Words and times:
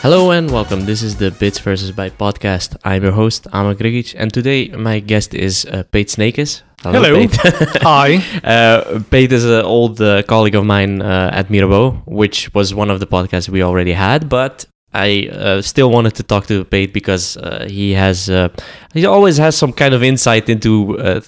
Hello 0.00 0.30
and 0.30 0.50
welcome. 0.50 0.84
This 0.86 1.02
is 1.02 1.16
the 1.16 1.30
Bits 1.32 1.58
versus 1.58 1.90
Byte 1.92 2.12
podcast. 2.12 2.76
I'm 2.84 3.02
your 3.02 3.12
host, 3.12 3.46
Ama 3.52 3.74
Grigic, 3.74 4.14
and 4.16 4.32
today 4.32 4.68
my 4.68 5.00
guest 5.00 5.34
is 5.34 5.64
uh, 5.66 5.82
Peet 5.92 6.08
Sneekes. 6.08 6.62
Hello. 6.82 7.14
Peet. 7.26 7.34
Hi. 7.82 8.16
uh, 8.44 9.00
Peet 9.10 9.32
is 9.32 9.44
an 9.44 9.64
old 9.64 10.00
uh, 10.00 10.22
colleague 10.22 10.54
of 10.54 10.64
mine 10.64 11.02
uh, 11.02 11.30
at 11.32 11.50
Mirabeau, 11.50 12.00
which 12.06 12.52
was 12.54 12.72
one 12.74 12.90
of 12.90 13.00
the 13.00 13.06
podcasts 13.06 13.48
we 13.48 13.62
already 13.62 13.92
had, 13.92 14.28
but 14.28 14.64
I 14.94 15.28
uh, 15.32 15.62
still 15.62 15.90
wanted 15.90 16.14
to 16.14 16.22
talk 16.22 16.46
to 16.46 16.64
Peet 16.64 16.92
because 16.94 17.36
uh, 17.36 17.66
he 17.68 17.92
has 17.92 18.30
uh, 18.30 18.48
he 18.94 19.04
always 19.04 19.36
has 19.38 19.56
some 19.56 19.72
kind 19.72 19.94
of 19.94 20.02
insight 20.02 20.48
into 20.48 20.98
uh, 20.98 21.20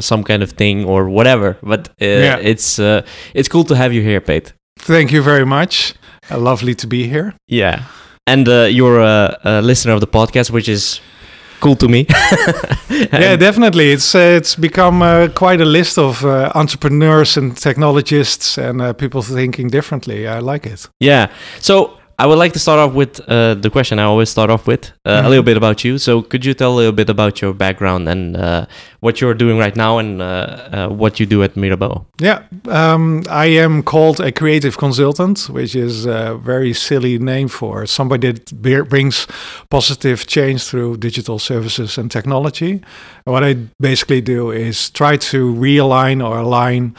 some 0.00 0.22
kind 0.24 0.42
of 0.42 0.52
thing 0.52 0.84
or 0.84 1.08
whatever. 1.08 1.58
But 1.62 1.88
uh, 2.00 2.04
Yeah. 2.06 2.38
it's 2.40 2.78
uh, 2.78 3.02
it's 3.34 3.48
cool 3.48 3.64
to 3.64 3.74
have 3.74 3.92
you 3.92 4.02
here, 4.02 4.20
Peet. 4.20 4.52
Thank 4.78 5.10
you 5.12 5.22
very 5.22 5.44
much. 5.44 5.94
Uh, 6.30 6.38
lovely 6.38 6.74
to 6.76 6.86
be 6.86 7.08
here. 7.08 7.34
Yeah, 7.48 7.82
and 8.26 8.48
uh, 8.48 8.64
you're 8.70 9.00
a, 9.00 9.38
a 9.44 9.62
listener 9.62 9.92
of 9.92 10.00
the 10.00 10.06
podcast, 10.06 10.50
which 10.50 10.68
is 10.68 11.00
cool 11.60 11.76
to 11.76 11.88
me. 11.88 12.06
yeah, 12.90 13.36
definitely. 13.36 13.92
It's 13.92 14.14
uh, 14.14 14.36
it's 14.38 14.54
become 14.56 15.02
uh, 15.02 15.28
quite 15.34 15.60
a 15.60 15.64
list 15.64 15.98
of 15.98 16.24
uh, 16.24 16.50
entrepreneurs 16.54 17.36
and 17.36 17.56
technologists 17.56 18.58
and 18.58 18.80
uh, 18.80 18.92
people 18.92 19.22
thinking 19.22 19.68
differently. 19.68 20.26
I 20.26 20.40
like 20.40 20.66
it. 20.66 20.88
Yeah. 21.00 21.26
So 21.60 21.98
I 22.18 22.26
would 22.26 22.38
like 22.38 22.52
to 22.52 22.58
start 22.58 22.78
off 22.78 22.94
with 22.94 23.20
uh, 23.28 23.54
the 23.54 23.70
question 23.70 23.98
I 23.98 24.04
always 24.04 24.28
start 24.30 24.50
off 24.50 24.66
with 24.66 24.92
uh, 25.04 25.10
a 25.10 25.22
Mhm. 25.22 25.28
little 25.28 25.42
bit 25.44 25.56
about 25.56 25.82
you. 25.84 25.98
So 25.98 26.22
could 26.22 26.44
you 26.44 26.54
tell 26.54 26.72
a 26.72 26.76
little 26.76 26.92
bit 26.92 27.08
about 27.10 27.40
your 27.42 27.52
background 27.54 28.08
and 28.08 28.36
uh, 28.36 28.66
what 29.00 29.20
you're 29.20 29.34
doing 29.34 29.58
right 29.58 29.76
now 29.76 29.98
and 29.98 30.20
uh, 30.22 30.24
uh, 30.26 30.88
what 30.88 31.18
you 31.18 31.26
do 31.26 31.42
at 31.42 31.56
Mirabeau? 31.56 32.04
Yeah, 32.20 32.38
um, 32.68 33.22
I 33.30 33.46
am 33.64 33.82
called 33.82 34.20
a 34.20 34.30
creative 34.30 34.76
consultant, 34.76 35.48
which 35.50 35.74
is 35.74 36.06
a 36.06 36.38
very 36.44 36.72
silly 36.74 37.18
name 37.18 37.48
for 37.48 37.86
somebody 37.86 38.32
that 38.32 38.88
brings 38.88 39.26
positive 39.70 40.26
change 40.26 40.58
through 40.64 40.98
digital 40.98 41.38
services 41.38 41.98
and 41.98 42.10
technology. 42.10 42.70
And 43.26 43.32
what 43.32 43.42
I 43.42 43.56
basically 43.80 44.20
do 44.20 44.50
is 44.52 44.90
try 44.90 45.16
to 45.30 45.54
realign 45.54 46.20
or 46.22 46.38
align 46.38 46.94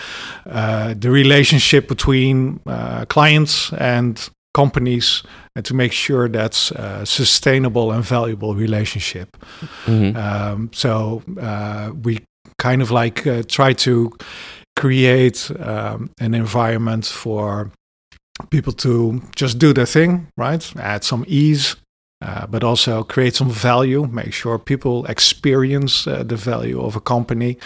uh, 0.49 0.93
the 0.99 1.09
relationship 1.09 1.87
between 1.87 2.59
uh, 2.67 3.05
clients 3.07 3.71
and 3.77 4.29
companies 4.53 5.23
and 5.55 5.65
to 5.65 5.73
make 5.73 5.91
sure 5.91 6.29
that's 6.29 6.71
a 6.71 7.05
sustainable 7.05 7.91
and 7.91 8.03
valuable 8.03 8.55
relationship. 8.55 9.37
Mhm. 9.85 10.15
Um, 10.15 10.69
so 10.73 11.23
uh, 11.41 11.91
we 12.03 12.19
kind 12.57 12.81
of 12.81 12.91
like 12.91 13.27
uh, 13.27 13.43
try 13.47 13.73
to 13.73 14.11
create 14.75 15.51
um, 15.59 16.09
an 16.19 16.33
environment 16.33 17.05
for 17.05 17.71
people 18.49 18.73
to 18.73 19.21
just 19.35 19.59
do 19.59 19.73
their 19.73 19.85
thing, 19.85 20.27
right? 20.37 20.73
Add 20.77 21.03
some 21.03 21.25
ease, 21.27 21.75
uh, 22.25 22.47
but 22.47 22.63
also 22.63 23.03
create 23.03 23.35
some 23.35 23.49
value. 23.49 24.07
Make 24.07 24.33
sure 24.33 24.57
people 24.57 25.05
experience 25.05 26.07
uh, 26.07 26.23
the 26.23 26.35
value 26.35 26.81
of 26.81 26.95
a 26.95 27.01
company. 27.01 27.57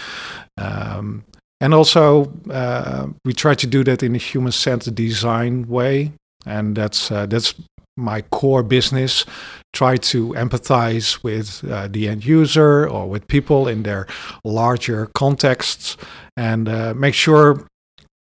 Um, 0.57 1.23
and 1.61 1.73
also, 1.73 2.31
uh, 2.49 3.07
we 3.25 3.33
try 3.33 3.55
to 3.55 3.67
do 3.67 3.83
that 3.83 4.03
in 4.03 4.15
a 4.15 4.19
human-centered 4.19 4.95
design 4.95 5.67
way, 5.67 6.11
and 6.47 6.75
that's 6.75 7.11
uh, 7.11 7.25
that's 7.25 7.53
my 7.99 8.21
core 8.21 8.63
business 8.63 9.25
try 9.73 9.97
to 9.97 10.29
empathize 10.33 11.23
with 11.23 11.63
uh, 11.69 11.87
the 11.91 12.07
end 12.07 12.23
user 12.25 12.87
or 12.87 13.09
with 13.09 13.27
people 13.27 13.67
in 13.67 13.83
their 13.83 14.05
larger 14.43 15.07
contexts 15.13 15.97
and 16.35 16.67
uh, 16.69 16.93
make 16.95 17.13
sure 17.15 17.65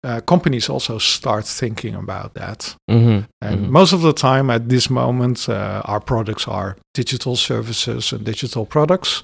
uh, 0.04 0.22
companies 0.22 0.70
also 0.70 0.98
start 1.00 1.46
thinking 1.46 1.96
about 1.96 2.34
that. 2.34 2.76
Mhm. 2.90 3.26
And 3.42 3.60
Mhm. 3.66 3.70
most 3.70 3.94
of 3.94 4.02
the 4.02 4.14
time 4.14 4.50
at 4.54 4.70
this 4.70 4.90
moment, 4.90 5.50
uh, 5.50 5.82
our 5.86 6.00
products 6.00 6.48
are 6.48 6.76
digital 6.94 7.36
services 7.36 8.14
and 8.14 8.24
digital 8.24 8.66
products 8.66 9.24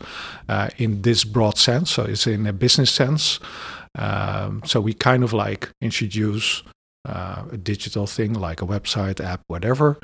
uh, 0.50 0.68
in 0.78 1.02
this 1.02 1.24
broad 1.26 1.58
sense. 1.58 1.92
So 1.92 2.04
it's 2.04 2.28
in 2.28 2.48
a 2.48 2.54
business 2.54 2.92
sense. 2.92 3.40
Um, 3.98 4.62
so 4.66 4.82
we 4.82 4.94
kind 4.94 5.24
of 5.24 5.32
like 5.34 5.70
introduce 5.82 6.64
uh, 7.08 7.44
a 7.52 7.58
digital 7.58 8.08
thing 8.08 8.34
like 8.34 8.62
a 8.62 8.66
website, 8.66 9.20
app, 9.24 9.42
whatever. 9.48 9.98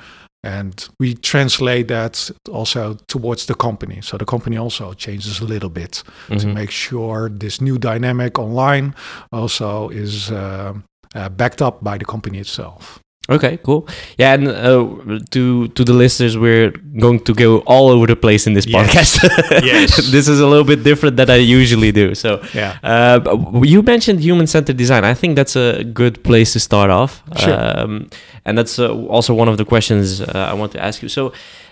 And 0.43 0.87
we 0.99 1.15
translate 1.15 1.87
that 1.89 2.31
also 2.49 2.97
towards 3.07 3.45
the 3.45 3.55
company. 3.55 3.99
So 4.01 4.17
the 4.17 4.25
company 4.25 4.57
also 4.57 4.93
changes 4.93 5.39
a 5.41 5.45
little 5.45 5.69
bit 5.69 6.03
to 6.29 6.35
Mhm. 6.35 6.53
make 6.53 6.71
sure 6.71 7.29
this 7.29 7.59
new 7.59 7.77
dynamic 7.77 8.39
online 8.39 8.93
also 9.31 9.89
is 9.89 10.31
uh, 10.31 10.73
uh, 11.15 11.29
backed 11.29 11.61
up 11.61 11.83
by 11.83 11.97
the 11.97 12.05
company 12.05 12.37
itself. 12.39 12.99
Okay, 13.29 13.57
cool. 13.63 13.87
Yeah, 14.17 14.33
and 14.33 14.47
uh, 14.47 15.19
to 15.31 15.67
to 15.67 15.83
the 15.83 15.93
listeners, 15.93 16.35
we're 16.37 16.71
going 16.99 17.19
to 17.25 17.33
go 17.33 17.59
all 17.65 17.89
over 17.89 18.07
the 18.07 18.15
place 18.15 18.47
in 18.47 18.53
this 18.55 18.65
Yes. 18.65 18.79
podcast. 18.79 19.63
Yes. 19.71 19.95
this 20.11 20.27
is 20.27 20.39
a 20.39 20.47
little 20.47 20.65
bit 20.65 20.83
different 20.83 21.15
than 21.17 21.29
I 21.29 21.35
usually 21.59 21.91
do. 21.91 22.15
So, 22.15 22.29
Yeah. 22.53 22.77
uh, 22.83 23.19
you 23.63 23.81
mentioned 23.83 24.19
human-centered 24.19 24.77
design. 24.77 25.03
I 25.03 25.13
think 25.13 25.35
that's 25.35 25.55
a 25.55 25.83
good 25.83 26.15
place 26.23 26.53
to 26.53 26.59
start 26.59 26.89
off. 26.89 27.21
Sure. 27.37 27.53
Um, 27.53 28.07
and 28.45 28.57
that's 28.57 28.79
uh, 28.79 28.89
also 29.07 29.33
one 29.33 29.47
of 29.51 29.57
the 29.57 29.65
questions 29.65 30.21
uh, 30.21 30.51
I 30.51 30.53
want 30.53 30.71
to 30.71 30.79
ask 30.83 31.01
you. 31.03 31.09
So, 31.09 31.31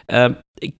um, 0.10 0.38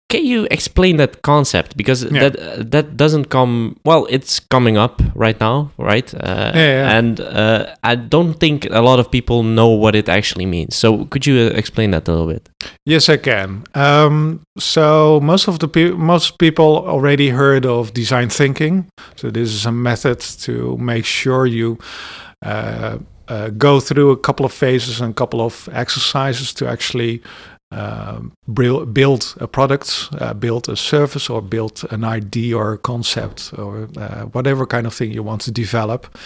can 0.10 0.26
you 0.26 0.48
explain 0.50 0.98
that 0.98 1.22
concept? 1.22 1.78
Because 1.78 2.04
Yeah. 2.04 2.30
that 2.30 2.36
uh, 2.40 2.64
that 2.72 2.98
doesn't 2.98 3.26
come 3.30 3.76
well. 3.86 4.08
It's 4.10 4.40
coming 4.40 4.78
up 4.78 5.02
right 5.16 5.40
now, 5.40 5.70
right? 5.78 6.14
Uh, 6.14 6.52
Yeah, 6.56 6.72
yeah. 6.72 6.98
And 6.98 7.20
uh, 7.20 7.66
I 7.84 7.96
don't 7.96 8.34
think 8.40 8.66
a 8.72 8.82
lot 8.82 9.00
of 9.00 9.10
people 9.12 9.44
know 9.44 9.68
what 9.68 9.96
it 9.96 10.10
actually 10.10 10.46
means. 10.46 10.76
So, 10.76 11.06
could 11.10 11.26
you 11.28 11.36
uh, 11.48 11.58
explain 11.58 11.92
that 11.92 12.08
a 12.08 12.12
little 12.12 12.28
bit? 12.34 12.50
Yes, 12.86 13.10
I 13.10 13.18
can. 13.18 13.64
Um, 13.76 14.40
so 14.58 15.20
most 15.22 15.48
of 15.48 15.58
the 15.60 15.68
pe- 15.68 15.92
most 15.98 16.38
people 16.38 16.84
already 16.88 17.30
heard 17.30 17.66
of 17.66 17.92
design 17.94 18.30
thinking. 18.30 18.86
So 19.16 19.30
this 19.32 19.50
is 19.54 19.66
a 19.66 19.72
method 19.72 20.20
to 20.46 20.78
make 20.78 21.06
sure 21.06 21.46
you 21.46 21.78
uh, 22.46 22.98
uh, 23.30 23.50
go 23.58 23.80
through 23.80 24.12
a 24.12 24.18
couple 24.18 24.46
of 24.46 24.54
phases 24.54 25.02
and 25.02 25.12
a 25.12 25.14
couple 25.14 25.42
of 25.42 25.70
exercises 25.72 26.54
to 26.54 26.66
actually 26.68 27.22
um, 27.72 28.32
build 28.54 29.36
a 29.40 29.48
product, 29.48 30.10
uh, 30.20 30.34
build 30.34 30.70
a 30.70 30.76
service, 30.76 31.30
or 31.30 31.42
build 31.42 31.84
an 31.92 32.04
idea 32.04 32.58
or 32.58 32.74
a 32.74 32.78
concept, 32.78 33.54
or 33.58 33.90
uh, 33.98 34.24
whatever 34.26 34.66
kind 34.66 34.88
of 34.88 34.94
thing 34.94 35.12
you 35.12 35.24
want 35.24 35.42
to 35.42 35.52
develop. 35.52 36.18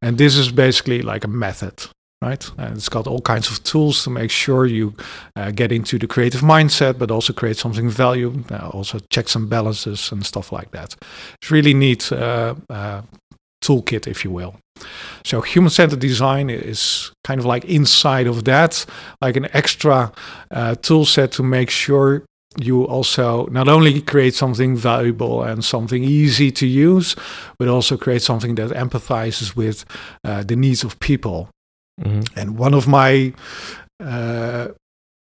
And 0.00 0.18
this 0.18 0.36
is 0.36 0.52
basically 0.52 1.02
like 1.02 1.24
a 1.24 1.28
method 1.28 1.88
right? 2.22 2.50
And 2.56 2.76
it's 2.76 2.88
got 2.88 3.06
all 3.06 3.20
kinds 3.20 3.50
of 3.50 3.62
tools 3.62 4.02
to 4.04 4.10
make 4.10 4.30
sure 4.30 4.66
you 4.66 4.94
uh, 5.36 5.50
get 5.50 5.70
into 5.70 5.98
the 5.98 6.06
creative 6.06 6.40
mindset, 6.40 6.98
but 6.98 7.10
also 7.10 7.32
create 7.32 7.56
something 7.56 7.90
value, 7.90 8.42
uh, 8.50 8.68
also 8.68 8.98
checks 9.10 9.36
and 9.36 9.48
balances 9.50 10.12
and 10.12 10.24
stuff 10.24 10.52
like 10.52 10.70
that. 10.70 10.96
It's 11.40 11.50
really 11.50 11.74
neat 11.74 12.10
uh, 12.12 12.54
uh, 12.70 13.02
toolkit, 13.66 14.06
if 14.06 14.24
you 14.24 14.30
will. 14.30 14.54
So 15.24 15.40
human-centered 15.40 16.00
design 16.00 16.50
is 16.50 17.10
kind 17.24 17.40
of 17.40 17.46
like 17.46 17.64
inside 17.64 18.26
of 18.28 18.44
that, 18.44 18.86
like 19.20 19.36
an 19.36 19.48
extra 19.52 20.12
uh, 20.50 20.74
tool 20.76 21.04
set 21.04 21.32
to 21.32 21.42
make 21.42 21.70
sure 21.70 22.22
you 22.58 22.84
also 22.84 23.46
not 23.46 23.68
only 23.68 24.00
create 24.00 24.34
something 24.34 24.76
valuable 24.76 25.42
and 25.42 25.64
something 25.64 26.04
easy 26.04 26.50
to 26.50 26.66
use, 26.66 27.16
but 27.58 27.68
also 27.68 27.96
create 27.96 28.22
something 28.22 28.54
that 28.56 28.70
empathizes 28.70 29.56
with 29.56 29.84
uh, 30.24 30.42
the 30.42 30.56
needs 30.56 30.84
of 30.84 30.98
people. 31.00 31.48
Mm-hmm. 32.00 32.38
And 32.38 32.58
one 32.58 32.74
of 32.74 32.86
my 32.86 33.32
uh, 34.00 34.68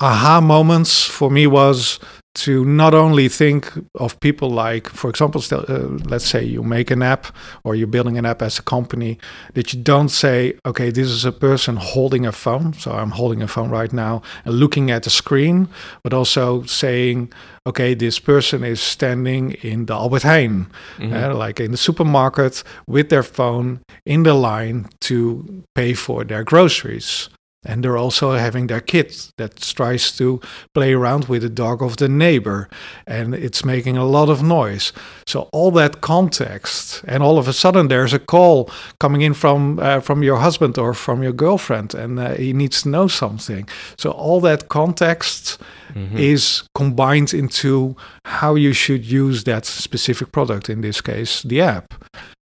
aha 0.00 0.40
moments 0.40 1.04
for 1.04 1.30
me 1.30 1.46
was 1.46 2.00
to 2.34 2.64
not 2.64 2.94
only 2.94 3.28
think 3.28 3.72
of 3.94 4.18
people 4.20 4.50
like, 4.50 4.88
for 4.88 5.08
example, 5.08 5.40
uh, 5.52 5.78
let's 6.10 6.26
say 6.26 6.42
you 6.44 6.62
make 6.62 6.90
an 6.90 7.02
app 7.02 7.26
or 7.62 7.74
you're 7.76 7.86
building 7.86 8.18
an 8.18 8.26
app 8.26 8.42
as 8.42 8.58
a 8.58 8.62
company, 8.62 9.18
that 9.54 9.72
you 9.72 9.80
don't 9.80 10.08
say, 10.08 10.54
okay, 10.66 10.90
this 10.90 11.08
is 11.08 11.24
a 11.24 11.32
person 11.32 11.76
holding 11.76 12.26
a 12.26 12.32
phone. 12.32 12.72
So 12.72 12.90
I'm 12.90 13.10
holding 13.12 13.42
a 13.42 13.46
phone 13.48 13.70
right 13.70 13.92
now 13.92 14.22
and 14.44 14.54
looking 14.58 14.90
at 14.90 15.04
the 15.04 15.10
screen, 15.10 15.68
but 16.02 16.12
also 16.12 16.64
saying, 16.64 17.32
okay, 17.66 17.94
this 17.94 18.18
person 18.18 18.64
is 18.64 18.80
standing 18.80 19.52
in 19.62 19.86
the 19.86 19.94
Albert 19.94 20.22
Heijn, 20.22 20.66
Mm-hmm. 20.98 21.14
uh, 21.14 21.34
like 21.34 21.60
in 21.60 21.70
the 21.70 21.76
supermarket 21.76 22.64
with 22.86 23.08
their 23.08 23.22
phone 23.22 23.80
in 24.04 24.22
the 24.24 24.34
line 24.34 24.88
to 25.00 25.62
pay 25.74 25.94
for 25.94 26.24
their 26.24 26.44
groceries. 26.44 27.28
And 27.64 27.82
they're 27.82 27.96
also 27.96 28.32
having 28.32 28.66
their 28.68 28.80
kid 28.80 29.14
that 29.36 29.56
tries 29.76 30.16
to 30.18 30.40
play 30.74 30.92
around 30.92 31.24
with 31.28 31.42
the 31.42 31.48
dog 31.48 31.82
of 31.82 31.96
the 31.96 32.08
neighbor, 32.08 32.68
and 33.06 33.34
it's 33.34 33.64
making 33.64 33.96
a 33.96 34.04
lot 34.04 34.28
of 34.28 34.42
noise. 34.42 34.92
So 35.26 35.48
all 35.52 35.70
that 35.72 36.00
context, 36.00 37.02
and 37.06 37.22
all 37.22 37.38
of 37.38 37.48
a 37.48 37.52
sudden 37.52 37.88
there's 37.88 38.12
a 38.12 38.18
call 38.18 38.70
coming 38.98 39.22
in 39.22 39.34
from 39.34 39.78
uh, 39.78 40.00
from 40.00 40.22
your 40.22 40.38
husband 40.38 40.78
or 40.78 40.94
from 40.94 41.22
your 41.22 41.32
girlfriend, 41.34 41.94
and 41.94 42.18
uh, 42.18 42.34
he 42.34 42.52
needs 42.52 42.82
to 42.82 42.88
know 42.88 43.08
something. 43.08 43.68
So 43.96 44.10
all 44.10 44.40
that 44.42 44.68
context 44.68 45.58
Mhm. 45.94 46.18
is 46.18 46.62
combined 46.74 47.32
into 47.34 47.94
how 48.24 48.56
you 48.56 48.72
should 48.72 49.04
use 49.04 49.44
that 49.44 49.64
specific 49.66 50.32
product. 50.32 50.68
In 50.68 50.80
this 50.80 51.00
case, 51.00 51.42
the 51.48 51.60
app. 51.60 51.94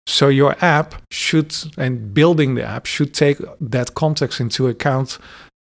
So 0.09 0.27
your 0.27 0.55
app 0.59 0.95
should, 1.11 1.55
and 1.77 2.15
building 2.15 2.55
the 2.55 2.63
app 2.63 2.87
should 2.87 3.13
take 3.13 3.37
that 3.61 3.93
context 3.93 4.39
into 4.39 4.67
account 4.67 5.19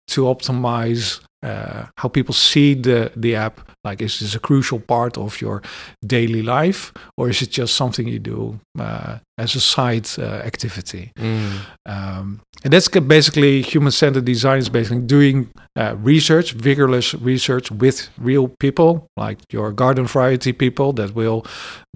to 0.09 0.25
optimize 0.25 1.19
uh, 1.45 1.85
how 1.97 2.09
people 2.09 2.33
see 2.33 2.75
the 2.75 3.11
the 3.15 3.35
app. 3.35 3.59
Like, 3.87 4.03
is 4.03 4.19
this 4.19 4.35
a 4.35 4.39
crucial 4.39 4.79
part 4.79 5.17
of 5.17 5.39
your 5.41 5.61
daily 6.01 6.41
life, 6.41 6.91
or 7.17 7.29
is 7.29 7.41
it 7.41 7.51
just 7.51 7.75
something 7.75 8.07
you 8.07 8.19
do 8.19 8.59
uh, 8.79 9.19
as 9.37 9.55
a 9.55 9.59
side 9.59 10.07
uh, 10.17 10.23
activity? 10.45 11.11
Mm. 11.15 11.59
Um, 11.85 12.41
and 12.63 12.73
that's 12.73 12.87
basically 12.87 13.61
human-centered 13.61 14.25
design 14.25 14.57
is 14.57 14.69
basically 14.69 15.05
doing 15.05 15.49
uh, 15.77 15.95
research, 16.03 16.53
vigorous 16.53 17.13
research 17.13 17.69
with 17.69 18.09
real 18.17 18.47
people, 18.59 19.07
like 19.17 19.37
your 19.53 19.71
garden 19.71 20.07
variety 20.07 20.53
people 20.53 20.93
that 20.93 21.13
will 21.13 21.45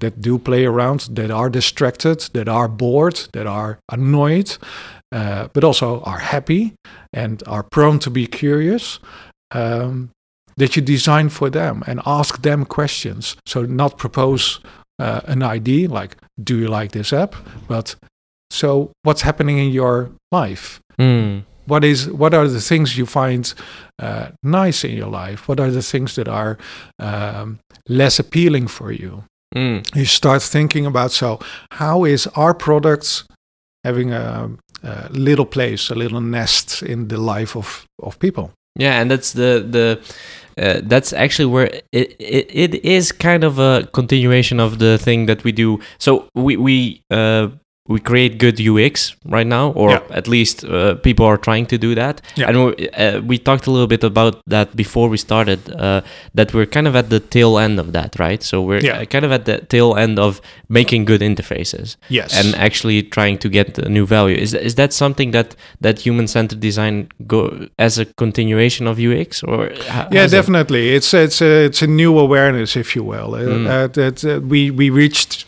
that 0.01 0.21
do 0.21 0.37
play 0.37 0.65
around, 0.65 1.09
that 1.15 1.31
are 1.31 1.49
distracted, 1.49 2.29
that 2.33 2.47
are 2.47 2.67
bored, 2.67 3.27
that 3.33 3.47
are 3.47 3.79
annoyed, 3.91 4.57
uh, 5.11 5.47
but 5.53 5.63
also 5.63 6.01
are 6.01 6.19
happy 6.19 6.73
and 7.13 7.41
are 7.47 7.63
prone 7.63 7.99
to 7.99 8.11
be 8.11 8.27
curious. 8.27 8.99
Um, 9.51 10.11
that 10.59 10.75
you 10.75 10.81
design 10.81 11.29
for 11.29 11.49
them 11.49 11.83
and 11.87 12.01
ask 12.05 12.41
them 12.41 12.65
questions. 12.65 13.37
So 13.45 13.63
not 13.63 13.97
propose 13.97 14.59
uh, 14.99 15.21
an 15.25 15.41
idea 15.41 15.89
like, 15.89 16.17
"Do 16.43 16.57
you 16.57 16.67
like 16.67 16.91
this 16.91 17.13
app?" 17.13 17.35
But 17.67 17.95
so 18.51 18.91
what's 19.03 19.21
happening 19.21 19.57
in 19.57 19.71
your 19.71 20.11
life? 20.31 20.79
Mm. 20.99 21.43
What 21.65 21.83
is 21.83 22.09
what 22.09 22.33
are 22.33 22.47
the 22.47 22.61
things 22.61 22.97
you 22.97 23.05
find 23.05 23.53
uh, 23.99 24.29
nice 24.43 24.83
in 24.83 24.95
your 24.95 25.07
life? 25.07 25.47
What 25.47 25.59
are 25.59 25.71
the 25.71 25.81
things 25.81 26.15
that 26.15 26.27
are 26.27 26.57
um, 26.99 27.59
less 27.87 28.19
appealing 28.19 28.67
for 28.67 28.91
you? 28.91 29.23
Mm. 29.55 29.95
You 29.95 30.05
start 30.05 30.41
thinking 30.41 30.85
about 30.85 31.11
so 31.11 31.39
how 31.71 32.05
is 32.05 32.27
our 32.35 32.53
products 32.53 33.25
having 33.83 34.11
a, 34.11 34.49
a 34.83 35.09
little 35.11 35.45
place, 35.45 35.89
a 35.89 35.95
little 35.95 36.21
nest 36.21 36.83
in 36.83 37.07
the 37.07 37.17
life 37.17 37.55
of 37.55 37.85
of 38.03 38.17
people? 38.19 38.51
Yeah, 38.75 39.01
and 39.01 39.09
that's 39.11 39.33
the 39.33 39.65
the 39.67 39.99
uh, 40.61 40.81
that's 40.83 41.13
actually 41.13 41.45
where 41.47 41.67
it, 41.91 42.15
it 42.19 42.47
it 42.51 42.85
is 42.85 43.11
kind 43.11 43.43
of 43.43 43.59
a 43.59 43.87
continuation 43.93 44.59
of 44.59 44.79
the 44.79 44.97
thing 44.97 45.25
that 45.25 45.43
we 45.43 45.51
do. 45.51 45.79
So 45.97 46.27
we 46.35 46.57
we 46.57 47.01
uh, 47.09 47.49
we 47.89 47.99
create 47.99 48.37
good 48.37 48.59
UX 48.59 49.15
right 49.25 49.47
now, 49.47 49.71
or 49.75 49.89
Yeah. 49.89 50.17
at 50.17 50.27
least 50.27 50.63
uh, 50.63 50.93
people 51.01 51.25
are 51.25 51.37
trying 51.37 51.65
to 51.67 51.77
do 51.77 51.95
that. 51.95 52.21
Yeah. 52.37 52.49
And 52.49 52.57
we 52.65 52.89
uh, 53.05 53.21
we 53.29 53.37
talked 53.39 53.67
a 53.67 53.71
little 53.71 53.87
bit 53.87 54.03
about 54.03 54.33
that 54.49 54.75
before 54.75 55.09
we 55.09 55.17
started. 55.17 55.59
Uh, 55.71 56.01
that 56.35 56.53
we're 56.53 56.67
kind 56.69 56.87
of 56.87 56.95
at 56.95 57.09
the 57.09 57.19
tail 57.19 57.57
end 57.57 57.79
of 57.79 57.91
that, 57.91 58.15
right? 58.19 58.43
So 58.43 58.61
we're 58.61 58.85
Yeah. 58.85 59.01
uh, 59.01 59.05
kind 59.05 59.25
of 59.25 59.31
at 59.31 59.43
the 59.45 59.57
tail 59.67 59.95
end 59.97 60.19
of 60.19 60.39
making 60.69 61.05
good 61.07 61.21
interfaces 61.21 61.97
Yes. 62.09 62.33
and 62.39 62.55
actually 62.55 63.03
trying 63.09 63.37
to 63.39 63.49
get 63.49 63.77
a 63.79 63.89
new 63.89 64.05
value. 64.05 64.37
Is 64.43 64.53
is 64.53 64.75
that 64.75 64.93
something 64.93 65.31
that 65.33 65.55
that 65.81 66.05
human 66.05 66.27
centered 66.27 66.59
design 66.61 67.07
go 67.27 67.49
as 67.77 67.99
a 67.99 68.05
continuation 68.17 68.87
of 68.87 68.97
UX 68.99 69.43
or 69.43 69.69
yeah, 69.71 70.07
how's 70.11 70.33
it? 70.33 70.37
definitely. 70.37 70.95
It's 70.95 71.13
it's 71.13 71.41
a, 71.41 71.65
it's 71.65 71.81
a 71.83 71.87
new 71.87 72.19
awareness, 72.19 72.75
if 72.75 72.95
you 72.95 73.03
will. 73.07 73.33
Uh, 73.33 73.39
Mm. 73.49 73.67
uh, 73.67 73.87
that 73.93 74.23
uh, 74.23 74.39
we 74.47 74.71
we 74.71 74.89
reached 74.91 75.45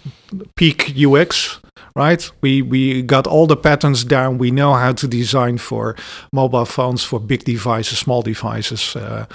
peak 0.55 0.93
UX, 0.95 1.59
right? 1.95 2.31
We 2.41 2.61
we 2.61 3.01
got 3.01 3.27
all 3.27 3.47
the 3.47 3.57
patterns 3.57 4.03
down. 4.03 4.37
We 4.37 4.51
know 4.51 4.73
how 4.73 4.93
to 4.93 5.07
design 5.07 5.57
for 5.57 5.95
mobile 6.33 6.65
phones, 6.65 7.03
for 7.03 7.19
big 7.19 7.43
devices, 7.43 7.99
small 7.99 8.21
devices, 8.21 8.95
uh, 8.95 9.25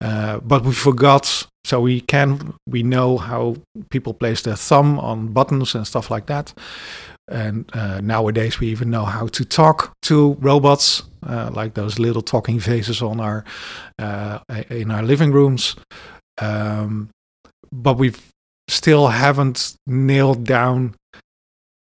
uh, 0.00 0.40
but 0.40 0.64
we 0.64 0.72
forgot. 0.72 1.46
So 1.64 1.80
we 1.80 2.00
can 2.00 2.54
we 2.68 2.82
know 2.82 3.16
how 3.16 3.56
people 3.90 4.14
place 4.14 4.42
their 4.42 4.56
thumb 4.56 4.98
on 4.98 5.32
buttons 5.32 5.74
and 5.74 5.86
stuff 5.86 6.10
like 6.10 6.26
that. 6.26 6.54
And 7.26 7.64
uh, 7.72 8.00
nowadays, 8.02 8.60
we 8.60 8.66
even 8.66 8.90
know 8.90 9.06
how 9.06 9.28
to 9.28 9.44
talk 9.46 9.94
to 10.02 10.34
robots, 10.40 11.02
uh, 11.26 11.50
like 11.54 11.72
those 11.72 11.98
little 11.98 12.20
talking 12.20 12.60
faces 12.60 13.00
on 13.00 13.18
our 13.18 13.44
uh, 13.98 14.40
in 14.68 14.90
our 14.90 15.02
living 15.02 15.32
rooms. 15.32 15.74
Um, 16.38 17.08
but 17.72 17.96
we 17.96 18.12
still 18.68 19.08
haven't 19.08 19.76
nailed 19.86 20.44
down 20.44 20.94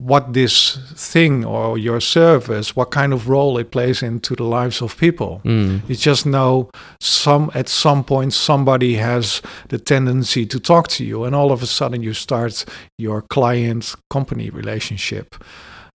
what 0.01 0.33
this 0.33 0.80
thing 0.95 1.45
or 1.45 1.77
your 1.77 2.01
service, 2.01 2.75
what 2.75 2.89
kind 2.89 3.13
of 3.13 3.30
role 3.30 3.59
it 3.59 3.69
plays 3.69 4.01
into 4.01 4.36
the 4.36 4.44
lives 4.44 4.81
of 4.81 4.98
people. 4.98 5.42
Mm. 5.45 5.88
You 5.88 5.95
just 5.95 6.25
know 6.25 6.71
some 7.00 7.51
at 7.53 7.69
some 7.69 8.03
point 8.03 8.33
somebody 8.33 8.95
has 8.95 9.44
the 9.69 9.77
tendency 9.77 10.45
to 10.48 10.59
talk 10.59 10.88
to 10.88 11.06
you, 11.06 11.24
and 11.24 11.36
all 11.36 11.51
of 11.51 11.62
a 11.62 11.68
sudden 11.68 12.01
you 12.01 12.13
start 12.13 12.65
your 12.98 13.21
client 13.21 13.94
company 14.09 14.50
relationship. 14.50 15.36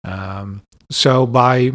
Um, 0.04 0.62
so 0.90 1.26
by 1.26 1.72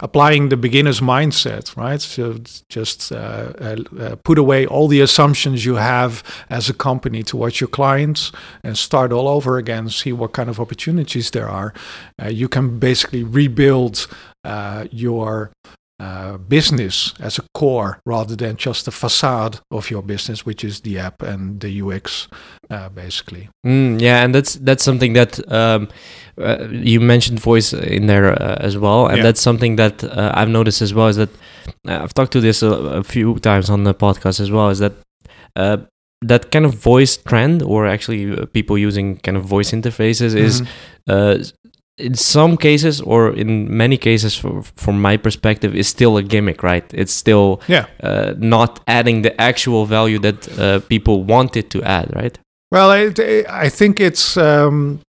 applying 0.00 0.48
the 0.48 0.56
beginner's 0.56 1.00
mindset, 1.00 1.76
right? 1.76 2.00
So 2.00 2.38
just 2.68 3.12
uh, 3.12 3.52
uh, 3.60 3.76
uh, 3.98 4.16
put 4.24 4.38
away 4.38 4.66
all 4.66 4.88
the 4.88 5.00
assumptions 5.00 5.64
you 5.64 5.76
have 5.76 6.22
as 6.48 6.68
a 6.68 6.74
company 6.74 7.22
towards 7.22 7.60
your 7.60 7.68
clients 7.68 8.32
and 8.64 8.76
start 8.76 9.12
all 9.12 9.28
over 9.28 9.58
again. 9.58 9.88
See 9.88 10.12
what 10.12 10.32
kind 10.32 10.48
of 10.48 10.58
opportunities 10.58 11.30
there 11.30 11.48
are. 11.48 11.72
Uh, 12.22 12.28
you 12.28 12.48
can 12.48 12.78
basically 12.78 13.22
rebuild 13.22 14.06
uh, 14.44 14.86
your 14.90 15.52
uh, 16.00 16.38
business 16.48 17.14
as 17.20 17.38
a 17.38 17.42
core 17.54 18.00
rather 18.06 18.34
than 18.36 18.56
just 18.56 18.84
the 18.84 18.90
facade 18.90 19.60
of 19.70 19.90
your 19.90 20.02
business, 20.02 20.46
which 20.46 20.64
is 20.64 20.80
the 20.80 20.98
app 20.98 21.22
and 21.22 21.60
the 21.60 21.68
UX, 21.82 22.28
uh, 22.70 22.88
basically. 22.88 23.48
Mm, 23.66 24.00
yeah, 24.00 24.24
and 24.24 24.34
that's 24.34 24.54
that's 24.54 24.82
something 24.84 25.12
that 25.14 25.38
um, 25.52 25.88
uh, 26.38 26.68
you 26.70 27.00
mentioned 27.00 27.38
voice 27.40 27.72
in 27.72 28.06
there 28.06 28.32
uh, 28.32 28.56
as 28.66 28.76
well, 28.76 29.06
and 29.08 29.16
Yeah. 29.18 29.24
that's 29.24 29.40
something 29.42 29.76
that 29.76 30.02
uh, 30.04 30.32
I've 30.34 30.48
noticed 30.50 30.82
as 30.82 30.92
well. 30.94 31.08
Is 31.08 31.16
that 31.16 31.28
I've 31.86 32.14
talked 32.14 32.32
to 32.32 32.40
this 32.40 32.62
a, 32.62 32.70
a 32.70 33.02
few 33.02 33.38
times 33.38 33.68
on 33.70 33.84
the 33.84 33.94
podcast 33.94 34.40
as 34.40 34.50
well. 34.50 34.70
Is 34.70 34.78
that 34.78 34.92
uh, 35.56 35.76
that 36.22 36.50
kind 36.50 36.64
of 36.66 36.74
voice 36.74 37.16
trend, 37.16 37.62
or 37.62 37.86
actually 37.86 38.46
people 38.52 38.76
using 38.78 39.16
kind 39.18 39.36
of 39.36 39.44
voice 39.44 39.72
interfaces, 39.72 40.34
is 40.34 40.60
Mhm. 40.62 40.66
uh, 41.08 41.44
in 42.00 42.14
some 42.14 42.56
cases 42.56 43.00
or 43.00 43.32
in 43.36 43.76
many 43.76 43.96
cases 43.96 44.36
for, 44.36 44.62
from 44.76 45.00
my 45.00 45.16
perspective 45.16 45.74
is 45.74 45.88
still 45.88 46.16
a 46.16 46.22
gimmick 46.22 46.62
right 46.62 46.84
it's 46.94 47.12
still 47.12 47.60
yeah. 47.68 47.86
uh, 48.02 48.34
not 48.38 48.80
adding 48.86 49.22
the 49.22 49.40
actual 49.40 49.86
value 49.86 50.18
that 50.18 50.58
uh, 50.58 50.80
people 50.88 51.24
wanted 51.24 51.70
to 51.70 51.82
add 51.82 52.08
right 52.14 52.38
Well, 52.72 52.92
it, 52.92 53.18
I 53.48 53.68
think 53.68 53.98
it's 53.98 54.36
um, 54.36 55.00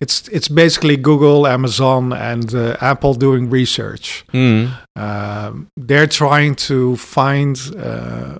it's 0.00 0.28
it's 0.28 0.48
basically 0.48 0.96
Google, 0.96 1.46
Amazon, 1.46 2.12
and 2.12 2.54
uh, 2.54 2.76
Apple 2.80 3.14
doing 3.14 3.50
research. 3.50 4.24
mm. 4.32 4.68
Um, 4.94 5.68
they're 5.76 6.06
trying 6.06 6.54
to 6.68 6.96
find 6.96 7.56
uh, 7.78 8.38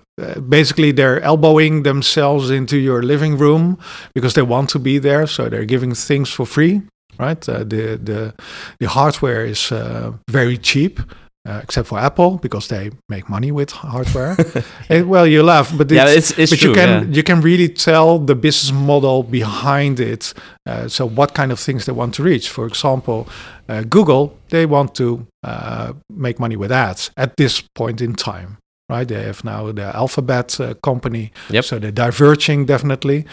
basically 0.48 0.92
they're 0.92 1.20
elbowing 1.22 1.84
themselves 1.84 2.50
into 2.50 2.76
your 2.76 3.02
living 3.02 3.38
room 3.38 3.78
because 4.14 4.34
they 4.34 4.42
want 4.42 4.70
to 4.70 4.78
be 4.78 4.98
there. 4.98 5.26
So 5.26 5.48
they're 5.48 5.64
giving 5.64 5.94
things 5.94 6.30
for 6.30 6.46
free, 6.46 6.82
right? 7.18 7.48
Uh, 7.48 7.58
the 7.58 7.98
the 8.02 8.34
the 8.80 8.88
hardware 8.88 9.44
is 9.44 9.72
uh, 9.72 10.12
very 10.30 10.58
cheap. 10.58 11.00
Uh, 11.48 11.60
except 11.62 11.88
for 11.88 11.98
Apple, 11.98 12.36
because 12.42 12.68
they 12.68 12.90
make 13.08 13.26
money 13.30 13.50
with 13.50 13.70
hardware. 13.70 14.36
And, 14.90 15.08
well, 15.08 15.26
you 15.26 15.42
laugh, 15.42 15.72
but 15.74 15.90
yeah 15.90 16.06
it's, 16.06 16.30
it's, 16.32 16.38
it's 16.38 16.50
but 16.50 16.58
true 16.58 16.70
you 16.70 16.74
can 16.74 16.88
yeah. 16.88 17.16
you 17.16 17.22
can 17.22 17.40
really 17.40 17.68
tell 17.68 18.18
the 18.18 18.34
business 18.34 18.70
model 18.72 19.22
behind 19.22 19.98
it. 19.98 20.34
Uh, 20.66 20.88
so 20.88 21.06
what 21.06 21.32
kind 21.32 21.50
of 21.50 21.58
things 21.58 21.84
they 21.86 21.92
want 21.92 22.14
to 22.14 22.22
reach? 22.22 22.50
For 22.50 22.66
example, 22.66 23.28
uh, 23.68 23.82
Google 23.88 24.36
they 24.50 24.66
want 24.66 24.94
to 24.96 25.26
uh, 25.42 25.94
make 26.10 26.38
money 26.38 26.56
with 26.56 26.70
ads 26.70 27.10
at 27.16 27.36
this 27.36 27.62
point 27.74 28.00
in 28.00 28.14
time. 28.14 28.58
Right, 28.90 29.06
they 29.06 29.22
have 29.24 29.44
now 29.44 29.70
the 29.70 29.94
Alphabet 29.94 30.58
uh, 30.60 30.72
company, 30.82 31.30
Yep. 31.50 31.64
so 31.64 31.78
they're 31.78 31.90
diverging 31.92 32.64
definitely. 32.66 33.26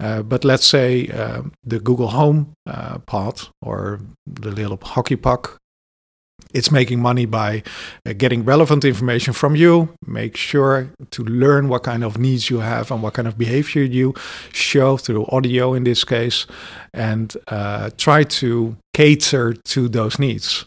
Uh, 0.00 0.22
but 0.22 0.42
let's 0.42 0.66
say 0.66 1.08
uh, 1.08 1.42
the 1.62 1.78
Google 1.80 2.08
Home 2.08 2.54
uh, 2.66 2.96
part 3.00 3.50
or 3.60 4.00
the 4.26 4.50
little 4.50 4.78
hockey 4.82 5.16
puck 5.16 5.58
it's 6.54 6.70
making 6.70 7.00
money 7.00 7.24
by 7.24 7.62
uh, 8.06 8.12
getting 8.16 8.44
relevant 8.44 8.84
information 8.84 9.32
from 9.32 9.56
you 9.56 9.88
make 10.06 10.36
sure 10.36 10.90
to 11.10 11.22
learn 11.24 11.68
what 11.68 11.82
kind 11.82 12.04
of 12.04 12.18
needs 12.18 12.50
you 12.50 12.58
have 12.60 12.90
and 12.90 13.02
what 13.02 13.14
kind 13.14 13.28
of 13.28 13.38
behavior 13.38 13.82
you 13.82 14.12
show 14.52 14.96
through 14.96 15.24
audio 15.26 15.72
in 15.74 15.84
this 15.84 16.04
case 16.04 16.46
and 16.92 17.36
uh, 17.48 17.90
try 17.96 18.22
to 18.24 18.76
cater 18.92 19.54
to 19.64 19.88
those 19.88 20.18
needs 20.18 20.66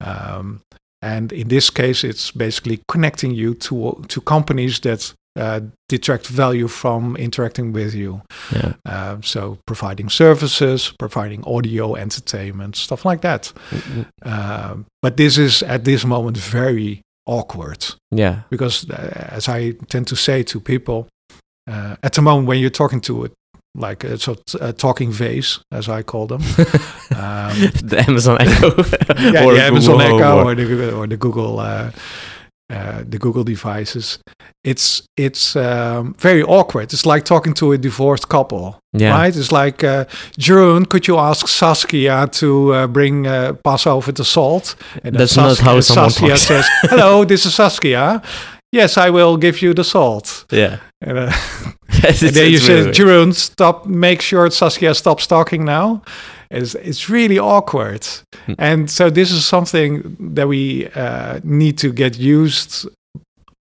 um, 0.00 0.60
and 1.02 1.32
in 1.32 1.48
this 1.48 1.70
case 1.70 2.04
it's 2.04 2.30
basically 2.30 2.80
connecting 2.88 3.32
you 3.32 3.54
to 3.54 4.02
to 4.08 4.20
companies 4.20 4.80
that 4.80 5.12
uh, 5.34 5.60
detract 5.88 6.26
value 6.26 6.68
from 6.68 7.16
interacting 7.16 7.72
with 7.72 7.94
you. 7.94 8.20
Yeah. 8.52 8.74
Uh, 8.84 9.16
so 9.22 9.58
providing 9.66 10.10
services 10.10 10.92
providing 10.98 11.42
audio 11.44 11.94
entertainment 11.94 12.76
stuff 12.76 13.04
like 13.04 13.22
that. 13.22 13.52
Mm, 13.70 14.06
um, 14.22 14.86
but 15.00 15.16
this 15.16 15.38
is 15.38 15.62
at 15.62 15.84
this 15.84 16.04
moment 16.04 16.36
very 16.36 17.02
awkward. 17.26 17.94
Yeah. 18.10 18.42
Because, 18.50 18.88
uh, 18.90 19.28
as 19.30 19.48
I 19.48 19.72
tend 19.88 20.06
to 20.08 20.16
say 20.16 20.42
to 20.44 20.60
people, 20.60 21.08
uh, 21.70 21.96
at 22.02 22.12
the 22.14 22.22
moment 22.22 22.48
when 22.48 22.58
you're 22.58 22.70
talking 22.70 23.00
to 23.02 23.24
it, 23.24 23.32
like 23.74 24.04
a 24.04 24.18
sort 24.18 24.40
talking 24.78 25.10
vase, 25.12 25.60
as 25.72 25.88
I 25.88 26.02
call 26.02 26.26
them, 26.26 26.42
um, 27.16 27.52
the 27.82 28.04
Amazon 28.06 28.36
Echo 28.40 28.68
yeah, 29.32 29.44
or 29.44 29.54
the 29.54 29.62
Amazon 29.62 29.98
Google 29.98 30.18
Echo 30.20 30.36
or- 30.38 30.44
or, 30.50 30.54
the 30.54 30.64
Google- 30.64 30.94
or 31.00 31.06
the 31.06 31.16
Google 31.16 31.60
uh, 31.60 31.90
uh, 32.70 33.02
the 33.06 33.18
Google 33.18 33.44
devices, 33.44 34.18
it's 34.64 35.02
it's 35.18 35.56
um, 35.56 36.14
very 36.18 36.42
awkward. 36.42 36.92
It's 36.92 37.04
like 37.04 37.24
talking 37.24 37.52
to 37.54 37.72
a 37.72 37.78
divorced 37.78 38.28
couple, 38.28 38.78
Yeah. 38.94 39.10
right? 39.18 39.36
It's 39.36 39.52
like, 39.52 39.84
uh, 39.84 40.04
Jeroen, 40.38 40.86
could 40.88 41.06
you 41.06 41.18
ask 41.18 41.48
Saskia 41.48 42.28
to 42.28 42.72
uh, 42.72 42.86
bring 42.86 43.26
uh, 43.26 43.52
pass 43.62 43.86
over 43.86 44.10
the 44.12 44.24
salt? 44.24 44.74
And 45.04 45.14
That's 45.16 45.36
not 45.36 45.58
how 45.58 45.80
someone 45.80 46.10
Saskia 46.10 46.28
talks. 46.28 46.42
says, 46.46 46.66
"Hello, 46.84 47.24
this 47.26 47.44
is 47.44 47.54
Saskia. 47.54 48.22
Yes, 48.72 48.96
I 48.96 49.10
will 49.10 49.36
give 49.36 49.62
you 49.62 49.74
the 49.74 49.84
salt." 49.84 50.44
Yeah. 50.50 50.78
And, 51.04 51.18
uh, 51.18 51.32
Yes, 52.02 52.22
and 52.22 52.30
then 52.34 52.50
you 52.50 52.58
say, 52.58 52.74
really- 52.74 52.92
Jeroen, 52.92 53.34
stop, 53.34 53.86
make 53.86 54.22
sure 54.22 54.50
Saskia 54.50 54.94
stops 54.94 55.26
talking 55.26 55.64
now. 55.64 56.02
It's, 56.50 56.74
it's 56.74 57.08
really 57.08 57.38
awkward. 57.38 58.06
Hmm. 58.46 58.54
And 58.58 58.90
so 58.90 59.10
this 59.10 59.30
is 59.30 59.46
something 59.46 60.16
that 60.34 60.48
we 60.48 60.88
uh, 60.94 61.40
need 61.44 61.78
to 61.78 61.92
get 61.92 62.18
used. 62.18 62.88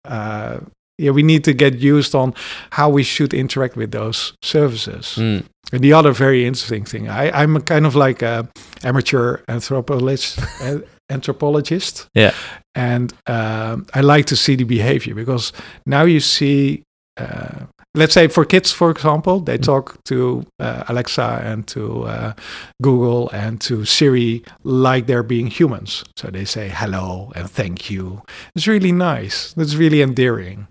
Uh, 0.05 0.59
yeah, 0.99 1.13
we 1.13 1.23
need 1.23 1.45
to 1.45 1.53
get 1.53 1.79
used 1.79 2.15
on 2.15 2.35
how 2.71 2.89
we 2.89 3.03
should 3.03 3.33
interact 3.33 3.77
with 3.77 3.93
those 3.93 4.33
services. 4.43 5.15
Mm. 5.17 5.45
And 5.73 5.81
the 5.83 5.93
other 5.93 6.13
very 6.13 6.45
interesting 6.45 6.85
thing, 6.85 7.09
I, 7.09 7.31
I'm 7.43 7.61
kind 7.61 7.87
of 7.87 7.95
like 7.95 8.23
a 8.23 8.49
amateur 8.83 9.39
anthropologist, 9.49 10.39
uh, 10.63 10.79
anthropologist, 11.11 12.09
Yeah. 12.15 12.33
and 12.75 13.13
um, 13.27 13.87
I 13.95 14.01
like 14.01 14.25
to 14.27 14.37
see 14.37 14.57
the 14.57 14.65
behavior 14.65 15.15
because 15.15 15.53
now 15.87 16.03
you 16.05 16.21
see, 16.21 16.83
uh, 17.21 17.67
let's 17.95 18.13
say 18.15 18.29
for 18.29 18.45
kids, 18.45 18.73
for 18.73 18.91
example, 18.91 19.41
they 19.41 19.59
Mm. 19.59 19.63
talk 19.65 19.97
to 20.05 20.45
uh, 20.61 20.85
Alexa 20.89 21.41
and 21.45 21.67
to 21.67 22.05
uh, 22.05 22.33
Google 22.83 23.29
and 23.33 23.61
to 23.61 23.85
Siri 23.85 24.43
like 24.65 25.07
they're 25.07 25.23
being 25.27 25.49
humans. 25.49 26.05
So 26.17 26.29
they 26.31 26.45
say 26.45 26.69
hello 26.73 27.33
and 27.35 27.51
thank 27.51 27.91
you. 27.91 28.23
It's 28.55 28.67
really 28.67 28.93
nice. 28.93 29.55
It's 29.57 29.75
really 29.75 30.01
endearing. 30.03 30.67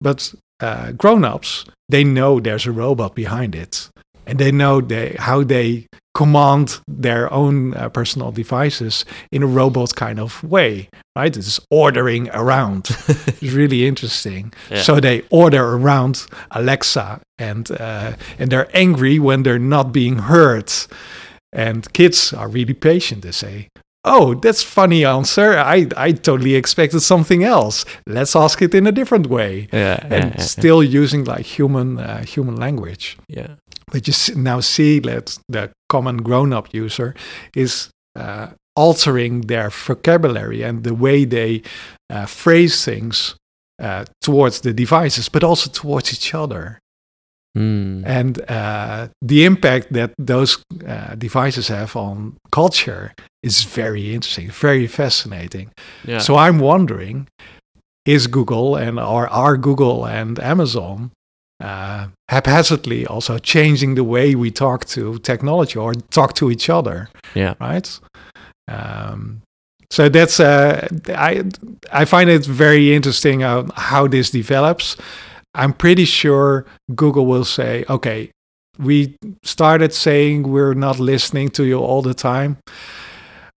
But 0.00 0.34
uh, 0.62 0.92
grown-ups, 0.92 1.64
they 1.88 2.04
know 2.04 2.40
there's 2.40 2.66
a 2.66 2.72
robot 2.72 3.14
behind 3.14 3.54
it, 3.54 3.90
and 4.26 4.38
they 4.38 4.52
know 4.52 4.80
they 4.80 5.16
how 5.18 5.44
they 5.44 5.86
command 6.14 6.80
their 6.88 7.32
own 7.32 7.74
uh, 7.74 7.88
personal 7.88 8.32
devices 8.32 9.04
in 9.30 9.42
a 9.42 9.46
robot 9.46 9.94
kind 9.94 10.18
of 10.18 10.42
way, 10.42 10.88
right? 11.16 11.36
It's 11.36 11.60
ordering 11.70 12.28
around. 12.30 12.88
it's 13.08 13.42
really 13.42 13.86
interesting. 13.86 14.52
Yeah. 14.70 14.82
So 14.82 15.00
they 15.00 15.22
order 15.30 15.64
around 15.64 16.26
Alexa, 16.50 17.20
and 17.38 17.70
uh, 17.70 18.12
and 18.38 18.50
they're 18.50 18.68
angry 18.74 19.18
when 19.18 19.42
they're 19.42 19.58
not 19.58 19.92
being 19.92 20.18
heard. 20.18 20.72
And 21.52 21.92
kids 21.92 22.32
are 22.32 22.48
really 22.48 22.74
patient. 22.74 23.22
They 23.22 23.32
say, 23.32 23.68
"Oh, 24.04 24.34
that's 24.34 24.62
funny 24.62 25.04
answer. 25.04 25.58
I 25.58 25.86
I 25.96 26.12
totally 26.12 26.54
expected 26.54 27.00
something 27.00 27.44
else. 27.44 27.84
Let's 28.06 28.36
ask 28.36 28.62
it 28.62 28.74
in 28.74 28.86
a 28.86 28.92
different 28.92 29.26
way." 29.26 29.68
Yeah. 29.72 29.98
And 30.02 30.34
yeah, 30.34 30.40
still 30.42 30.82
using 30.82 31.24
like 31.24 31.46
human 31.46 31.98
uh, 31.98 32.24
human 32.24 32.56
language 32.56 33.16
yeah. 33.28 33.54
But 33.90 34.06
you 34.06 34.34
now 34.36 34.60
see 34.60 35.00
that 35.00 35.38
the 35.48 35.70
common 35.88 36.18
grown-up 36.18 36.72
user 36.72 37.14
is 37.54 37.90
uh, 38.16 38.48
altering 38.76 39.42
their 39.42 39.70
vocabulary 39.70 40.62
and 40.62 40.84
the 40.84 40.94
way 40.94 41.24
they 41.24 41.62
uh, 42.08 42.26
phrase 42.26 42.84
things 42.84 43.36
uh, 43.80 44.04
towards 44.20 44.60
the 44.60 44.72
devices, 44.72 45.28
but 45.28 45.42
also 45.44 45.70
towards 45.70 46.12
each 46.12 46.34
other. 46.34 46.78
Mm. 47.56 48.04
And 48.06 48.40
uh, 48.48 49.08
the 49.20 49.44
impact 49.44 49.92
that 49.92 50.12
those 50.18 50.62
uh, 50.86 51.14
devices 51.16 51.68
have 51.68 51.96
on 51.96 52.36
culture 52.52 53.12
is 53.42 53.64
very 53.64 54.14
interesting, 54.14 54.50
very 54.50 54.86
fascinating. 54.86 55.70
yeah. 56.04 56.18
So 56.18 56.36
I'm 56.36 56.60
wondering, 56.60 57.26
is 58.06 58.26
Google 58.26 58.76
and 58.76 59.00
or 59.00 59.28
are 59.28 59.56
Google 59.56 60.06
and 60.06 60.38
Amazon 60.38 61.10
uh, 61.60 62.08
haphazardly 62.28 63.06
also 63.06 63.38
changing 63.38 63.94
the 63.94 64.04
way 64.04 64.34
we 64.34 64.50
talk 64.50 64.84
to 64.86 65.18
technology 65.18 65.78
or 65.78 65.94
talk 66.10 66.34
to 66.34 66.50
each 66.50 66.70
other? 66.70 67.08
yeah. 67.34 67.54
Right. 67.60 68.00
Um, 68.68 69.42
so 69.90 70.08
that's 70.08 70.38
uh, 70.38 70.86
I 71.08 71.44
I 71.92 72.04
find 72.04 72.30
it 72.30 72.46
very 72.46 72.94
interesting 72.94 73.42
uh, 73.42 73.66
how 73.74 74.06
this 74.06 74.30
develops. 74.30 74.96
I'm 75.54 75.72
pretty 75.72 76.04
sure 76.04 76.64
Google 76.94 77.26
will 77.26 77.44
say, 77.44 77.84
okay, 77.88 78.30
we 78.78 79.16
started 79.42 79.92
saying 79.92 80.44
we're 80.44 80.74
not 80.74 81.00
listening 81.00 81.48
to 81.50 81.64
you 81.64 81.78
all 81.78 82.02
the 82.02 82.14
time, 82.14 82.58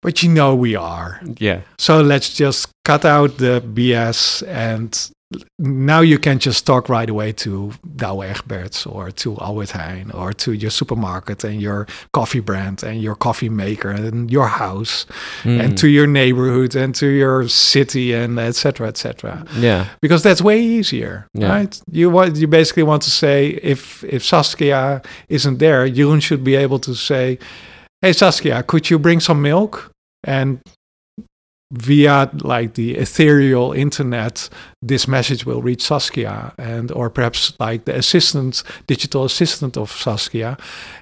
but 0.00 0.22
you 0.22 0.30
know 0.30 0.54
we 0.54 0.74
are. 0.74 1.20
Yeah. 1.38 1.60
So 1.78 2.00
let's 2.00 2.34
just 2.34 2.68
cut 2.86 3.04
out 3.04 3.36
the 3.36 3.60
BS 3.60 4.42
and 4.48 5.10
now 5.58 6.00
you 6.00 6.18
can 6.18 6.38
just 6.38 6.66
talk 6.66 6.88
right 6.88 7.08
away 7.08 7.32
to 7.32 7.72
Douwe 7.96 8.24
Egberts 8.32 8.86
or 8.86 9.10
to 9.12 9.36
Albert 9.38 9.70
Heijn 9.70 10.14
or 10.14 10.32
to 10.34 10.52
your 10.52 10.70
supermarket 10.70 11.44
and 11.44 11.60
your 11.60 11.86
coffee 12.12 12.40
brand 12.40 12.82
and 12.82 13.00
your 13.02 13.14
coffee 13.14 13.48
maker 13.48 13.90
and 13.90 14.30
your 14.30 14.48
house 14.48 15.06
Mm. 15.44 15.60
and 15.64 15.78
to 15.78 15.88
your 15.88 16.06
neighborhood 16.06 16.76
and 16.76 16.94
to 16.94 17.06
your 17.06 17.48
city 17.48 18.12
and 18.12 18.38
etc 18.38 18.88
etc 18.88 19.44
yeah. 19.58 19.86
because 20.00 20.22
that's 20.22 20.40
way 20.42 20.60
easier 20.62 21.26
Yeah. 21.34 21.48
right 21.52 21.80
you 21.90 22.10
want 22.10 22.36
you 22.36 22.46
basically 22.48 22.82
want 22.84 23.02
to 23.02 23.10
say 23.10 23.48
if 23.62 24.04
if 24.04 24.22
Saskia 24.24 25.02
isn't 25.28 25.58
there 25.58 25.88
Jeroen 25.88 26.20
should 26.22 26.44
be 26.44 26.54
able 26.54 26.78
to 26.80 26.94
say 26.94 27.38
hey 28.02 28.12
Saskia 28.12 28.62
could 28.62 28.90
you 28.90 28.98
bring 28.98 29.20
some 29.20 29.40
milk 29.42 29.90
and 30.24 30.60
via 31.72 32.30
like 32.42 32.74
the 32.74 32.94
ethereal 32.96 33.72
internet 33.72 34.48
this 34.86 35.06
message 35.08 35.46
will 35.46 35.62
reach 35.62 35.82
Saskia 35.82 36.52
and 36.58 36.90
or 36.92 37.08
perhaps 37.10 37.54
like 37.58 37.84
the 37.84 37.96
assistant 37.96 38.62
digital 38.86 39.24
assistant 39.24 39.76
of 39.76 39.90
Saskia 39.90 40.56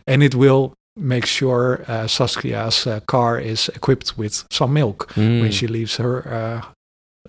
and 0.07 0.23
it 0.23 0.35
will 0.35 0.73
make 0.97 1.27
sure 1.27 1.85
uh, 1.89 2.07
Saskia's 2.07 2.87
uh, 2.87 3.01
car 3.07 3.39
is 3.41 3.69
equipped 3.75 4.17
with 4.19 4.45
some 4.51 4.73
milk 4.73 5.11
when 5.17 5.43
Mm. 5.51 5.53
she 5.53 5.67
leaves 5.67 5.97
her 5.97 6.15
uh, 6.27 6.63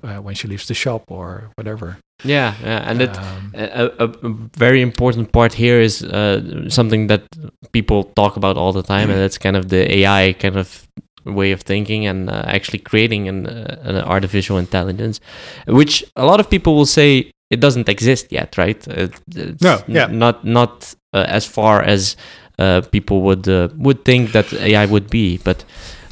uh, 0.07 0.17
when 0.21 0.36
she 0.36 0.48
leaves 0.48 0.67
the 0.67 0.74
shop 0.74 1.03
or 1.10 1.50
whatever 1.57 1.98
Yeah. 2.24 2.53
Yeah. 2.63 2.89
And 2.89 3.01
it, 3.01 3.17
Um, 3.17 3.51
a, 3.55 3.89
a, 4.00 4.07
a 4.27 4.29
very 4.57 4.81
important 4.81 5.31
part 5.31 5.53
here 5.53 5.81
is 5.81 6.03
uh, 6.03 6.69
something 6.69 7.07
that 7.07 7.24
people 7.71 8.03
talk 8.15 8.38
about 8.38 8.57
all 8.57 8.71
the 8.74 8.83
time, 8.83 9.10
and 9.10 9.19
that's 9.19 9.39
kind 9.39 9.55
of 9.57 9.65
the 9.69 9.81
AI 10.00 10.33
kind 10.33 10.55
of 10.57 10.88
way 11.25 11.51
of 11.51 11.61
thinking 11.61 12.07
and 12.07 12.29
uh, 12.29 12.43
actually 12.45 12.79
creating 12.79 13.27
an, 13.27 13.47
uh, 13.47 13.79
an 13.83 13.95
artificial 13.97 14.57
intelligence, 14.57 15.19
which 15.67 16.03
a 16.15 16.25
lot 16.25 16.39
of 16.39 16.49
people 16.49 16.75
will 16.75 16.85
say 16.85 17.31
it 17.49 17.59
doesn't 17.59 17.89
exist 17.89 18.31
yet, 18.31 18.57
right? 18.57 18.87
It, 18.87 19.13
it's 19.35 19.61
No, 19.61 19.81
yeah. 19.87 20.07
not 20.07 20.43
not 20.43 20.95
uh, 21.13 21.25
as 21.27 21.45
far 21.45 21.81
as 21.81 22.15
uh, 22.59 22.81
people 22.91 23.21
would 23.21 23.47
uh, 23.47 23.67
would 23.77 24.03
think 24.05 24.31
that 24.31 24.53
AI 24.53 24.85
would 24.85 25.09
be, 25.09 25.37
but. 25.43 25.63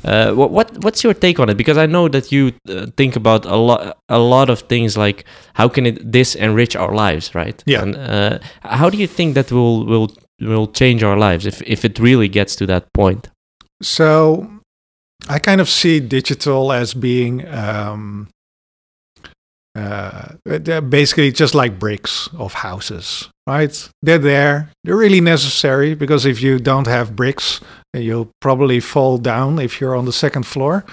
Uh, 0.06 0.32
what, 0.34 0.50
what 0.52 0.84
what's 0.84 1.04
your 1.04 1.14
take 1.14 1.42
on 1.42 1.50
it? 1.50 1.58
Because 1.58 1.78
I 1.78 1.86
know 1.86 2.08
that 2.08 2.32
you 2.32 2.54
uh, 2.70 2.86
think 2.96 3.18
about 3.18 3.46
a 3.46 3.58
lot 3.58 3.98
a 4.08 4.18
lot 4.18 4.50
of 4.50 4.62
things 4.62 4.96
like 4.96 5.26
how 5.56 5.68
can 5.68 5.86
it 5.86 6.12
this 6.14 6.36
enrich 6.36 6.74
our 6.74 6.94
lives, 6.96 7.36
right? 7.36 7.62
Yeah. 7.66 7.82
And 7.82 7.96
uh, 7.98 8.40
how 8.62 8.90
do 8.90 8.98
you 8.98 9.08
think 9.08 9.36
that 9.36 9.52
will 9.52 9.86
will 9.86 10.08
will 10.40 10.68
change 10.68 11.04
our 11.04 11.18
lives 11.18 11.46
if 11.46 11.62
if 11.64 11.84
it 11.84 12.00
really 12.00 12.30
gets 12.30 12.56
to 12.56 12.66
that 12.68 12.86
point? 12.94 13.28
so 13.82 14.48
I 15.28 15.40
kind 15.40 15.62
of 15.62 15.70
see 15.70 16.00
digital 16.00 16.72
as 16.72 16.94
being 16.94 17.48
um, 17.48 18.30
uh, 19.76 20.34
they're 20.46 20.82
basically 20.82 21.32
just 21.32 21.54
like 21.54 21.78
bricks 21.78 22.30
of 22.38 22.54
houses, 22.54 23.30
right? 23.48 23.90
They're 24.02 24.18
there. 24.18 24.72
They're 24.84 24.96
really 24.96 25.22
necessary 25.22 25.94
because 25.94 26.26
if 26.26 26.42
you 26.42 26.60
don't 26.60 26.88
have 26.88 27.16
bricks, 27.16 27.60
you'll 27.94 28.32
probably 28.42 28.80
fall 28.80 29.18
down 29.18 29.60
if 29.60 29.80
you're 29.80 29.96
on 29.96 30.06
the 30.06 30.14
second 30.14 30.44
floor 30.46 30.86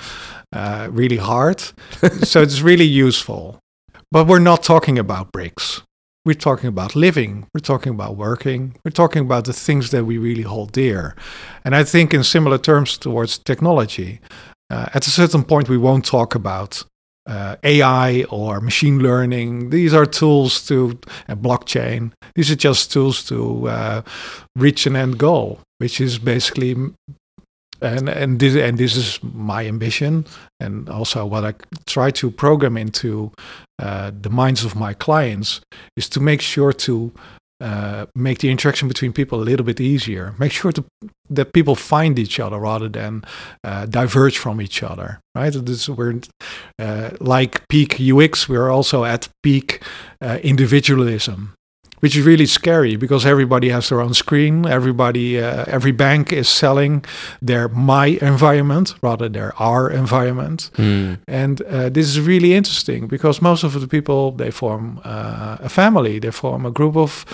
uh, 0.52 0.88
really 0.90 1.16
hard. 1.16 1.60
so 2.22 2.42
it's 2.42 2.60
really 2.60 2.84
useful. 2.84 3.58
But 4.10 4.26
we're 4.26 4.38
not 4.38 4.62
talking 4.62 4.98
about 4.98 5.32
bricks. 5.32 5.82
We're 6.26 6.34
talking 6.34 6.66
about 6.66 6.96
living. 6.96 7.46
We're 7.54 7.60
talking 7.60 7.92
about 7.94 8.16
working. 8.16 8.74
We're 8.84 8.90
talking 8.90 9.22
about 9.22 9.44
the 9.44 9.52
things 9.52 9.92
that 9.92 10.06
we 10.06 10.18
really 10.18 10.42
hold 10.42 10.72
dear. 10.72 11.14
And 11.64 11.72
I 11.76 11.84
think, 11.84 12.12
in 12.12 12.24
similar 12.24 12.58
terms 12.58 12.98
towards 12.98 13.38
technology, 13.38 14.20
uh, 14.68 14.86
at 14.92 15.06
a 15.06 15.10
certain 15.10 15.44
point, 15.44 15.68
we 15.68 15.78
won't 15.78 16.04
talk 16.04 16.34
about 16.34 16.82
uh, 17.28 17.54
AI 17.62 18.24
or 18.28 18.60
machine 18.60 18.98
learning. 18.98 19.70
These 19.70 19.94
are 19.94 20.04
tools 20.04 20.66
to 20.66 20.98
uh, 21.28 21.36
blockchain. 21.36 22.10
These 22.34 22.50
are 22.50 22.56
just 22.56 22.90
tools 22.90 23.22
to 23.26 23.68
uh, 23.68 24.02
reach 24.56 24.84
an 24.84 24.96
end 24.96 25.18
goal, 25.18 25.60
which 25.78 26.00
is 26.00 26.18
basically. 26.18 26.74
And 27.82 28.08
and 28.08 28.40
this 28.40 28.56
and 28.56 28.78
this 28.78 28.96
is 28.96 29.20
my 29.22 29.66
ambition, 29.66 30.24
and 30.60 30.88
also 30.88 31.26
what 31.26 31.44
I 31.44 31.54
try 31.86 32.10
to 32.12 32.30
program 32.30 32.76
into 32.76 33.32
uh, 33.78 34.10
the 34.18 34.30
minds 34.30 34.64
of 34.64 34.74
my 34.74 34.94
clients 34.94 35.60
is 35.96 36.08
to 36.10 36.20
make 36.20 36.40
sure 36.40 36.72
to 36.72 37.12
uh, 37.60 38.06
make 38.14 38.38
the 38.38 38.50
interaction 38.50 38.88
between 38.88 39.12
people 39.12 39.40
a 39.40 39.44
little 39.44 39.64
bit 39.64 39.80
easier. 39.80 40.34
Make 40.38 40.52
sure 40.52 40.72
to, 40.72 40.84
that 41.30 41.52
people 41.52 41.74
find 41.74 42.18
each 42.18 42.38
other 42.38 42.58
rather 42.58 42.88
than 42.88 43.24
uh, 43.64 43.86
diverge 43.86 44.38
from 44.38 44.60
each 44.60 44.82
other. 44.82 45.20
Right? 45.34 45.52
This 45.52 45.88
we're 45.88 46.20
uh, 46.78 47.10
like 47.20 47.66
peak 47.68 47.98
UX. 48.00 48.48
We're 48.48 48.70
also 48.70 49.04
at 49.04 49.28
peak 49.42 49.82
uh, 50.20 50.38
individualism 50.42 51.55
which 52.06 52.16
is 52.16 52.24
really 52.26 52.46
scary 52.46 52.96
because 52.96 53.26
everybody 53.28 53.70
has 53.70 53.88
their 53.88 54.00
own 54.00 54.14
screen. 54.14 54.64
Everybody, 54.66 55.40
uh, 55.42 55.64
every 55.66 55.92
bank 55.92 56.32
is 56.32 56.48
selling 56.48 57.04
their 57.42 57.68
my 57.68 58.06
environment 58.22 58.94
rather 59.02 59.28
their 59.28 59.52
our 59.58 59.90
environment, 59.90 60.70
Mm. 60.76 61.16
and 61.26 61.60
uh, 61.62 61.88
this 61.90 62.06
is 62.06 62.18
really 62.20 62.52
interesting 62.54 63.08
because 63.08 63.42
most 63.42 63.64
of 63.64 63.72
the 63.72 63.86
people 63.88 64.30
they 64.36 64.50
form 64.52 65.00
uh, 65.04 65.56
a 65.64 65.68
family, 65.68 66.20
they 66.20 66.30
form 66.32 66.66
a 66.66 66.70
group 66.70 66.96
of 66.96 67.24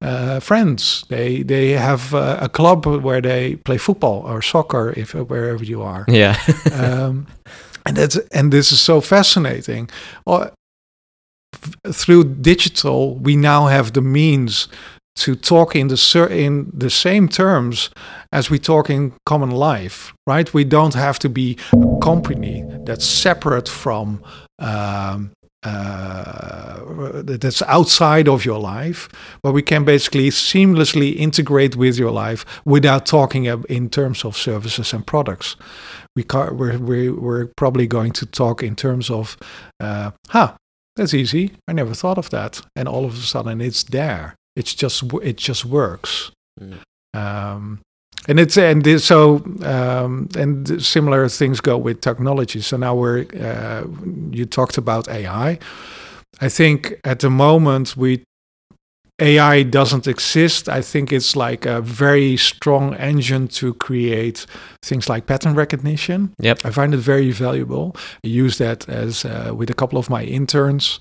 uh, 0.00 0.40
friends. 0.40 1.04
They 1.08 1.44
they 1.44 1.76
have 1.78 2.14
uh, 2.14 2.38
a 2.40 2.48
club 2.48 2.86
where 2.86 3.20
they 3.20 3.56
play 3.64 3.78
football 3.78 4.22
or 4.26 4.42
soccer, 4.42 4.92
if 4.96 5.12
wherever 5.14 5.64
you 5.64 5.82
are 5.82 6.04
Yeah. 6.08 6.36
um, 6.72 7.26
and 7.86 7.96
that's 7.96 8.18
and 8.32 8.52
this 8.52 8.72
is 8.72 8.80
so 8.84 9.00
fascinating. 9.00 9.88
Through 11.92 12.24
digital, 12.24 13.16
we 13.16 13.36
now 13.36 13.66
have 13.66 13.92
the 13.92 14.00
means 14.00 14.68
to 15.14 15.34
talk 15.34 15.76
in 15.76 15.88
the 15.88 16.28
in 16.30 16.70
the 16.72 16.88
same 16.88 17.28
terms 17.28 17.90
as 18.32 18.50
we 18.50 18.58
talk 18.58 18.88
in 18.88 19.12
common 19.26 19.50
life, 19.50 20.14
right? 20.26 20.52
We 20.54 20.64
don't 20.64 20.94
have 20.94 21.18
to 21.20 21.28
be 21.28 21.58
a 21.72 22.00
company 22.00 22.64
that's 22.84 23.06
separate 23.06 23.68
from. 23.68 24.22
Um, 24.58 25.32
uh, 25.64 27.22
that's 27.22 27.62
outside 27.68 28.26
of 28.28 28.44
your 28.44 28.58
life, 28.58 29.08
but 29.44 29.52
we 29.52 29.62
can 29.62 29.84
basically 29.84 30.28
seamlessly 30.28 31.14
integrate 31.14 31.76
with 31.76 31.96
your 31.96 32.10
life 32.10 32.44
without 32.64 33.06
talking 33.06 33.44
in 33.68 33.88
terms 33.88 34.24
of 34.24 34.36
services 34.36 34.92
and 34.92 35.06
products 35.06 35.54
we 36.14 36.24
we're, 36.32 36.78
we're, 36.78 37.14
we're 37.14 37.46
probably 37.56 37.86
going 37.86 38.12
to 38.12 38.26
talk 38.26 38.62
in 38.62 38.76
terms 38.76 39.10
of, 39.10 39.36
uh, 39.80 40.10
huh, 40.28 40.54
that's 40.96 41.14
easy. 41.14 41.52
I 41.66 41.72
never 41.72 41.94
thought 41.94 42.18
of 42.18 42.30
that. 42.30 42.60
And 42.76 42.88
all 42.88 43.04
of 43.04 43.14
a 43.14 43.16
sudden 43.16 43.60
it's 43.60 43.82
there. 43.82 44.34
It's 44.56 44.74
just, 44.74 45.02
it 45.22 45.36
just 45.36 45.64
works. 45.64 46.30
Mm. 46.60 46.78
Um, 47.14 47.80
and 48.28 48.38
it's, 48.38 48.56
and 48.56 48.84
this, 48.84 49.04
so, 49.04 49.42
um, 49.62 50.28
and 50.36 50.82
similar 50.82 51.28
things 51.28 51.60
go 51.60 51.76
with 51.76 52.00
technology. 52.00 52.60
So 52.60 52.76
now 52.76 52.94
we're, 52.94 53.26
uh, 53.40 53.84
you 54.30 54.46
talked 54.46 54.78
about 54.78 55.08
AI. 55.08 55.58
I 56.40 56.48
think 56.48 56.94
at 57.04 57.20
the 57.20 57.30
moment 57.30 57.96
we 57.96 58.22
AI 59.22 59.62
doesn't 59.62 60.06
exist. 60.08 60.68
I 60.68 60.82
think 60.82 61.12
it's 61.12 61.36
like 61.36 61.64
a 61.64 61.80
very 61.80 62.36
strong 62.36 62.94
engine 62.94 63.46
to 63.48 63.74
create 63.74 64.46
things 64.82 65.08
like 65.08 65.26
pattern 65.26 65.54
recognition. 65.54 66.34
Yep. 66.40 66.66
I 66.66 66.70
find 66.70 66.92
it 66.92 66.98
very 66.98 67.30
valuable. 67.30 67.94
I 68.24 68.28
use 68.28 68.58
that 68.58 68.88
as 68.88 69.24
uh, 69.24 69.52
with 69.56 69.70
a 69.70 69.74
couple 69.74 69.98
of 69.98 70.10
my 70.10 70.24
interns 70.24 70.98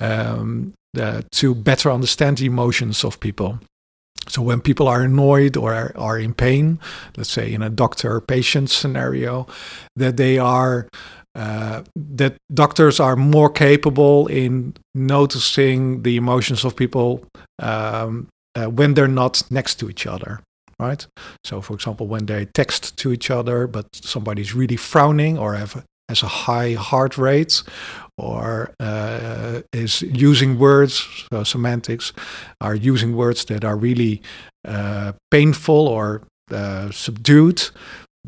um, 0.00 0.72
uh, 0.98 1.22
to 1.32 1.54
better 1.54 1.90
understand 1.90 2.38
the 2.38 2.46
emotions 2.46 3.04
of 3.04 3.20
people. 3.20 3.58
So 4.28 4.42
when 4.42 4.60
people 4.60 4.88
are 4.88 5.02
annoyed 5.02 5.56
or 5.56 5.74
are, 5.74 5.92
are 5.96 6.18
in 6.18 6.34
pain, 6.34 6.78
let's 7.16 7.30
say 7.30 7.52
in 7.52 7.62
a 7.62 7.70
doctor-patient 7.70 8.70
scenario, 8.70 9.46
that 9.96 10.16
they 10.16 10.38
are 10.38 10.88
uh, 11.34 11.82
that 11.94 12.36
doctors 12.52 13.00
are 13.00 13.16
more 13.16 13.50
capable 13.50 14.26
in 14.26 14.74
noticing 14.94 16.02
the 16.02 16.16
emotions 16.16 16.64
of 16.64 16.74
people 16.74 17.24
um, 17.60 18.28
uh, 18.54 18.66
when 18.66 18.94
they're 18.94 19.08
not 19.08 19.42
next 19.50 19.76
to 19.76 19.88
each 19.88 20.06
other 20.06 20.40
right? 20.80 21.06
So 21.44 21.60
for 21.60 21.74
example 21.74 22.06
when 22.06 22.26
they 22.26 22.46
text 22.46 22.96
to 22.98 23.12
each 23.12 23.30
other 23.30 23.66
but 23.66 23.86
somebody's 23.94 24.54
really 24.54 24.76
frowning 24.76 25.38
or 25.38 25.54
have 25.54 25.84
has 26.08 26.22
a 26.22 26.28
high 26.28 26.72
heart 26.72 27.18
rate 27.18 27.62
or 28.16 28.72
uh, 28.80 29.60
is 29.72 30.02
using 30.02 30.58
words 30.58 31.06
so 31.30 31.44
semantics 31.44 32.12
are 32.60 32.74
using 32.74 33.14
words 33.14 33.44
that 33.46 33.64
are 33.64 33.76
really 33.76 34.22
uh, 34.66 35.12
painful 35.30 35.86
or 35.86 36.22
uh, 36.50 36.90
subdued 36.90 37.68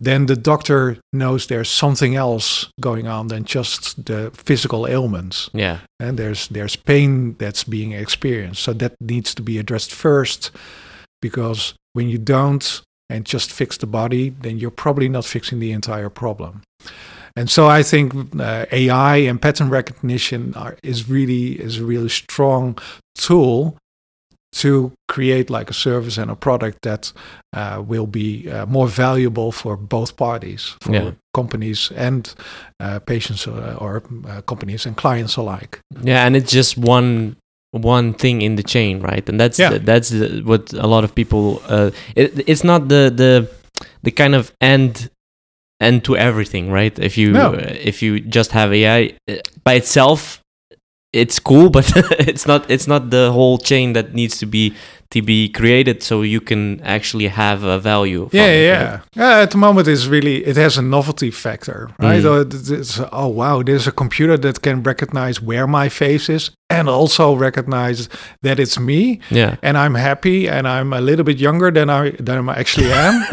then 0.02 0.26
the 0.26 0.36
doctor 0.36 0.96
knows 1.12 1.46
there's 1.46 1.68
something 1.68 2.16
else 2.16 2.70
going 2.80 3.06
on 3.06 3.28
than 3.28 3.44
just 3.44 4.06
the 4.06 4.30
physical 4.32 4.86
ailments. 4.86 5.50
Yeah. 5.52 5.80
and 6.00 6.18
there's 6.18 6.48
there's 6.48 6.74
pain 6.76 7.36
that's 7.38 7.64
being 7.64 7.92
experienced. 7.92 8.62
So 8.62 8.72
that 8.72 8.94
needs 9.00 9.34
to 9.34 9.42
be 9.42 9.58
addressed 9.58 9.92
first 9.92 10.50
because 11.20 11.74
when 11.92 12.08
you 12.08 12.18
don't 12.18 12.82
and 13.10 13.26
just 13.26 13.52
fix 13.52 13.76
the 13.76 13.86
body 13.86 14.30
then 14.30 14.58
you're 14.58 14.70
probably 14.70 15.08
not 15.08 15.24
fixing 15.24 15.60
the 15.60 15.72
entire 15.72 16.10
problem. 16.10 16.62
And 17.36 17.48
so 17.50 17.68
i 17.68 17.82
think 17.82 18.12
uh, 18.40 18.66
ai 18.72 19.16
and 19.28 19.40
pattern 19.40 19.70
recognition 19.70 20.54
are, 20.54 20.76
is 20.82 21.08
really 21.08 21.60
is 21.60 21.78
a 21.78 21.84
really 21.84 22.08
strong 22.08 22.76
tool 23.14 23.76
to 24.52 24.92
create 25.08 25.48
like 25.50 25.70
a 25.70 25.74
service 25.74 26.18
and 26.18 26.30
a 26.30 26.34
product 26.36 26.78
that 26.82 27.12
uh, 27.56 27.82
will 27.86 28.06
be 28.06 28.50
uh, 28.50 28.66
more 28.66 28.88
valuable 28.88 29.52
for 29.52 29.76
both 29.76 30.16
parties, 30.16 30.76
for 30.82 30.92
Yeah. 30.94 31.10
companies 31.34 31.92
and 31.96 32.34
uh, 32.80 32.98
patients 33.06 33.46
uh, 33.46 33.76
or 33.80 34.02
uh, 34.28 34.40
companies 34.42 34.86
and 34.86 34.96
clients 34.96 35.36
alike. 35.36 35.78
Yeah, 36.02 36.26
and 36.26 36.36
it's 36.36 36.52
just 36.52 36.76
one 36.76 37.36
one 37.72 38.12
thing 38.14 38.42
in 38.42 38.56
the 38.56 38.62
chain, 38.64 39.00
right? 39.00 39.28
And 39.28 39.38
that's 39.40 39.58
Yeah. 39.58 39.70
the, 39.72 39.78
that's 39.78 40.08
the, 40.08 40.42
what 40.44 40.72
a 40.72 40.86
lot 40.86 41.04
of 41.04 41.14
people. 41.14 41.62
Uh, 41.68 41.90
it, 42.16 42.48
it's 42.48 42.64
not 42.64 42.88
the 42.88 43.10
the 43.14 43.48
the 44.02 44.10
kind 44.10 44.34
of 44.34 44.52
end 44.60 45.08
end 45.80 46.02
to 46.04 46.16
everything, 46.16 46.72
right? 46.72 46.98
If 46.98 47.16
you 47.16 47.32
No. 47.32 47.54
if 47.84 48.02
you 48.02 48.18
just 48.20 48.50
have 48.52 48.72
AI 48.74 49.14
by 49.64 49.74
itself, 49.74 50.40
it's 51.12 51.38
cool, 51.38 51.70
but 51.70 51.90
it's 52.28 52.46
not 52.46 52.70
it's 52.70 52.86
not 52.86 53.10
the 53.10 53.30
whole 53.32 53.58
chain 53.58 53.92
that 53.94 54.14
needs 54.14 54.38
to 54.38 54.46
be 54.46 54.74
to 55.10 55.22
be 55.22 55.48
created 55.48 56.04
so 56.04 56.22
you 56.22 56.40
can 56.40 56.80
actually 56.82 57.26
have 57.26 57.64
a 57.64 57.80
value. 57.80 58.28
Yeah, 58.32 58.46
it, 58.46 58.64
yeah, 58.64 58.90
right? 58.92 59.00
yeah. 59.16 59.38
At 59.42 59.50
the 59.50 59.56
moment, 59.58 59.88
it's 59.88 60.06
really 60.06 60.44
it 60.46 60.56
has 60.56 60.78
a 60.78 60.82
novelty 60.82 61.32
factor, 61.32 61.90
right? 61.98 62.22
Mm. 62.22 62.78
It's, 62.78 63.00
oh 63.12 63.26
wow, 63.26 63.62
there's 63.62 63.88
a 63.88 63.92
computer 63.92 64.36
that 64.38 64.62
can 64.62 64.84
recognize 64.84 65.40
where 65.42 65.66
my 65.66 65.88
face 65.88 66.28
is 66.28 66.50
and 66.68 66.88
also 66.88 67.34
recognize 67.34 68.08
that 68.42 68.60
it's 68.60 68.78
me, 68.78 69.18
Yeah. 69.30 69.56
and 69.62 69.76
I'm 69.76 69.96
happy, 69.96 70.48
and 70.48 70.68
I'm 70.68 70.92
a 70.92 71.00
little 71.00 71.24
bit 71.24 71.38
younger 71.40 71.72
than 71.72 71.90
I 71.90 72.10
than 72.20 72.48
I 72.48 72.60
actually 72.60 72.92
am. 72.92 73.26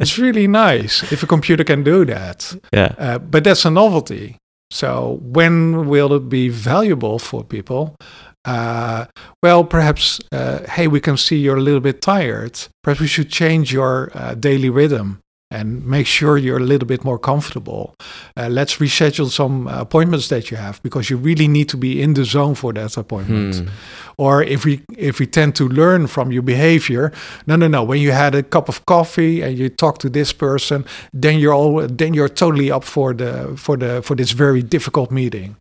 it's 0.00 0.18
really 0.18 0.48
nice 0.48 1.12
if 1.12 1.22
a 1.22 1.26
computer 1.26 1.62
can 1.64 1.84
do 1.84 2.04
that. 2.06 2.56
yeah. 2.72 2.94
Uh, 2.98 3.18
but 3.18 3.44
that's 3.44 3.64
a 3.64 3.70
novelty. 3.70 4.36
So 4.70 5.18
when 5.22 5.88
will 5.88 6.12
it 6.12 6.28
be 6.28 6.48
valuable 6.48 7.18
for 7.18 7.42
people? 7.44 7.96
Uh, 8.44 9.06
well, 9.42 9.64
perhaps, 9.64 10.20
uh, 10.32 10.66
hey, 10.68 10.86
we 10.86 11.00
can 11.00 11.16
see 11.16 11.36
you're 11.36 11.56
a 11.56 11.60
little 11.60 11.80
bit 11.80 12.00
tired. 12.00 12.58
Perhaps 12.82 13.00
we 13.00 13.06
should 13.06 13.30
change 13.30 13.72
your 13.72 14.10
uh, 14.14 14.34
daily 14.34 14.70
rhythm 14.70 15.20
and 15.50 15.84
make 15.84 16.06
sure 16.06 16.38
you're 16.38 16.58
a 16.58 16.60
little 16.60 16.86
bit 16.86 17.04
more 17.04 17.18
comfortable. 17.18 17.94
Uh, 18.36 18.48
let's 18.48 18.76
reschedule 18.76 19.28
some 19.28 19.66
appointments 19.66 20.28
that 20.28 20.50
you 20.50 20.56
have 20.56 20.80
because 20.82 21.10
you 21.10 21.16
really 21.16 21.48
need 21.48 21.68
to 21.68 21.76
be 21.76 22.00
in 22.00 22.14
the 22.14 22.24
zone 22.24 22.54
for 22.54 22.72
that 22.72 22.96
appointment. 22.96 23.56
Hmm. 23.56 23.68
Or 24.16 24.42
if 24.42 24.64
we 24.64 24.82
if 24.98 25.18
we 25.18 25.26
tend 25.26 25.54
to 25.56 25.66
learn 25.66 26.06
from 26.06 26.30
your 26.30 26.42
behavior, 26.42 27.10
no, 27.46 27.56
no, 27.56 27.68
no. 27.68 27.82
When 27.82 28.00
you 28.00 28.12
had 28.12 28.34
a 28.34 28.42
cup 28.42 28.68
of 28.68 28.84
coffee 28.84 29.40
and 29.40 29.58
you 29.58 29.70
talk 29.70 29.98
to 29.98 30.10
this 30.10 30.32
person, 30.32 30.84
then 31.12 31.38
you're 31.38 31.54
all 31.54 31.86
then 31.86 32.12
you're 32.12 32.28
totally 32.28 32.70
up 32.70 32.84
for 32.84 33.14
the 33.14 33.54
for 33.56 33.78
the 33.78 34.02
for 34.02 34.14
this 34.14 34.32
very 34.32 34.62
difficult 34.62 35.10
meeting, 35.10 35.56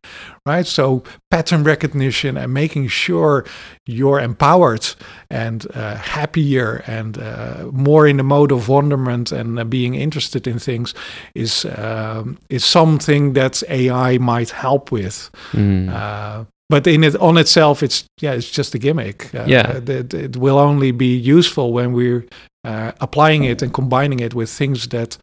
right? 0.45 0.67
So 0.67 1.03
pattern 1.31 1.63
recognition 1.63 2.37
and 2.37 2.53
making 2.53 2.89
sure 2.89 3.45
you're 3.85 4.19
empowered 4.19 4.85
and 5.29 5.65
uh, 5.73 5.95
happier 5.95 6.83
and 6.85 7.17
uh, 7.17 7.65
more 7.71 8.07
in 8.07 8.17
the 8.17 8.23
mode 8.23 8.51
of 8.51 8.67
wonderment 8.67 9.31
and 9.31 9.57
uh, 9.57 9.63
being 9.79 10.01
interested 10.01 10.47
in 10.47 10.59
things 10.59 10.93
is 11.33 11.65
um, 11.65 12.37
is 12.49 12.65
something 12.65 13.33
that 13.33 13.63
AI 13.69 14.17
might 14.19 14.51
help 14.51 14.91
with. 14.91 15.29
Hmm. 15.51 15.89
Uh, 15.89 16.43
but 16.69 16.87
in 16.87 17.03
it 17.03 17.15
on 17.19 17.37
itself, 17.37 17.81
it's 17.83 18.03
yeah, 18.23 18.37
it's 18.37 18.57
just 18.57 18.75
a 18.75 18.77
gimmick. 18.77 19.33
Uh, 19.33 19.45
Yeah. 19.47 19.77
it, 19.87 20.13
it 20.13 20.35
will 20.37 20.57
only 20.57 20.91
be 20.91 21.05
useful 21.37 21.73
when 21.73 21.93
we're 21.93 22.23
uh, 22.67 22.91
applying 22.99 23.43
it 23.45 23.61
and 23.63 23.71
combining 23.73 24.19
it 24.19 24.33
with 24.33 24.49
things 24.57 24.87
that 24.87 25.17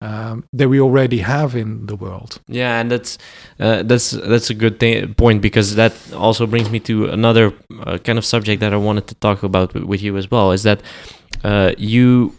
um, 0.00 0.44
that 0.58 0.68
we 0.68 0.80
already 0.80 1.18
have 1.18 1.58
in 1.58 1.86
the 1.86 1.96
world. 1.96 2.40
Yeah, 2.48 2.80
and 2.80 2.90
that's 2.90 3.18
uh, 3.60 3.82
that's 3.88 4.10
that's 4.10 4.50
a 4.50 4.54
good 4.54 4.78
thing, 4.78 5.14
point 5.14 5.42
because 5.42 5.74
that 5.74 5.92
also 6.12 6.46
brings 6.46 6.68
me 6.70 6.78
to 6.80 6.94
another 7.12 7.52
uh, 7.86 7.98
kind 8.04 8.18
of 8.18 8.24
subject 8.24 8.60
that 8.60 8.72
I 8.72 8.76
wanted 8.76 9.06
to 9.08 9.14
talk 9.14 9.42
about 9.42 9.74
with 9.74 10.02
you 10.02 10.16
as 10.16 10.26
well. 10.30 10.52
Is 10.54 10.62
that 10.62 10.80
uh, 11.44 11.72
you 11.78 12.32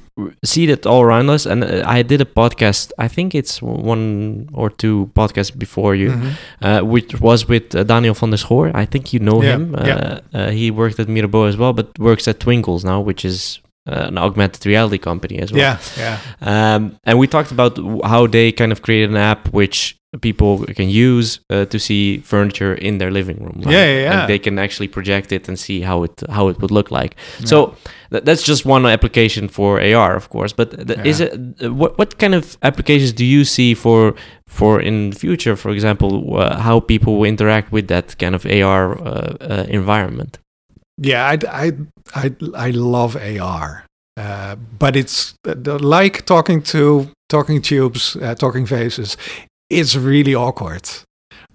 see 0.43 0.65
that 0.67 0.85
all 0.85 1.01
around 1.01 1.29
us. 1.29 1.45
And 1.45 1.63
uh, 1.63 1.97
I 1.97 2.03
did 2.03 2.21
a 2.21 2.25
podcast. 2.25 2.91
I 3.05 3.07
think 3.07 3.33
it's 3.33 3.61
one 3.61 4.47
or 4.53 4.69
two 4.69 5.09
podcasts 5.13 5.53
before 5.57 5.95
you, 5.95 6.09
Mhm. 6.11 6.31
uh, 6.61 6.81
which 6.93 7.19
was 7.21 7.47
with 7.49 7.75
uh, 7.75 7.83
Daniel 7.83 8.13
van 8.13 8.29
der 8.31 8.37
Schoor. 8.37 8.71
I 8.83 8.85
think 8.85 9.13
you 9.13 9.19
know 9.19 9.41
Yeah, 9.43 9.55
him. 9.55 9.75
Uh, 9.75 9.85
yeah. 9.87 10.19
uh, 10.33 10.49
he 10.51 10.71
worked 10.71 10.99
at 10.99 11.07
Mirabeau 11.07 11.43
as 11.47 11.55
well, 11.57 11.73
but 11.73 11.87
works 11.99 12.27
at 12.27 12.39
Twnkls 12.39 12.83
now, 12.83 12.99
which 13.05 13.23
is 13.25 13.59
uh, 13.87 14.07
an 14.11 14.17
augmented 14.17 14.65
reality 14.65 14.97
company 14.97 15.39
as 15.43 15.51
well. 15.51 15.61
Yeah, 15.61 15.77
yeah, 15.97 16.17
Um, 16.75 16.81
and 17.05 17.17
we 17.19 17.27
talked 17.27 17.51
about 17.51 17.77
how 18.05 18.27
they 18.27 18.51
kind 18.51 18.71
of 18.71 18.81
created 18.81 19.09
an 19.09 19.17
app 19.17 19.47
which 19.53 19.95
people 20.21 20.65
can 20.75 20.89
use 20.89 21.39
uh, 21.51 21.65
to 21.65 21.77
see 21.79 22.17
furniture 22.19 22.73
in 22.73 22.97
their 22.97 23.11
living 23.11 23.37
room. 23.43 23.61
Yeah, 23.61 23.71
yeah, 23.85 24.01
yeah. 24.01 24.19
And 24.21 24.29
they 24.29 24.39
can 24.39 24.57
actually 24.57 24.87
project 24.87 25.31
it 25.31 25.47
and 25.47 25.57
see 25.59 25.81
how 25.81 26.03
it 26.03 26.23
how 26.29 26.49
it 26.49 26.59
would 26.61 26.71
look 26.71 26.89
like. 26.91 27.15
So 27.45 27.75
th- 28.11 28.23
that's 28.23 28.41
just 28.41 28.65
one 28.65 28.85
application 28.87 29.47
for 29.49 29.79
AR, 29.79 30.15
of 30.15 30.29
course. 30.29 30.51
But 30.55 30.71
th- 30.87 30.99
is 31.05 31.19
it 31.19 31.33
uh, 31.63 31.73
what 31.73 31.97
what 31.99 32.17
kind 32.17 32.33
of 32.33 32.57
applications 32.61 33.13
do 33.13 33.23
you 33.23 33.45
see 33.45 33.75
for 33.75 34.13
for 34.47 34.81
in 34.81 35.11
the 35.11 35.15
future? 35.19 35.55
For 35.55 35.69
example, 35.71 36.09
uh, 36.37 36.57
how 36.59 36.79
people 36.79 37.13
will 37.17 37.29
interact 37.29 37.71
with 37.71 37.87
that 37.87 38.17
kind 38.17 38.33
of 38.35 38.45
AR 38.45 38.97
uh, 38.97 39.37
uh, 39.41 39.65
environment. 39.69 40.39
yeah. 41.01 41.23
I, 41.33 41.37
I, 41.65 41.71
I, 42.15 42.31
I 42.67 42.71
love 42.71 43.15
AR, 43.15 43.85
uh, 44.17 44.55
but 44.79 44.95
it's 44.95 45.33
the- 45.43 45.77
like 45.79 46.25
talking 46.25 46.63
to 46.63 47.07
talking 47.29 47.61
tubes, 47.61 48.15
uh, 48.15 48.33
talking 48.35 48.65
faces. 48.67 49.17
It's 49.69 49.95
really 49.95 50.33
awkward, 50.33 50.89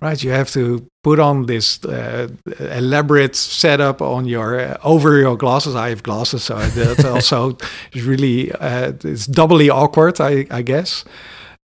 right? 0.00 0.22
You 0.22 0.31
have 0.31 0.50
to 0.53 0.87
put 1.03 1.18
on 1.18 1.46
this 1.46 1.85
uh, 1.85 2.29
elaborate 2.59 3.37
setup 3.37 4.00
on 4.00 4.27
your 4.27 4.59
uh, 4.59 4.77
over 4.85 5.18
your 5.18 5.37
glasses. 5.37 5.74
I 5.74 5.88
have 5.88 6.03
glasses, 6.03 6.44
so 6.44 6.57
that 6.57 7.05
also 7.14 7.59
is 7.92 8.05
really 8.05 8.53
uh, 8.53 8.92
it's 9.05 9.27
doubly 9.27 9.68
awkward, 9.70 10.20
I, 10.20 10.46
I 10.50 10.62
guess. 10.62 11.05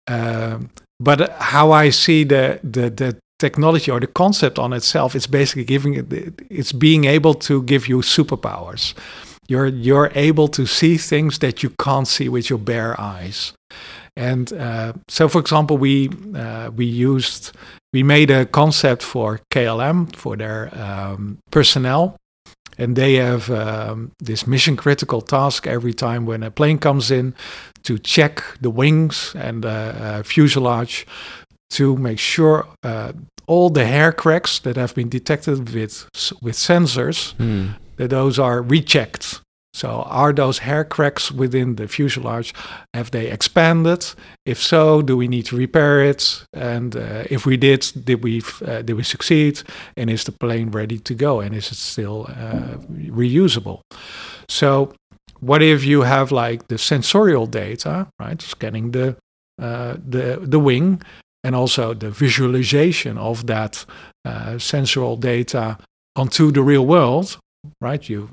Um, 0.07 0.69
but 0.99 1.29
how 1.37 1.71
I 1.71 1.89
see 1.89 2.23
the, 2.23 2.59
the 2.63 2.89
the 2.89 3.17
technology 3.39 3.91
or 3.91 3.99
the 3.99 4.07
concept 4.07 4.57
on 4.57 4.73
itself, 4.73 5.15
it's 5.15 5.27
basically 5.27 5.65
giving 5.65 5.93
it, 5.93 6.05
it's 6.49 6.71
being 6.71 7.05
able 7.05 7.33
to 7.35 7.61
give 7.63 7.87
you 7.87 7.97
superpowers. 7.97 8.93
You're 9.47 9.67
you're 9.67 10.11
able 10.15 10.47
to 10.49 10.65
see 10.65 10.97
things 10.97 11.39
that 11.39 11.63
you 11.63 11.71
can't 11.79 12.07
see 12.07 12.29
with 12.29 12.49
your 12.49 12.59
bare 12.59 12.99
eyes. 12.99 13.53
And 14.17 14.51
uh, 14.53 14.93
so, 15.07 15.27
for 15.29 15.39
example, 15.39 15.77
we 15.77 16.09
uh, 16.35 16.71
we 16.75 16.85
used 16.85 17.51
we 17.93 18.03
made 18.03 18.31
a 18.31 18.45
concept 18.45 19.03
for 19.03 19.39
KLM 19.53 20.15
for 20.15 20.35
their 20.35 20.69
um, 20.75 21.37
personnel, 21.51 22.15
and 22.77 22.95
they 22.95 23.15
have 23.15 23.49
um, 23.49 24.11
this 24.25 24.45
mission 24.47 24.75
critical 24.75 25.21
task 25.21 25.67
every 25.67 25.93
time 25.93 26.25
when 26.25 26.43
a 26.43 26.49
plane 26.51 26.79
comes 26.79 27.11
in 27.11 27.33
to 27.83 27.97
check 27.99 28.43
the 28.61 28.69
wings 28.71 29.35
and 29.35 29.63
the 29.63 29.69
uh, 29.69 30.23
fuselage 30.23 31.05
to 31.69 31.95
make 31.97 32.19
sure 32.19 32.65
uh, 32.83 33.11
all 33.45 33.69
the 33.69 33.85
hair 33.85 34.11
cracks 34.11 34.59
that 34.59 34.77
have 34.77 34.93
been 34.95 35.09
detected 35.09 35.73
with 35.73 36.05
with 36.41 36.55
sensors 36.55 37.33
Hmm. 37.37 37.67
that 37.97 38.09
those 38.09 38.41
are 38.41 38.61
rechecked. 38.61 39.41
So 39.73 40.03
are 40.07 40.33
those 40.33 40.59
hair 40.59 40.83
cracks 40.83 41.31
within 41.31 41.75
the 41.75 41.87
fuselage 41.87 42.53
have 42.93 43.11
they 43.11 43.27
expanded? 43.27 44.05
If 44.45 44.59
so, 44.59 45.01
do 45.01 45.15
we 45.15 45.27
need 45.27 45.45
to 45.47 45.57
repair 45.57 46.03
it? 46.03 46.43
And 46.53 46.95
uh, 46.95 47.25
if 47.29 47.45
we 47.45 47.57
did, 47.57 47.91
did 48.03 48.23
we 48.23 48.41
uh, 48.65 48.81
did 48.81 48.93
we 48.93 49.03
succeed? 49.03 49.61
And 49.95 50.09
is 50.09 50.23
the 50.23 50.31
plane 50.31 50.71
ready 50.71 50.99
to 50.99 51.13
go? 51.13 51.41
And 51.41 51.55
is 51.55 51.71
it 51.71 51.77
still 51.77 52.25
uh, 52.29 52.77
reusable? 52.89 53.81
So 54.49 54.93
what 55.39 55.61
if 55.61 55.83
you 55.83 56.01
have 56.01 56.31
like 56.31 56.67
the 56.67 56.77
sensorial 56.77 57.45
data, 57.45 58.07
right? 58.19 58.41
Scanning 58.41 58.91
the 58.91 59.15
uh, 59.61 59.97
the 60.09 60.39
the 60.41 60.59
wing 60.59 61.01
and 61.43 61.55
also 61.55 61.93
the 61.93 62.09
visualization 62.09 63.17
of 63.17 63.45
that 63.47 63.85
uh, 64.25 64.57
sensorial 64.57 65.17
data 65.17 65.77
onto 66.15 66.51
the 66.51 66.61
real 66.61 66.85
world, 66.85 67.37
right? 67.79 68.09
You 68.09 68.29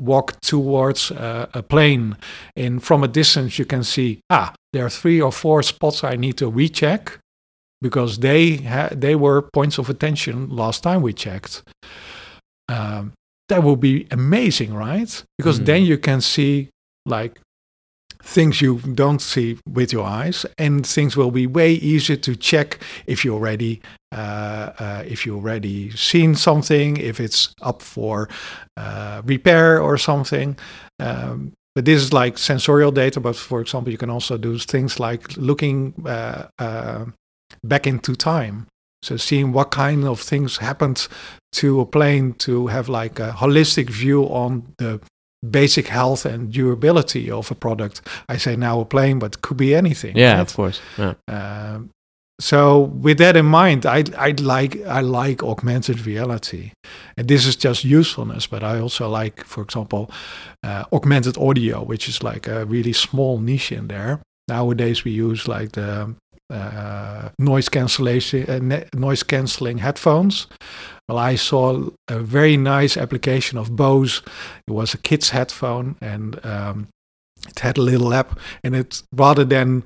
walk 0.00 0.40
towards 0.40 1.10
uh, 1.10 1.46
a 1.54 1.62
plane, 1.62 2.16
and 2.56 2.82
from 2.82 3.04
a 3.04 3.08
distance 3.08 3.58
you 3.58 3.64
can 3.66 3.84
see 3.84 4.20
ah, 4.30 4.52
there 4.72 4.84
are 4.84 4.90
three 4.90 5.20
or 5.20 5.32
four 5.32 5.62
spots 5.62 6.02
I 6.04 6.16
need 6.16 6.36
to 6.38 6.48
recheck 6.50 7.18
because 7.82 8.18
they 8.18 8.56
ha- 8.56 8.90
they 8.92 9.14
were 9.14 9.42
points 9.52 9.78
of 9.78 9.88
attention 9.90 10.48
last 10.50 10.82
time 10.82 11.02
we 11.02 11.12
checked. 11.12 11.62
Um, 12.68 13.12
that 13.48 13.62
would 13.64 13.80
be 13.80 14.06
amazing, 14.10 14.74
right? 14.74 15.24
Because 15.38 15.60
Mm. 15.60 15.66
then 15.66 15.82
you 15.84 15.98
can 15.98 16.20
see 16.20 16.68
like 17.06 17.40
things 18.22 18.60
you 18.60 18.78
don't 18.78 19.20
see 19.20 19.58
with 19.66 19.92
your 19.92 20.04
eyes, 20.04 20.46
and 20.58 20.86
things 20.86 21.16
will 21.16 21.30
be 21.30 21.46
way 21.46 21.72
easier 21.72 22.16
to 22.16 22.36
check 22.36 22.78
if 23.06 23.24
you 23.24 23.34
already 23.34 23.80
uh, 24.12 24.72
uh, 24.78 25.04
if 25.06 25.24
you 25.24 25.36
already 25.36 25.90
seen 25.90 26.34
something, 26.34 26.96
if 26.96 27.20
it's 27.20 27.54
up 27.62 27.80
for 27.80 28.28
uh, 28.76 29.22
repair 29.24 29.80
or 29.80 29.96
something. 29.96 30.56
Um, 30.98 31.52
but 31.74 31.84
this 31.84 32.02
is 32.02 32.12
like 32.12 32.36
sensorial 32.36 32.90
data. 32.90 33.20
But 33.20 33.36
for 33.36 33.60
example, 33.60 33.92
you 33.92 33.98
can 33.98 34.10
also 34.10 34.36
do 34.36 34.58
things 34.58 34.98
like 34.98 35.36
looking 35.36 35.94
uh, 36.04 36.48
uh, 36.58 37.04
back 37.62 37.86
into 37.86 38.16
time. 38.16 38.66
So 39.02 39.16
seeing 39.16 39.52
what 39.52 39.70
kind 39.70 40.04
of 40.04 40.20
things 40.20 40.58
happened 40.58 41.06
to 41.52 41.80
a 41.80 41.86
plane 41.86 42.34
to 42.34 42.66
have 42.66 42.88
like 42.88 43.18
a 43.18 43.30
holistic 43.30 43.88
view 43.88 44.24
on 44.24 44.74
the 44.78 45.00
basic 45.48 45.88
health 45.88 46.26
and 46.26 46.52
durability 46.52 47.30
of 47.30 47.50
a 47.50 47.54
product. 47.54 48.02
I 48.28 48.36
say 48.36 48.56
now 48.56 48.80
a 48.80 48.84
plane, 48.84 49.18
but 49.18 49.42
could 49.42 49.56
be 49.56 49.74
anything. 49.74 50.16
Yeah, 50.16 50.34
right? 50.34 50.40
of 50.40 50.54
course. 50.54 50.80
Yeah. 50.98 51.14
Um, 51.28 51.90
so 52.40 52.80
with 52.80 53.18
that 53.18 53.36
in 53.36 53.46
mind, 53.46 53.84
I 53.84 54.04
I 54.16 54.30
like 54.30 54.80
I 54.86 55.00
like 55.00 55.42
augmented 55.42 56.06
reality, 56.06 56.72
and 57.16 57.28
this 57.28 57.46
is 57.46 57.54
just 57.54 57.84
usefulness. 57.84 58.46
But 58.46 58.62
I 58.62 58.80
also 58.80 59.08
like, 59.08 59.44
for 59.44 59.62
example, 59.62 60.10
uh, 60.64 60.84
augmented 60.90 61.36
audio, 61.36 61.82
which 61.82 62.08
is 62.08 62.22
like 62.22 62.48
a 62.48 62.64
really 62.64 62.94
small 62.94 63.38
niche 63.38 63.72
in 63.72 63.88
there. 63.88 64.20
Nowadays, 64.48 65.04
we 65.04 65.10
use 65.10 65.46
like 65.46 65.72
the 65.72 66.14
uh, 66.50 67.28
noise 67.38 67.68
cancellation, 67.68 68.72
uh, 68.72 68.84
noise 68.94 69.22
canceling 69.22 69.78
headphones. 69.78 70.46
Well, 71.10 71.18
I 71.18 71.34
saw 71.34 71.90
a 72.06 72.20
very 72.20 72.56
nice 72.56 72.96
application 72.96 73.58
of 73.58 73.74
Bose. 73.74 74.22
It 74.68 74.70
was 74.70 74.94
a 74.94 74.98
kid's 74.98 75.30
headphone, 75.30 75.96
and 76.00 76.38
um, 76.46 76.86
it 77.48 77.58
had 77.58 77.78
a 77.78 77.82
little 77.82 78.14
app, 78.14 78.38
and 78.62 78.76
it 78.76 79.02
rather 79.12 79.44
than 79.44 79.82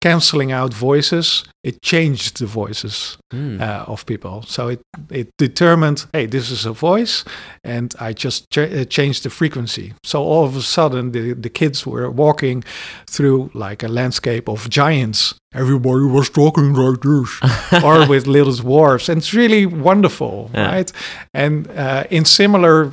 canceling 0.00 0.52
out 0.52 0.74
voices, 0.74 1.44
it 1.62 1.82
changed 1.82 2.38
the 2.38 2.46
voices 2.46 3.18
Hmm. 3.32 3.60
uh, 3.60 3.84
of 3.86 4.04
people. 4.06 4.42
So 4.46 4.68
it 4.68 4.80
it 5.10 5.28
determined, 5.38 6.06
hey, 6.12 6.26
this 6.26 6.50
is 6.50 6.66
a 6.66 6.72
voice, 6.72 7.24
and 7.64 7.94
I 8.00 8.12
just 8.24 8.44
ch- 8.50 8.58
uh, 8.58 8.84
changed 8.88 9.22
the 9.22 9.30
frequency. 9.30 9.92
So 10.04 10.22
all 10.22 10.44
of 10.44 10.56
a 10.56 10.62
sudden, 10.62 11.12
the 11.12 11.34
the 11.34 11.50
kids 11.50 11.86
were 11.86 12.10
walking 12.10 12.64
through 13.10 13.50
like 13.54 13.86
a 13.86 13.88
landscape 13.88 14.48
of 14.50 14.68
giants. 14.68 15.34
Everybody 15.54 16.04
was 16.06 16.30
talking 16.30 16.74
like 16.74 17.00
this, 17.02 17.40
or 17.84 18.06
with 18.08 18.26
little 18.26 18.54
dwarfs, 18.54 19.08
and 19.08 19.18
it's 19.18 19.34
really 19.34 19.66
wonderful, 19.66 20.50
Yeah. 20.54 20.74
right? 20.76 20.92
And 21.34 21.66
uh, 21.76 22.04
in 22.10 22.24
similar 22.24 22.84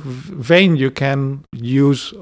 vein, 0.48 0.76
you 0.76 0.90
can 0.90 1.40
use 1.52 2.14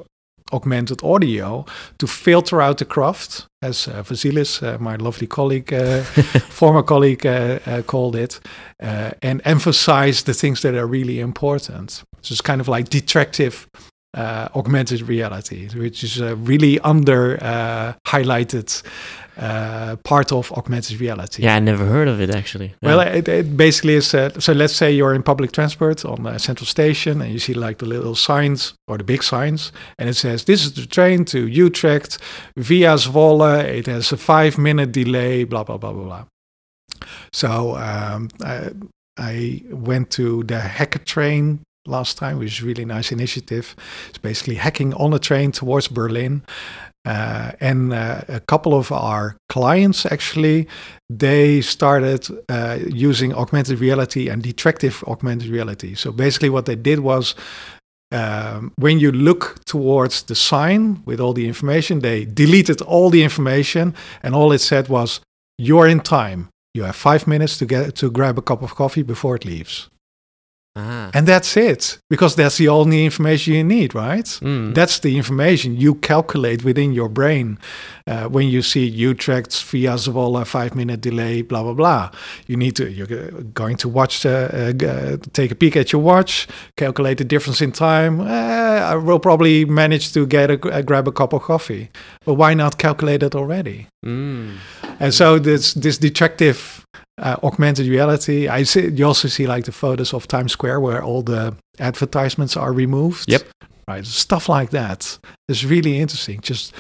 augmented 0.53 1.03
audio 1.03 1.65
to 1.99 2.07
filter 2.07 2.61
out 2.61 2.79
the 2.79 2.85
craft, 2.85 3.47
as 3.63 3.89
uh, 3.89 4.03
Vasilis, 4.03 4.63
uh, 4.63 4.79
my 4.79 4.97
lovely 4.97 5.27
colleague, 5.27 5.73
uh, 5.73 6.03
former 6.51 6.83
colleague, 6.83 7.27
uh, 7.27 7.59
uh, 7.67 7.83
called 7.83 8.17
it, 8.17 8.41
uh, 8.83 9.11
and 9.23 9.41
emphasize 9.45 10.23
the 10.25 10.35
things 10.35 10.63
that 10.63 10.75
are 10.75 10.87
really 10.87 11.21
important. 11.21 11.91
So 12.23 12.33
it's 12.33 12.41
kind 12.41 12.61
of 12.61 12.69
like 12.69 12.89
detractive 12.89 13.67
uh, 14.15 14.49
augmented 14.55 15.03
reality, 15.03 15.69
which 15.75 16.03
is 16.03 16.21
really 16.21 16.81
under 16.81 17.39
uh, 17.43 17.93
highlighted 18.07 18.83
uh, 19.37 19.97
part 20.05 20.33
of 20.33 20.51
augmented 20.53 21.01
reality. 21.01 21.43
Yeah, 21.43 21.57
I 21.57 21.61
never 21.61 21.85
heard 21.85 22.09
of 22.09 22.21
it 22.21 22.31
actually. 22.31 22.75
Well, 22.83 22.99
Yeah. 22.99 23.13
it, 23.19 23.29
it 23.29 23.57
basically 23.57 23.95
is. 23.95 24.15
Uh, 24.15 24.31
so 24.41 24.53
let's 24.53 24.75
say 24.75 24.91
you're 24.91 25.15
in 25.15 25.23
public 25.23 25.53
transport 25.53 26.05
on 26.05 26.27
a 26.27 26.39
central 26.39 26.67
station, 26.67 27.21
and 27.21 27.31
you 27.33 27.39
see 27.39 27.55
like 27.55 27.79
the 27.79 27.87
little 27.87 28.15
signs 28.15 28.75
or 28.89 28.97
the 28.99 29.05
big 29.05 29.23
signs, 29.23 29.73
and 29.99 30.09
it 30.09 30.15
says 30.17 30.45
this 30.45 30.65
is 30.65 30.73
the 30.73 30.87
train 30.87 31.25
to 31.27 31.47
Utrecht 31.47 32.19
via 32.57 32.95
Zwolle. 32.97 33.63
It 33.65 33.87
has 33.87 34.13
a 34.13 34.17
five-minute 34.17 34.93
delay. 34.93 35.45
Blah 35.45 35.65
blah 35.65 35.77
blah 35.79 35.93
blah 35.93 36.05
blah. 36.05 36.25
So 37.33 37.77
um, 37.77 38.29
I, 38.43 38.71
I 39.19 39.63
went 39.71 40.11
to 40.13 40.43
the 40.45 40.61
Hacker 40.61 41.01
Train 41.01 41.61
last 41.87 42.19
time, 42.19 42.39
which 42.39 42.57
is 42.59 42.63
a 42.63 42.67
really 42.67 42.85
nice 42.85 43.13
initiative. 43.13 43.77
It's 44.09 44.19
basically 44.19 44.57
hacking 44.57 44.95
on 44.95 45.13
a 45.13 45.19
train 45.19 45.53
towards 45.53 45.89
Berlin. 45.89 46.43
Uh, 47.07 47.53
and 47.61 47.93
uh, 47.93 48.21
a 48.29 48.41
couple 48.41 48.75
of 48.75 48.91
our 48.91 49.37
clients 49.49 50.05
actually 50.07 50.67
they 51.09 51.61
started 51.61 52.27
uh, 52.49 52.79
using 52.89 53.33
augmented 53.33 53.79
reality 53.79 54.29
and 54.29 54.43
detractive 54.43 55.05
augmented 55.07 55.49
reality 55.49 55.95
so 55.95 56.11
basically 56.11 56.51
what 56.51 56.67
they 56.67 56.75
did 56.75 56.99
was 56.99 57.37
um, 58.13 58.73
when 58.77 58.99
you 58.99 59.11
look 59.13 59.65
towards 59.65 60.23
the 60.23 60.35
sign 60.35 61.03
with 61.05 61.21
all 61.21 61.33
the 61.33 61.47
information, 61.47 62.01
they 62.01 62.25
deleted 62.25 62.81
all 62.83 63.11
the 63.11 63.23
information, 63.23 63.95
and 64.23 64.35
all 64.35 64.53
it 64.53 64.61
said 64.61 64.89
was, 64.89 65.21
"You're 65.59 65.89
in 65.89 66.01
time. 66.01 66.49
You 66.75 66.85
have 66.85 66.97
five 66.97 67.27
minutes 67.27 67.59
to 67.59 67.67
get 67.67 67.95
to 67.97 68.11
grab 68.11 68.39
a 68.39 68.43
cup 68.43 68.63
of 68.63 68.75
coffee 68.75 69.03
before 69.03 69.35
it 69.37 69.45
leaves." 69.45 69.89
Ah. 70.79 71.11
And 71.15 71.27
that's 71.27 71.57
it, 71.57 71.99
because 72.11 72.37
that's 72.37 72.59
the 72.59 72.69
only 72.69 73.07
information 73.07 73.55
you 73.55 73.65
need, 73.65 73.95
right? 73.95 74.27
Mm. 74.43 74.75
That's 74.75 74.99
the 74.99 75.17
information 75.17 75.75
you 75.75 75.95
calculate 75.95 76.65
within 76.65 76.93
your 76.93 77.09
brain 77.09 77.59
uh, 78.07 78.29
when 78.29 78.49
you 78.49 78.61
see 78.61 78.85
Utrecht 78.85 79.63
via 79.63 79.95
Zwolle, 79.95 80.47
five 80.47 80.75
minute 80.75 81.01
delay, 81.01 81.41
blah 81.41 81.63
blah 81.63 81.73
blah. 81.73 82.11
You 82.47 82.59
need 82.59 82.77
to 82.77 82.91
you're 82.91 83.31
going 83.55 83.77
to 83.79 83.89
watch, 83.89 84.27
uh, 84.27 84.49
uh, 84.53 84.73
uh, 84.85 85.17
take 85.33 85.51
a 85.51 85.55
peek 85.55 85.77
at 85.77 85.93
your 85.93 86.03
watch, 86.03 86.47
calculate 86.77 87.17
the 87.17 87.25
difference 87.25 87.63
in 87.63 87.73
time. 87.73 88.21
Uh, 88.21 88.93
I 88.93 88.97
will 88.97 89.19
probably 89.19 89.65
manage 89.65 90.13
to 90.13 90.27
get 90.27 90.51
a, 90.51 90.61
uh, 90.69 90.83
grab 90.83 91.09
a 91.09 91.13
cup 91.13 91.33
of 91.33 91.43
coffee, 91.43 91.89
but 92.27 92.35
why 92.35 92.53
not 92.53 92.77
calculate 92.77 93.23
it 93.23 93.35
already? 93.35 93.87
Mm. 94.05 94.57
And 95.01 95.15
so 95.15 95.39
this 95.39 95.73
this 95.73 95.97
detractive 95.97 96.85
uh, 97.19 97.37
augmented 97.43 97.87
reality. 97.87 98.49
I 98.49 98.65
see 98.65 98.89
you 98.89 99.07
also 99.07 99.29
see 99.29 99.47
like 99.47 99.65
the 99.65 99.73
photos 99.73 100.13
of 100.15 100.27
Times 100.29 100.53
Square 100.53 100.81
where 100.81 101.03
all 101.03 101.23
the 101.23 101.55
advertisements 101.79 102.57
are 102.57 102.73
removed. 102.73 103.25
Yep. 103.31 103.43
Right, 103.89 104.05
stuff 104.05 104.49
like 104.49 104.71
that. 104.71 105.19
It's 105.49 105.63
really 105.63 106.01
interesting. 106.01 106.41
Just 106.41 106.75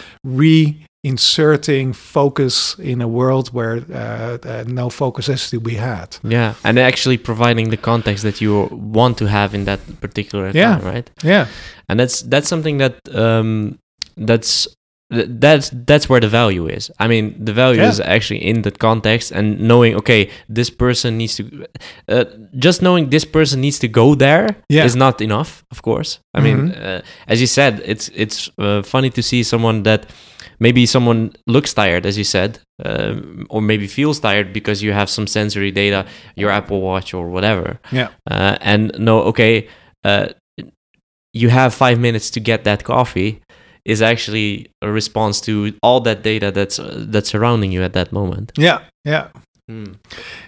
reinserting 1.04 1.94
focus 1.94 2.76
in 2.78 3.00
a 3.00 3.06
world 3.08 3.48
where 3.52 3.76
uh, 3.92 4.38
uh, 4.42 4.64
no 4.66 4.90
focus 4.90 5.26
has 5.28 5.48
to 5.50 5.60
be 5.60 5.74
had. 5.74 6.16
Yeah, 6.24 6.54
and 6.64 6.78
actually 6.78 7.18
providing 7.18 7.70
the 7.70 7.76
context 7.76 8.22
that 8.24 8.40
you 8.40 8.68
want 8.72 9.18
to 9.18 9.26
have 9.26 9.54
in 9.54 9.64
that 9.64 9.80
particular 10.00 10.50
Yeah. 10.54 10.76
time, 10.78 10.84
right? 10.94 11.10
Yeah, 11.22 11.46
And 11.88 12.00
that's 12.00 12.22
that's 12.22 12.48
something 12.48 12.78
that 12.78 12.94
um, 13.14 13.78
that's 14.16 14.64
th- 14.64 14.74
that's 15.10 15.70
that's 15.86 16.08
where 16.08 16.20
the 16.20 16.28
value 16.28 16.66
is. 16.66 16.90
I 16.98 17.06
mean, 17.06 17.34
the 17.44 17.52
value 17.52 17.80
Yeah. 17.82 17.88
is 17.90 18.00
actually 18.00 18.44
in 18.44 18.62
the 18.62 18.70
context 18.72 19.32
and 19.32 19.60
knowing. 19.60 19.94
Okay, 19.96 20.28
this 20.48 20.70
person 20.70 21.16
needs 21.16 21.36
to. 21.36 21.44
Uh, 22.08 22.24
just 22.58 22.82
knowing 22.82 23.10
this 23.10 23.24
person 23.24 23.60
needs 23.60 23.78
to 23.78 23.88
go 23.88 24.14
there 24.16 24.56
Yeah. 24.68 24.84
is 24.84 24.96
not 24.96 25.20
enough. 25.20 25.62
Of 25.70 25.82
course, 25.82 26.18
I 26.34 26.40
mean, 26.40 26.56
Mhm. 26.70 26.84
uh, 26.84 27.00
as 27.28 27.40
you 27.40 27.46
said, 27.46 27.80
it's 27.84 28.10
it's 28.14 28.50
uh, 28.58 28.82
funny 28.82 29.10
to 29.10 29.22
see 29.22 29.42
someone 29.44 29.82
that 29.84 30.06
maybe 30.58 30.86
someone 30.86 31.30
looks 31.46 31.72
tired, 31.74 32.04
as 32.06 32.16
you 32.16 32.24
said, 32.24 32.58
um, 32.84 33.46
or 33.50 33.60
maybe 33.62 33.86
feels 33.86 34.18
tired 34.20 34.52
because 34.52 34.82
you 34.86 34.92
have 34.94 35.08
some 35.08 35.26
sensory 35.28 35.70
data, 35.70 36.04
your 36.34 36.50
Apple 36.50 36.80
Watch 36.80 37.14
or 37.14 37.28
whatever 37.30 37.78
yeah, 37.92 38.08
uh, 38.30 38.56
and 38.60 38.90
know 38.98 39.20
okay 39.22 39.68
uh, 40.04 40.26
you 41.32 41.48
have 41.50 41.74
five 41.74 41.98
minutes 42.00 42.30
to 42.30 42.40
get 42.40 42.64
that 42.64 42.82
coffee 42.84 43.40
is 43.86 44.02
actually 44.02 44.66
a 44.82 44.90
response 44.90 45.40
to 45.40 45.52
all 45.82 46.00
that 46.00 46.22
data 46.22 46.50
that's 46.50 46.78
uh, 46.78 47.04
that's 47.12 47.28
surrounding 47.30 47.72
you 47.72 47.82
at 47.84 47.92
that 47.92 48.12
moment 48.12 48.52
yeah, 48.58 48.78
yeah. 49.04 49.28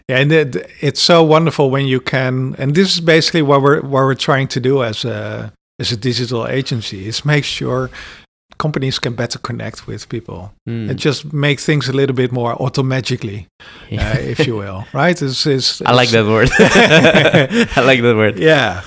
Yeah, 0.08 0.18
and 0.22 0.30
it, 0.32 0.56
it's 0.80 1.00
so 1.02 1.24
wonderful 1.24 1.70
when 1.70 1.86
you 1.88 2.00
can, 2.00 2.54
and 2.58 2.74
this 2.76 2.94
is 2.94 3.00
basically 3.00 3.42
what 3.42 3.60
we're 3.62 3.80
what 3.80 4.04
we're 4.06 4.14
trying 4.14 4.46
to 4.48 4.60
do 4.60 4.84
as 4.84 5.04
a 5.04 5.52
as 5.80 5.90
a 5.92 5.96
digital 5.96 6.46
agency 6.46 7.08
is 7.08 7.24
make 7.24 7.44
sure 7.44 7.90
companies 8.58 8.98
can 9.00 9.14
better 9.14 9.38
connect 9.40 9.86
with 9.88 10.08
people 10.08 10.52
Mm. 10.68 10.90
and 10.90 10.98
just 11.04 11.32
make 11.32 11.58
things 11.60 11.88
a 11.88 11.92
little 11.92 12.14
bit 12.16 12.30
more 12.32 12.54
automagically, 12.56 13.46
uh, 13.92 14.16
if 14.32 14.46
you 14.46 14.56
will, 14.56 14.84
right? 14.92 15.20
It's, 15.22 15.46
it's, 15.46 15.80
I 15.82 15.92
like 16.00 16.10
that 16.10 16.26
word 16.26 16.50
I 17.76 17.80
like 17.80 18.00
that 18.02 18.16
word 18.16 18.38
Yeah. 18.52 18.82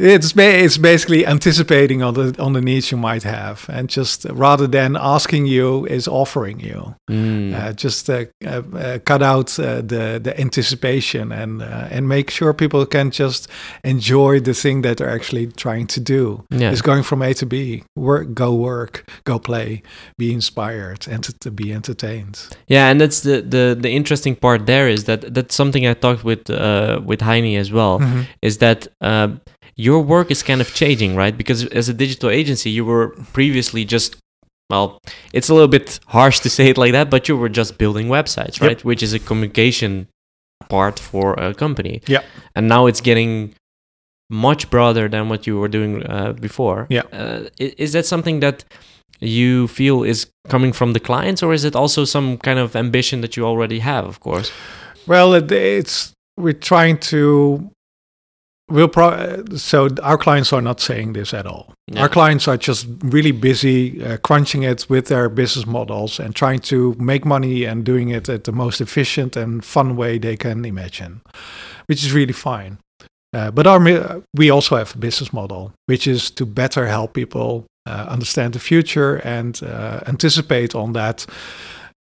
It's 0.00 0.32
ba- 0.32 0.64
it's 0.64 0.78
basically 0.78 1.26
anticipating 1.26 2.02
on 2.04 2.14
the 2.14 2.34
on 2.38 2.52
the 2.52 2.60
needs 2.60 2.92
you 2.92 2.96
might 2.98 3.24
have, 3.24 3.66
and 3.68 3.88
just 3.90 4.26
rather 4.30 4.68
than 4.68 4.96
asking 4.96 5.46
you, 5.46 5.86
is 5.86 6.06
offering 6.06 6.60
you. 6.60 6.94
Mm. 7.10 7.52
Uh, 7.52 7.72
just 7.72 8.08
uh, 8.08 8.26
uh, 8.46 8.62
uh, 8.76 8.98
cut 9.04 9.22
out 9.22 9.58
uh, 9.58 9.82
the 9.82 10.20
the 10.22 10.32
anticipation 10.40 11.32
and 11.32 11.62
uh, 11.62 11.88
and 11.90 12.06
make 12.08 12.30
sure 12.30 12.52
people 12.54 12.86
can 12.86 13.10
just 13.10 13.48
enjoy 13.82 14.38
the 14.40 14.54
thing 14.54 14.82
that 14.82 14.98
they're 14.98 15.10
actually 15.10 15.48
trying 15.56 15.88
to 15.88 16.00
do. 16.00 16.44
Yeah. 16.50 16.70
It's 16.70 16.82
going 16.82 17.02
from 17.02 17.22
A 17.22 17.34
to 17.34 17.46
B. 17.46 17.82
Work, 17.96 18.34
go 18.34 18.54
work, 18.54 19.04
go 19.24 19.38
play, 19.40 19.82
be 20.16 20.32
inspired, 20.32 21.08
and 21.08 21.24
to, 21.24 21.32
to 21.40 21.50
be 21.50 21.72
entertained. 21.72 22.38
Yeah, 22.68 22.88
and 22.90 23.00
that's 23.00 23.20
the, 23.22 23.42
the 23.42 23.76
the 23.80 23.90
interesting 23.90 24.36
part 24.36 24.66
there 24.66 24.88
is 24.88 25.04
that 25.04 25.34
that's 25.34 25.56
something 25.56 25.86
I 25.88 25.94
talked 25.94 26.22
with 26.22 26.48
uh, 26.50 27.00
with 27.04 27.20
Heine 27.20 27.58
as 27.58 27.70
well. 27.72 27.98
Mhm. 27.98 28.26
Is 28.42 28.58
that 28.58 28.86
uh, 29.00 29.28
your 29.78 30.00
work 30.02 30.30
is 30.30 30.42
kind 30.42 30.60
of 30.60 30.74
changing, 30.74 31.16
right? 31.16 31.34
Because 31.38 31.64
as 31.80 31.88
a 31.88 31.94
digital 31.94 32.28
agency, 32.30 32.68
you 32.70 32.84
were 32.84 33.14
previously 33.32 33.84
just 33.86 34.16
well, 34.70 34.98
it's 35.32 35.48
a 35.48 35.54
little 35.54 35.68
bit 35.78 35.98
harsh 36.08 36.40
to 36.40 36.50
say 36.50 36.68
it 36.68 36.76
like 36.76 36.92
that, 36.92 37.08
but 37.08 37.26
you 37.28 37.36
were 37.38 37.48
just 37.48 37.78
building 37.78 38.08
websites, 38.08 38.60
Yep. 38.60 38.68
right? 38.68 38.84
Which 38.84 39.02
is 39.02 39.14
a 39.14 39.18
communication 39.18 40.08
part 40.68 40.98
for 40.98 41.32
a 41.34 41.54
company. 41.54 42.02
Yeah. 42.06 42.22
And 42.54 42.68
now 42.68 42.84
it's 42.86 43.00
getting 43.00 43.54
much 44.28 44.68
broader 44.68 45.08
than 45.08 45.30
what 45.30 45.46
you 45.46 45.58
were 45.58 45.68
doing 45.68 46.04
uh, 46.06 46.32
before. 46.34 46.86
Yeah. 46.90 47.04
Uh, 47.12 47.48
i- 47.58 47.74
is 47.78 47.92
that 47.94 48.04
something 48.04 48.40
that 48.40 48.64
you 49.20 49.68
feel 49.68 50.02
is 50.04 50.26
coming 50.48 50.74
from 50.74 50.92
the 50.92 51.00
clients, 51.00 51.42
or 51.42 51.54
is 51.54 51.64
it 51.64 51.74
also 51.74 52.04
some 52.04 52.36
kind 52.36 52.58
of 52.58 52.76
ambition 52.76 53.22
that 53.22 53.36
you 53.38 53.46
already 53.46 53.78
have? 53.78 54.04
Of 54.06 54.20
course. 54.20 54.52
Well, 55.06 55.32
it, 55.34 55.50
it's 55.50 56.12
we're 56.36 56.52
trying 56.72 56.98
to. 57.12 57.70
We'll 58.70 58.88
pro- 58.88 59.44
so 59.56 59.88
our 60.02 60.18
clients 60.18 60.52
are 60.52 60.60
not 60.60 60.80
saying 60.80 61.14
this 61.14 61.32
at 61.32 61.46
all. 61.46 61.72
Yeah. 61.86 62.02
Our 62.02 62.08
clients 62.08 62.46
are 62.48 62.58
just 62.58 62.86
really 63.02 63.32
busy 63.32 64.04
uh, 64.04 64.18
crunching 64.18 64.62
it 64.62 64.86
with 64.90 65.06
their 65.06 65.30
business 65.30 65.66
models 65.66 66.20
and 66.20 66.34
trying 66.34 66.58
to 66.60 66.94
make 66.98 67.24
money 67.24 67.64
and 67.64 67.82
doing 67.82 68.10
it 68.10 68.28
at 68.28 68.44
the 68.44 68.52
most 68.52 68.80
efficient 68.80 69.36
and 69.36 69.64
fun 69.64 69.96
way 69.96 70.18
they 70.18 70.36
can 70.36 70.64
imagine, 70.66 71.22
which 71.86 72.04
is 72.04 72.12
really 72.12 72.34
fine. 72.34 72.78
Uh, 73.32 73.50
but 73.50 73.66
our 73.66 74.22
we 74.34 74.50
also 74.50 74.76
have 74.76 74.94
a 74.94 74.98
business 74.98 75.32
model, 75.32 75.72
which 75.86 76.06
is 76.06 76.30
to 76.30 76.44
better 76.46 76.86
help 76.86 77.14
people 77.14 77.66
uh, 77.86 78.06
understand 78.08 78.52
the 78.52 78.58
future 78.58 79.16
and 79.16 79.62
uh, 79.62 80.00
anticipate 80.06 80.74
on 80.74 80.92
that. 80.92 81.26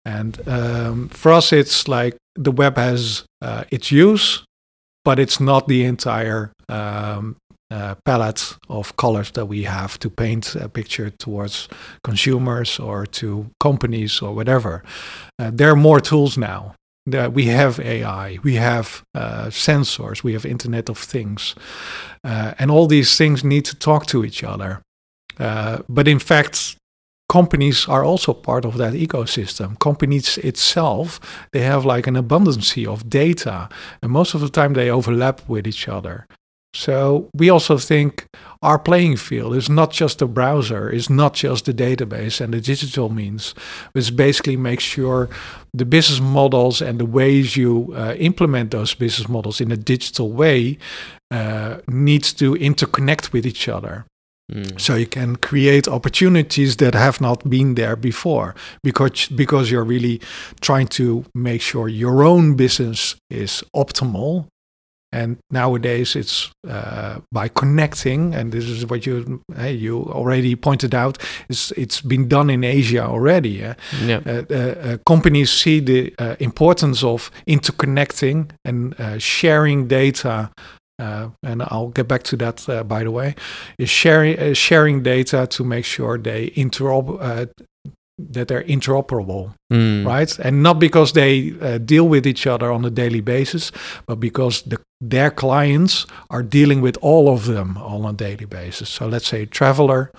And 0.06 0.48
um, 0.48 1.10
for 1.10 1.32
us, 1.32 1.52
it's 1.52 1.88
like 1.88 2.16
the 2.36 2.52
web 2.52 2.78
has 2.78 3.26
uh, 3.42 3.64
its 3.72 3.92
use, 3.92 4.44
but 5.04 5.20
it's 5.20 5.40
not 5.40 5.68
the 5.68 5.84
entire 5.84 6.52
um, 6.70 7.38
uh, 7.70 7.96
palette 8.06 8.58
of 8.70 8.96
colors 8.96 9.32
that 9.32 9.46
we 9.46 9.64
have 9.64 10.00
to 10.00 10.10
paint 10.10 10.56
a 10.56 10.70
picture 10.70 11.10
towards 11.10 11.68
consumers 12.04 12.80
or 12.80 13.06
to 13.06 13.50
companies 13.60 14.22
or 14.22 14.34
whatever. 14.34 14.84
Uh, 15.38 15.52
there 15.54 15.70
are 15.72 15.76
more 15.76 16.00
tools 16.00 16.38
now. 16.38 16.74
That 17.10 17.32
we 17.32 17.46
have 17.46 17.80
AI, 17.80 18.38
we 18.44 18.56
have 18.56 19.02
uh, 19.16 19.46
sensors, 19.46 20.24
we 20.24 20.34
have 20.34 20.46
Internet 20.46 20.90
of 20.90 20.98
Things, 20.98 21.56
uh, 22.26 22.54
and 22.60 22.70
all 22.70 22.86
these 22.86 23.16
things 23.16 23.46
need 23.46 23.64
to 23.64 23.78
talk 23.78 24.08
to 24.08 24.26
each 24.26 24.44
other. 24.44 24.82
Uh, 25.40 25.84
but 25.88 26.06
in 26.10 26.20
fact, 26.20 26.76
companies 27.30 27.88
are 27.88 28.04
also 28.04 28.34
part 28.34 28.66
of 28.66 28.78
that 28.78 28.94
ecosystem. 28.94 29.80
Companies 29.80 30.38
itself, 30.40 31.20
they 31.54 31.62
have 31.62 31.86
like 31.86 32.08
an 32.08 32.18
abundance 32.18 32.76
of 32.78 33.10
data, 33.10 33.70
and 34.02 34.12
most 34.12 34.34
of 34.34 34.42
the 34.42 34.50
time 34.50 34.74
they 34.74 34.90
overlap 34.90 35.48
with 35.48 35.66
each 35.66 35.88
other. 35.88 36.28
So 36.78 37.28
we 37.34 37.50
also 37.50 37.78
think 37.80 38.28
our 38.62 38.78
playing 38.78 39.18
field 39.18 39.56
is 39.56 39.68
not 39.68 39.92
just 39.92 40.20
the 40.20 40.28
browser, 40.28 40.90
is 40.94 41.10
not 41.10 41.34
just 41.34 41.66
the 41.66 41.74
database 41.74 42.40
and 42.40 42.54
the 42.54 42.62
digital 42.62 43.10
means. 43.10 43.56
which 43.94 44.16
basically 44.16 44.58
makes 44.58 44.84
sure 44.84 45.28
the 45.74 45.86
business 45.86 46.20
models 46.20 46.82
and 46.82 47.00
the 47.00 47.06
ways 47.06 47.58
you 47.58 47.92
uh, 47.96 48.14
implement 48.20 48.70
those 48.72 48.94
business 48.94 49.28
models 49.28 49.60
in 49.60 49.72
a 49.72 49.78
digital 49.78 50.32
way 50.32 50.78
uh, 51.32 51.78
needs 51.88 52.32
to 52.34 52.54
interconnect 52.56 53.34
with 53.34 53.46
each 53.46 53.68
other 53.68 54.06
Mm. 54.50 54.80
so 54.80 54.96
you 54.96 55.06
can 55.08 55.36
create 55.36 55.90
opportunities 55.90 56.78
that 56.78 56.94
have 56.96 57.20
not 57.20 57.50
been 57.50 57.76
there 57.76 57.98
before 57.98 58.56
because 58.82 59.28
because 59.36 59.70
you're 59.70 59.84
really 59.84 60.22
trying 60.62 60.88
to 60.88 61.26
make 61.36 61.62
sure 61.62 61.90
your 61.90 62.24
own 62.24 62.56
business 62.56 63.18
is 63.30 63.62
optimal 63.76 64.46
and 65.12 65.38
nowadays 65.52 66.16
it's 66.16 66.52
uh, 66.68 67.20
by 67.32 67.48
connecting 67.48 68.36
and 68.36 68.52
this 68.52 68.66
is 68.66 68.86
what 68.86 69.06
you 69.06 69.42
hey, 69.56 69.72
you 69.72 70.04
already 70.04 70.56
pointed 70.56 70.94
out 70.94 71.18
it's 71.50 71.72
it's 71.72 72.02
been 72.02 72.28
done 72.28 72.50
in 72.50 72.64
asia 72.64 73.06
already 73.06 73.64
eh? 73.64 73.74
Yeah. 74.04 74.22
uh, 74.26 74.44
uh, 74.50 74.56
uh, 74.56 74.98
companies 75.06 75.52
see 75.52 75.80
the 75.80 76.14
uh, 76.20 76.36
importance 76.40 77.04
of 77.04 77.32
interconnecting 77.48 78.52
and 78.66 79.00
uh, 79.00 79.18
sharing 79.18 79.88
data. 79.88 80.52
Uh, 81.00 81.30
and 81.44 81.62
I'll 81.62 81.90
get 81.90 82.08
back 82.08 82.24
to 82.24 82.38
that, 82.38 82.68
uh, 82.68 82.84
by 82.84 83.04
the 83.04 83.12
way. 83.12 83.36
Is 83.78 83.90
sharing 83.90 84.40
uh, 84.40 84.54
sharing 84.56 85.04
data 85.04 85.46
to 85.46 85.64
make 85.64 85.86
sure 85.86 86.18
they 86.18 86.50
interop 86.52 87.50
that 88.18 88.48
they're 88.48 88.64
interoperable, 88.64 89.54
Mm. 89.72 90.06
right? 90.06 90.40
And 90.40 90.64
not 90.64 90.80
because 90.80 91.14
they 91.14 91.54
uh, 91.62 91.78
deal 91.78 92.08
with 92.08 92.26
each 92.26 92.48
other 92.48 92.72
on 92.72 92.84
a 92.86 92.90
daily 92.90 93.22
basis, 93.22 93.72
but 94.08 94.20
because 94.20 94.62
the 94.64 94.78
their 95.00 95.30
clients 95.30 96.08
are 96.32 96.42
dealing 96.42 96.82
with 96.82 96.98
all 97.02 97.30
of 97.30 97.46
them 97.46 97.78
on 97.78 98.04
a 98.06 98.14
daily 98.14 98.46
basis. 98.46 98.90
So 98.90 99.08
let's 99.08 99.28
say 99.28 99.44
a 99.44 99.46
traveler, 99.46 100.12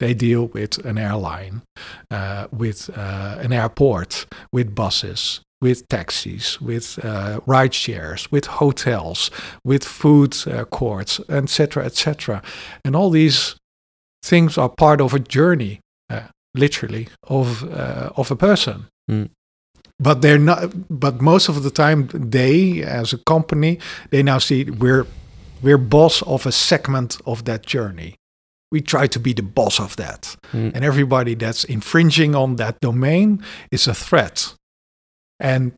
they 0.00 0.14
deal 0.14 0.46
with 0.46 0.84
an 0.84 0.98
airline, 0.98 1.62
uh, 2.10 2.48
with 2.50 2.90
uh, 2.96 3.36
an 3.40 3.52
airport, 3.52 4.26
with 4.52 4.74
buses, 4.74 5.42
with 5.60 5.86
taxis, 5.88 6.60
with 6.60 6.98
uh, 7.04 7.38
ride 7.46 7.72
shares, 7.74 8.32
with 8.32 8.46
hotels, 8.46 9.30
with 9.64 9.84
food 9.84 10.34
uh, 10.48 10.64
courts, 10.64 11.20
etc., 11.28 11.84
etc. 11.84 12.42
And 12.84 12.96
all 12.96 13.10
these 13.10 13.54
things 14.24 14.58
are 14.58 14.68
part 14.70 15.00
of 15.00 15.14
a 15.14 15.20
journey, 15.20 15.78
literally, 16.54 17.08
of 17.28 17.62
uh, 17.64 18.10
of 18.16 18.30
a 18.30 18.36
person. 18.36 18.86
Mm. 19.10 19.30
But 19.98 20.22
they're 20.22 20.38
not. 20.38 20.72
But 20.88 21.20
most 21.20 21.48
of 21.48 21.62
the 21.62 21.70
time, 21.70 22.08
they, 22.12 22.82
as 22.82 23.12
a 23.12 23.18
company, 23.18 23.78
they 24.10 24.22
now 24.22 24.38
see 24.38 24.64
we're 24.64 25.06
we're 25.62 25.78
boss 25.78 26.22
of 26.22 26.46
a 26.46 26.52
segment 26.52 27.18
of 27.24 27.44
that 27.44 27.66
journey. 27.66 28.14
We 28.72 28.80
try 28.80 29.08
to 29.08 29.18
be 29.20 29.32
the 29.34 29.42
boss 29.42 29.80
of 29.80 29.96
that, 29.96 30.36
Mm. 30.52 30.74
and 30.74 30.84
everybody 30.84 31.34
that's 31.36 31.64
infringing 31.64 32.34
on 32.34 32.56
that 32.56 32.80
domain 32.80 33.42
is 33.70 33.88
a 33.88 33.94
threat. 33.94 34.54
And 35.40 35.72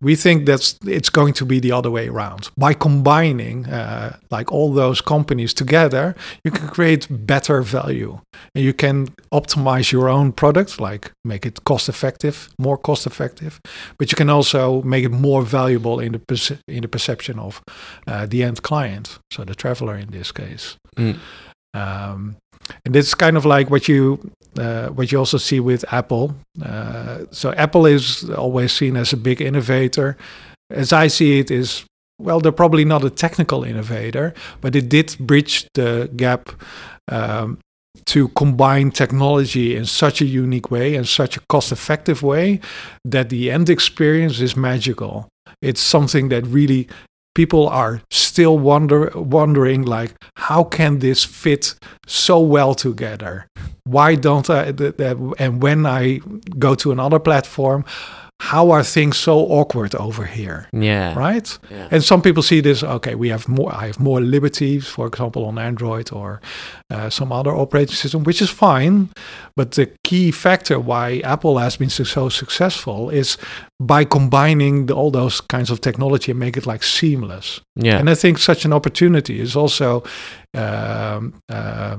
we 0.00 0.16
think 0.16 0.46
that's 0.46 0.78
it's 0.86 1.10
going 1.10 1.34
to 1.34 1.44
be 1.44 1.60
the 1.60 1.72
other 1.72 1.90
way 1.90 2.08
around. 2.08 2.50
By 2.56 2.74
combining 2.74 3.66
uh, 3.66 4.16
like 4.30 4.52
all 4.52 4.72
those 4.72 5.00
companies 5.00 5.54
together, 5.54 6.14
you 6.44 6.50
can 6.50 6.68
create 6.68 7.06
better 7.10 7.62
value, 7.62 8.20
and 8.54 8.64
you 8.64 8.74
can 8.74 9.08
optimize 9.32 9.92
your 9.92 10.08
own 10.08 10.32
product, 10.32 10.80
like 10.80 11.12
make 11.24 11.46
it 11.46 11.64
cost 11.64 11.88
effective, 11.88 12.48
more 12.58 12.78
cost 12.78 13.06
effective. 13.06 13.60
But 13.98 14.10
you 14.12 14.16
can 14.16 14.30
also 14.30 14.82
make 14.82 15.04
it 15.04 15.12
more 15.12 15.42
valuable 15.42 16.00
in 16.00 16.12
the 16.12 16.18
perce- 16.18 16.60
in 16.66 16.82
the 16.82 16.88
perception 16.88 17.38
of 17.38 17.62
uh, 18.06 18.26
the 18.26 18.42
end 18.42 18.62
client, 18.62 19.18
so 19.32 19.44
the 19.44 19.54
traveler 19.54 19.96
in 19.96 20.10
this 20.10 20.32
case. 20.32 20.76
Mm. 20.96 21.18
Um, 21.74 22.36
and 22.84 22.96
it's 22.96 23.14
kind 23.14 23.36
of 23.36 23.44
like 23.44 23.70
what 23.70 23.88
you 23.88 24.30
uh, 24.58 24.88
what 24.88 25.12
you 25.12 25.18
also 25.18 25.38
see 25.38 25.60
with 25.60 25.84
Apple. 25.92 26.34
Uh, 26.62 27.24
so 27.30 27.52
Apple 27.52 27.86
is 27.86 28.28
always 28.30 28.72
seen 28.72 28.96
as 28.96 29.12
a 29.12 29.16
big 29.16 29.40
innovator. 29.40 30.16
As 30.70 30.92
I 30.92 31.08
see 31.08 31.38
it, 31.38 31.50
is 31.50 31.84
well, 32.18 32.40
they're 32.40 32.52
probably 32.52 32.84
not 32.84 33.04
a 33.04 33.10
technical 33.10 33.62
innovator, 33.64 34.34
but 34.60 34.74
it 34.74 34.88
did 34.88 35.16
bridge 35.20 35.66
the 35.74 36.10
gap 36.16 36.50
um, 37.08 37.58
to 38.06 38.28
combine 38.28 38.90
technology 38.90 39.76
in 39.76 39.84
such 39.84 40.20
a 40.20 40.24
unique 40.24 40.70
way 40.70 40.96
and 40.96 41.06
such 41.06 41.36
a 41.36 41.40
cost-effective 41.48 42.22
way 42.22 42.60
that 43.04 43.28
the 43.28 43.50
end 43.50 43.70
experience 43.70 44.40
is 44.40 44.56
magical. 44.56 45.28
It's 45.62 45.80
something 45.80 46.28
that 46.28 46.46
really 46.46 46.88
people 47.38 47.68
are 47.68 48.00
still 48.10 48.58
wonder 48.58 49.12
wondering 49.14 49.82
like 49.82 50.12
how 50.48 50.64
can 50.64 50.98
this 50.98 51.22
fit 51.24 51.76
so 52.04 52.40
well 52.40 52.74
together? 52.74 53.46
Why 53.84 54.16
don't 54.16 54.50
i 54.50 54.74
and 55.38 55.62
when 55.62 55.86
i 55.86 56.18
go 56.58 56.74
to 56.74 56.90
another 56.90 57.20
platform 57.20 57.84
how 58.40 58.70
are 58.70 58.84
things 58.84 59.16
so 59.16 59.38
awkward 59.40 59.94
over 59.96 60.24
here 60.24 60.68
Yeah. 60.72 61.18
right 61.18 61.58
Yeah. 61.70 61.88
and 61.90 62.04
some 62.04 62.22
people 62.22 62.42
see 62.42 62.60
this 62.62 62.82
okay 62.82 63.14
we 63.14 63.30
have 63.30 63.48
more 63.48 63.74
i 63.74 63.86
have 63.86 63.98
more 64.00 64.20
liberties 64.20 64.86
for 64.86 65.06
example 65.06 65.44
on 65.44 65.58
android 65.58 66.12
or 66.12 66.40
uh, 66.90 67.10
some 67.10 67.32
other 67.32 67.50
operating 67.54 67.94
system 67.96 68.22
which 68.24 68.40
is 68.40 68.50
fine 68.50 69.08
but 69.56 69.72
the 69.72 69.90
key 70.04 70.30
factor 70.30 70.78
why 70.78 71.20
apple 71.24 71.58
has 71.58 71.76
been 71.76 71.90
so, 71.90 72.04
so 72.04 72.28
successful 72.28 73.10
is 73.10 73.36
by 73.80 74.04
combining 74.04 74.86
the, 74.86 74.94
all 74.94 75.10
those 75.10 75.40
kinds 75.40 75.70
of 75.70 75.80
technology 75.80 76.30
and 76.30 76.38
make 76.40 76.56
it 76.56 76.66
like 76.66 76.82
seamless 76.84 77.60
yeah. 77.76 77.98
and 77.98 78.08
I 78.10 78.14
think 78.14 78.38
such 78.38 78.64
an 78.64 78.72
opportunity 78.72 79.40
is 79.40 79.54
also, 79.56 80.02
um, 80.54 81.34
uh, 81.48 81.96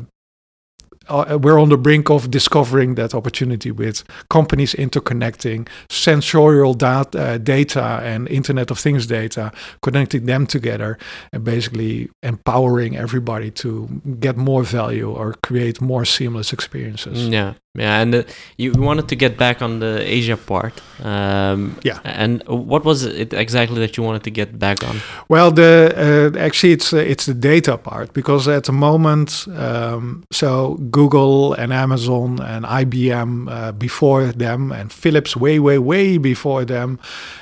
uh, 1.09 1.37
we're 1.41 1.59
on 1.59 1.69
the 1.69 1.77
brink 1.77 2.09
of 2.09 2.29
discovering 2.29 2.95
that 2.95 3.13
opportunity 3.13 3.71
with 3.71 4.03
companies 4.29 4.73
interconnecting 4.73 5.67
sensorial 5.89 6.73
dat- 6.73 7.15
uh, 7.15 7.37
data 7.37 7.99
and 8.03 8.27
Internet 8.29 8.71
of 8.71 8.79
Things 8.79 9.07
data, 9.07 9.51
connecting 9.81 10.25
them 10.25 10.45
together 10.45 10.97
and 11.33 11.43
basically 11.43 12.09
empowering 12.23 12.95
everybody 12.97 13.51
to 13.51 13.87
get 14.19 14.37
more 14.37 14.63
value 14.63 15.09
or 15.09 15.35
create 15.43 15.81
more 15.81 16.05
seamless 16.05 16.53
experiences. 16.53 17.27
Yeah, 17.27 17.53
yeah, 17.75 18.01
and 18.01 18.15
uh, 18.15 18.23
you 18.57 18.71
wanted 18.73 19.07
to 19.07 19.15
get 19.15 19.37
back 19.37 19.61
on 19.61 19.79
the 19.79 20.01
Asia 20.17 20.37
part. 20.37 20.81
Um, 21.03 21.75
Yeah. 21.83 21.99
And 22.03 22.43
what 22.47 22.83
was 22.83 23.03
it 23.03 23.33
exactly 23.33 23.79
that 23.79 23.95
you 23.97 24.03
wanted 24.03 24.23
to 24.23 24.31
get 24.31 24.57
back 24.59 24.83
on? 24.83 25.01
Well, 25.29 25.51
the 25.51 25.93
uh, 26.35 26.39
actually 26.39 26.73
it's 26.73 26.93
uh, 26.93 26.97
it's 26.97 27.25
the 27.25 27.33
data 27.33 27.77
part 27.77 28.13
because 28.13 28.47
at 28.47 28.63
the 28.63 28.71
moment, 28.71 29.45
um, 29.55 30.23
so 30.31 30.75
Google 30.75 30.98
and 31.07 31.71
Amazon 31.71 32.39
and 32.41 32.65
IBM 32.65 33.49
uh, 33.49 33.71
before 33.71 34.27
them 34.27 34.71
and 34.71 34.91
Philips 34.91 35.35
way 35.35 35.59
way 35.59 35.77
way 35.77 36.17
before 36.17 36.65
them 36.65 36.99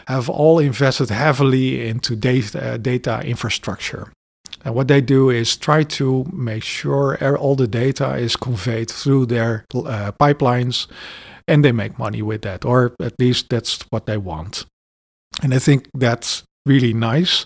have 0.08 0.30
all 0.30 0.60
invested 0.60 1.10
heavily 1.10 1.88
into 1.88 2.16
data 2.16 2.74
uh, 2.74 2.78
data 2.78 3.22
infrastructure. 3.24 4.12
And 4.64 4.76
what 4.76 4.88
they 4.88 5.02
do 5.02 5.30
is 5.30 5.56
try 5.56 5.84
to 5.84 6.26
make 6.34 6.64
sure 6.64 7.18
er- 7.22 7.38
all 7.38 7.56
the 7.56 7.68
data 7.68 8.16
is 8.16 8.36
conveyed 8.36 8.92
through 8.92 9.28
their 9.28 9.66
uh, 9.74 10.12
pipelines, 10.20 10.88
and 11.48 11.64
they 11.64 11.72
make 11.72 11.98
money 11.98 12.22
with 12.22 12.42
that, 12.42 12.66
or 12.66 12.94
at 13.00 13.14
least 13.20 13.50
that's 13.50 13.82
what 13.90 14.06
they 14.06 14.18
want. 14.18 14.66
And 15.42 15.54
I 15.54 15.60
think 15.60 15.90
that's 15.94 16.44
really 16.66 16.94
nice, 16.94 17.46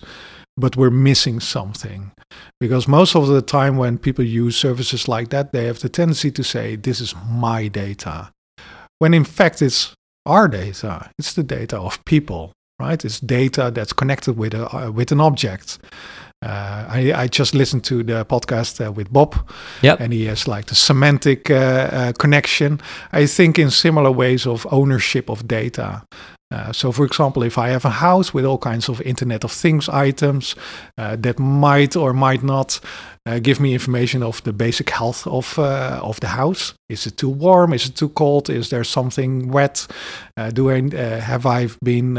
but 0.56 0.76
we're 0.76 0.90
missing 0.90 1.40
something. 1.40 2.12
Because 2.60 2.88
most 2.88 3.14
of 3.16 3.26
the 3.26 3.42
time, 3.42 3.76
when 3.76 3.98
people 3.98 4.24
use 4.24 4.56
services 4.56 5.08
like 5.08 5.28
that, 5.30 5.52
they 5.52 5.66
have 5.66 5.80
the 5.80 5.88
tendency 5.88 6.30
to 6.30 6.42
say, 6.42 6.76
This 6.76 7.00
is 7.00 7.14
my 7.28 7.68
data. 7.68 8.30
When 8.98 9.14
in 9.14 9.24
fact, 9.24 9.60
it's 9.62 9.94
our 10.26 10.48
data, 10.48 11.10
it's 11.18 11.34
the 11.34 11.42
data 11.42 11.78
of 11.78 12.04
people, 12.04 12.52
right? 12.80 13.04
It's 13.04 13.18
data 13.20 13.70
that's 13.74 13.92
connected 13.92 14.36
with, 14.36 14.54
a, 14.54 14.74
uh, 14.74 14.90
with 14.90 15.10
an 15.12 15.20
object. 15.20 15.78
Uh, 16.44 16.86
I, 16.88 17.12
I 17.14 17.28
just 17.28 17.54
listened 17.54 17.84
to 17.84 18.02
the 18.02 18.24
podcast 18.24 18.84
uh, 18.84 18.90
with 18.90 19.12
Bob, 19.12 19.34
Yep. 19.82 20.00
and 20.00 20.12
he 20.12 20.26
has 20.26 20.48
like 20.48 20.66
the 20.66 20.74
semantic 20.74 21.50
uh, 21.50 21.54
uh, 21.54 22.12
connection. 22.18 22.80
I 23.12 23.26
think 23.26 23.58
in 23.58 23.70
similar 23.70 24.10
ways 24.10 24.46
of 24.46 24.66
ownership 24.72 25.28
of 25.30 25.46
data. 25.46 26.02
Uh, 26.52 26.72
so, 26.72 26.92
for 26.92 27.04
example, 27.04 27.42
if 27.42 27.56
I 27.56 27.70
have 27.70 27.84
a 27.84 27.90
house 27.90 28.34
with 28.34 28.44
all 28.44 28.58
kinds 28.58 28.88
of 28.88 29.00
Internet 29.00 29.44
of 29.44 29.52
Things 29.52 29.88
items 29.88 30.54
uh, 30.98 31.16
that 31.16 31.38
might 31.38 31.96
or 31.96 32.12
might 32.12 32.42
not 32.42 32.80
uh, 33.26 33.38
give 33.38 33.60
me 33.60 33.72
information 33.72 34.22
of 34.22 34.42
the 34.42 34.52
basic 34.52 34.90
health 34.90 35.26
of 35.26 35.58
uh, 35.58 36.00
of 36.02 36.20
the 36.20 36.26
house. 36.26 36.74
Is 36.88 37.06
it 37.06 37.16
too 37.16 37.30
warm? 37.30 37.72
Is 37.72 37.86
it 37.86 37.96
too 37.96 38.08
cold? 38.10 38.50
Is 38.50 38.68
there 38.68 38.84
something 38.84 39.48
wet? 39.48 39.86
Uh, 40.36 40.50
do 40.50 40.70
I 40.70 40.80
uh, 40.80 41.20
have 41.20 41.46
I 41.46 41.68
been 41.84 42.14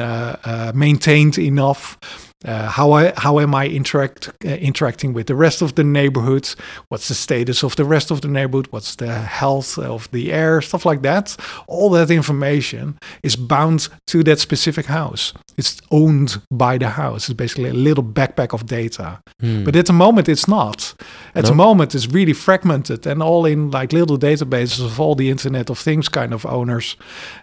maintained 0.73 1.37
enough? 1.37 1.97
Uh, 2.45 2.69
how 2.69 2.91
I 2.91 3.13
how 3.17 3.39
am 3.39 3.55
I 3.55 3.67
interact 3.67 4.29
uh, 4.45 4.49
interacting 4.49 5.13
with 5.13 5.27
the 5.27 5.35
rest 5.35 5.61
of 5.61 5.75
the 5.75 5.83
neighborhood? 5.83 6.49
What's 6.89 7.07
the 7.07 7.13
status 7.13 7.63
of 7.63 7.75
the 7.75 7.85
rest 7.85 8.11
of 8.11 8.21
the 8.21 8.27
neighborhood? 8.27 8.67
What's 8.71 8.95
the 8.95 9.13
health 9.13 9.77
of 9.77 10.09
the 10.11 10.31
air? 10.33 10.61
Stuff 10.61 10.85
like 10.85 11.01
that. 11.03 11.37
All 11.67 11.89
that 11.91 12.11
information 12.11 12.97
is 13.23 13.35
bound 13.35 13.87
to 14.07 14.23
that 14.23 14.39
specific 14.39 14.87
house. 14.87 15.33
It's 15.57 15.81
owned 15.91 16.41
by 16.51 16.77
the 16.77 16.89
house. 16.89 17.29
It's 17.29 17.37
basically 17.37 17.69
a 17.69 17.73
little 17.73 18.03
backpack 18.03 18.53
of 18.53 18.65
data. 18.65 19.21
Hmm. 19.39 19.63
But 19.63 19.75
at 19.75 19.85
the 19.85 19.93
moment, 19.93 20.27
it's 20.27 20.47
not. 20.47 20.93
At 21.35 21.45
the 21.45 21.55
moment, 21.55 21.95
it's 21.95 22.07
really 22.07 22.33
fragmented 22.33 23.07
and 23.07 23.21
all 23.21 23.45
in 23.45 23.71
like 23.71 23.93
little 23.93 24.17
databases 24.17 24.83
of 24.83 24.99
all 24.99 25.15
the 25.15 25.29
Internet 25.29 25.69
of 25.69 25.79
Things 25.79 26.09
kind 26.09 26.33
of 26.33 26.45
owners, 26.45 26.97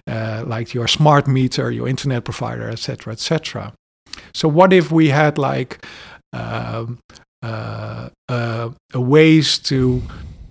uh, 0.07 0.45
like 0.47 0.75
your 0.75 0.89
smart 0.89 1.27
meter, 1.27 1.71
your 1.71 1.89
internet 1.89 2.25
provider, 2.25 2.69
etc., 2.69 3.13
etc. 3.13 3.73
So 4.35 4.49
what 4.49 4.73
if 4.73 4.91
we 4.91 5.09
had 5.09 5.39
like 5.39 5.85
um, 6.33 6.99
uh, 7.43 8.11
uh, 8.29 8.71
ways 8.95 9.59
to 9.59 10.03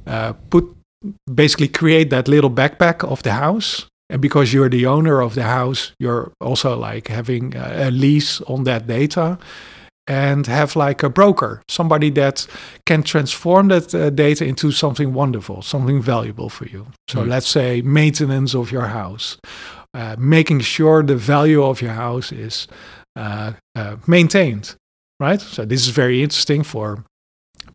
uh, 0.07 0.33
put 0.49 0.65
basically 1.33 1.67
create 1.67 2.09
that 2.09 2.27
little 2.27 2.49
backpack 2.51 3.03
of 3.03 3.21
the 3.23 3.31
house? 3.31 3.85
And 4.11 4.21
because 4.21 4.51
you're 4.53 4.69
the 4.69 4.87
owner 4.87 5.21
of 5.21 5.35
the 5.35 5.43
house, 5.43 5.91
you're 5.99 6.31
also 6.41 6.75
like 6.75 7.07
having 7.09 7.55
a 7.55 7.91
lease 7.91 8.41
on 8.47 8.63
that 8.63 8.87
data 8.87 9.37
and 10.07 10.47
have 10.47 10.75
like 10.75 11.03
a 11.03 11.09
broker, 11.09 11.61
somebody 11.69 12.09
that 12.09 12.47
can 12.87 13.03
transform 13.03 13.67
that 13.67 13.93
uh, 13.93 14.09
data 14.09 14.43
into 14.43 14.71
something 14.71 15.13
wonderful, 15.13 15.61
something 15.61 16.01
valuable 16.01 16.49
for 16.49 16.65
you. 16.65 16.87
So 17.07 17.21
Hmm. 17.21 17.29
let's 17.29 17.47
say 17.47 17.81
maintenance 17.83 18.55
of 18.55 18.71
your 18.71 18.87
house, 18.87 19.37
uh, 19.93 20.15
making 20.17 20.61
sure 20.61 21.03
the 21.03 21.15
value 21.15 21.63
of 21.63 21.79
your 21.81 21.93
house 21.93 22.31
is 22.31 22.67
uh, 22.67 22.73
uh, 22.73 22.98
maintained, 24.07 24.75
right? 25.19 25.41
So 25.41 25.65
this 25.65 25.81
is 25.81 25.89
very 25.89 26.21
interesting 26.23 26.63
for 26.63 27.03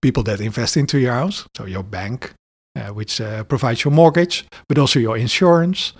people 0.00 0.22
that 0.24 0.40
invest 0.40 0.76
into 0.76 0.98
your 0.98 1.12
house, 1.12 1.46
so 1.56 1.66
your 1.66 1.82
bank, 1.82 2.34
uh, 2.76 2.88
which 2.88 3.20
uh, 3.20 3.44
provides 3.44 3.84
your 3.84 3.92
mortgage, 3.92 4.44
but 4.68 4.78
also 4.78 4.98
your 4.98 5.16
insurance, 5.16 5.92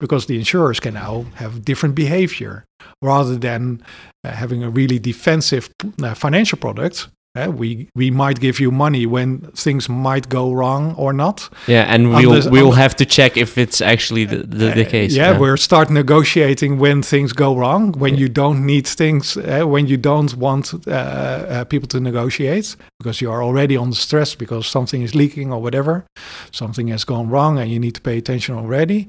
because 0.00 0.26
the 0.26 0.36
insurers 0.36 0.80
can 0.80 0.94
now 0.94 1.26
have 1.34 1.64
different 1.64 1.94
behavior 1.94 2.64
rather 3.00 3.36
than 3.36 3.82
uh, 4.24 4.30
having 4.30 4.64
a 4.64 4.70
really 4.70 4.98
defensive 4.98 5.70
uh, 6.02 6.14
financial 6.14 6.58
product. 6.58 7.08
Uh, 7.34 7.50
we 7.50 7.88
we 7.94 8.10
might 8.10 8.40
give 8.40 8.60
you 8.60 8.70
money 8.70 9.06
when 9.06 9.38
things 9.56 9.88
might 9.88 10.28
go 10.28 10.52
wrong 10.52 10.94
or 10.98 11.14
not. 11.14 11.48
Yeah, 11.66 11.86
and 11.94 12.10
we'll 12.10 12.18
Unless- 12.32 12.50
we'll 12.50 12.64
unless- 12.66 12.78
have 12.82 12.94
to 12.96 13.06
check 13.06 13.36
if 13.38 13.56
it's 13.56 13.80
actually 13.80 14.26
the, 14.26 14.36
the, 14.36 14.70
the 14.74 14.86
Uh, 14.86 14.90
case. 14.90 15.16
Yeah, 15.16 15.38
we're 15.38 15.56
start 15.56 15.88
negotiating 15.88 16.78
when 16.78 17.02
things 17.02 17.32
go 17.32 17.56
wrong, 17.56 17.92
when 17.98 18.16
you 18.18 18.28
don't 18.28 18.66
need 18.66 18.86
things, 18.86 19.36
uh, 19.38 19.62
when 19.66 19.86
you 19.86 19.96
don't 19.96 20.34
want 20.36 20.74
uh, 20.86 21.64
people 21.64 21.88
to 21.88 22.00
negotiate 22.00 22.76
because 22.98 23.22
you 23.24 23.30
are 23.32 23.42
already 23.42 23.76
on 23.78 23.88
the 23.90 23.96
stress 23.96 24.34
because 24.36 24.68
something 24.68 25.00
is 25.02 25.14
leaking 25.14 25.52
or 25.52 25.62
whatever, 25.62 26.04
something 26.50 26.88
has 26.90 27.04
gone 27.04 27.30
wrong 27.30 27.58
and 27.58 27.70
you 27.70 27.78
need 27.80 27.94
to 27.94 28.00
pay 28.02 28.18
attention 28.18 28.56
already. 28.56 29.06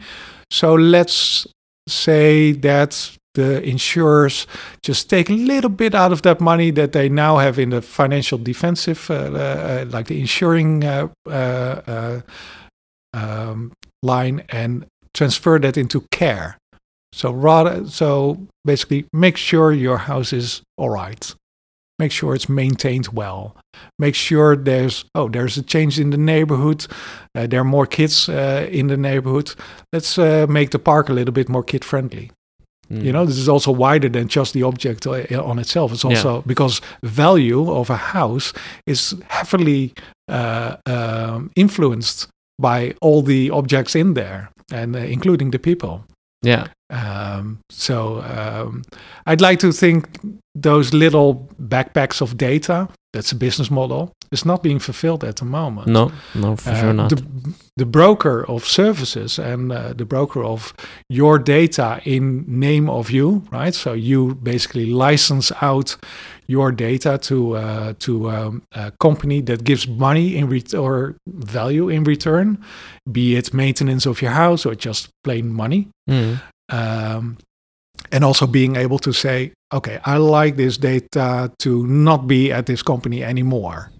So 0.50 0.76
let's 0.76 1.46
say 1.90 2.54
that 2.54 3.18
the 3.34 3.64
insurers 3.64 4.46
just 4.84 5.10
take 5.10 5.30
a 5.30 5.34
little 5.34 5.70
bit 5.70 5.96
out 5.96 6.12
of 6.12 6.22
that 6.22 6.40
money 6.40 6.72
that 6.72 6.92
they 6.92 7.10
now 7.10 7.38
have 7.38 7.58
in 7.58 7.70
the 7.70 7.82
financial 7.82 8.38
defensive, 8.38 9.10
uh, 9.10 9.14
uh, 9.14 9.86
like 9.90 10.08
the 10.08 10.20
insuring 10.20 10.84
uh, 10.84 11.08
uh, 11.28 11.32
uh, 11.88 12.22
um, 13.14 13.72
line, 14.02 14.44
and 14.50 14.86
transfer 15.14 15.60
that 15.60 15.78
into 15.78 16.06
care. 16.12 16.58
So 17.12 17.32
rather, 17.32 17.88
so 17.88 18.48
basically, 18.66 19.06
make 19.14 19.38
sure 19.38 19.72
your 19.72 19.98
house 19.98 20.34
is 20.34 20.62
all 20.78 20.90
right. 20.90 21.34
Make 22.00 22.12
sure 22.12 22.34
it's 22.34 22.50
maintained 22.50 23.10
well. 23.10 23.56
Make 24.00 24.16
sure 24.16 24.56
there's 24.56 25.06
oh 25.14 25.30
there's 25.30 25.58
a 25.58 25.64
change 25.64 26.00
in 26.00 26.10
the 26.10 26.18
neighborhood. 26.18 26.88
Uh, 27.36 27.46
there 27.46 27.62
are 27.62 27.64
more 27.64 27.86
kids 27.86 28.28
in 28.28 28.88
the 28.88 28.98
neighborhood. 28.98 29.54
Let's 29.92 30.18
make 30.18 30.72
the 30.72 30.80
park 30.80 31.10
a 31.10 31.14
little 31.14 31.34
bit 31.34 31.50
more 31.50 31.64
kid 31.64 31.86
friendly. 31.86 32.32
Mm. 32.92 33.04
You 33.04 33.12
know, 33.14 33.26
this 33.26 33.38
is 33.38 33.48
also 33.50 33.72
wider 33.72 34.10
than 34.10 34.28
just 34.28 34.54
the 34.54 34.64
object 34.64 35.08
uh, 35.08 35.26
on 35.44 35.60
itself. 35.60 35.92
It's 35.92 36.04
Yeah. 36.04 36.10
also 36.12 36.44
because 36.46 36.82
value 37.04 37.72
of 37.72 37.90
a 37.90 37.96
house 37.98 38.54
is 38.86 39.16
heavily 39.30 39.94
uh, 40.30 40.76
um, 40.86 41.52
influenced 41.56 42.28
by 42.62 42.94
all 43.02 43.22
the 43.24 43.50
objects 43.52 43.96
in 43.96 44.14
there, 44.14 44.50
and 44.72 44.96
uh, 44.96 45.00
including 45.00 45.52
the 45.52 45.60
people. 45.60 46.04
yeah, 46.46 46.68
Um, 46.90 47.60
so 47.70 48.22
um, 48.22 48.84
I'd 49.26 49.42
like 49.42 49.60
to 49.60 49.72
think 49.72 50.08
those 50.54 50.94
little 50.94 51.48
backpacks 51.60 52.22
of 52.22 52.36
data. 52.38 52.88
That's 53.14 53.32
a 53.32 53.36
business 53.36 53.70
model. 53.72 54.12
Is 54.34 54.46
not 54.46 54.64
being 54.64 54.80
fulfilled 54.80 55.24
at 55.24 55.36
the 55.36 55.46
moment. 55.46 55.88
no, 55.88 56.12
no, 56.34 56.56
for 56.56 56.76
sure 56.76 56.90
Uh, 56.90 56.94
not. 56.94 57.10
The, 57.10 57.24
the 57.78 57.86
broker 57.86 58.44
of 58.48 58.66
services 58.66 59.40
and 59.40 59.72
uh, 59.72 59.94
the 59.96 60.06
broker 60.06 60.44
of 60.44 60.74
your 61.10 61.40
data 61.40 62.00
in 62.04 62.44
name 62.48 62.90
of 62.90 63.10
you, 63.10 63.44
right? 63.52 63.76
So 63.76 63.94
you 63.94 64.36
basically 64.36 64.86
license 64.86 65.52
out 65.62 65.98
your 66.48 66.72
data 66.72 67.18
to 67.18 67.56
uh, 67.56 67.94
to 68.00 68.30
um, 68.30 68.62
a 68.72 68.92
company 69.00 69.42
that 69.42 69.64
gives 69.64 69.88
money 69.88 70.36
in 70.36 70.50
ret- 70.50 70.74
or 70.74 71.16
value 71.28 71.90
in 71.90 72.04
return, 72.04 72.58
be 73.12 73.36
it 73.38 73.54
maintenance 73.54 74.10
of 74.10 74.22
your 74.22 74.32
house 74.32 74.66
or 74.70 74.76
just 74.76 75.10
plain 75.24 75.54
money. 75.54 75.88
Mm. 76.10 76.42
Um, 76.70 77.38
and 78.12 78.24
also 78.24 78.48
being 78.48 78.76
able 78.76 79.00
to 79.00 79.12
say, 79.14 79.52
okay, 79.72 80.00
I 80.06 80.18
like 80.18 80.56
this 80.56 80.78
data 80.78 81.52
to 81.60 81.88
not 81.88 82.28
be 82.28 82.52
at 82.52 82.66
this 82.66 82.84
company 82.84 83.24
anymore. 83.24 83.93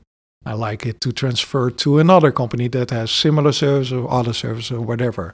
I 0.46 0.54
like 0.54 0.86
it 0.86 1.02
to 1.02 1.12
transfer 1.12 1.72
to 1.72 2.00
another 2.00 2.32
company 2.32 2.68
that 2.70 2.92
has 2.92 3.12
similar 3.12 3.52
service 3.52 3.92
or 3.92 4.12
other 4.12 4.34
service 4.34 4.72
or 4.72 4.82
whatever, 4.82 5.34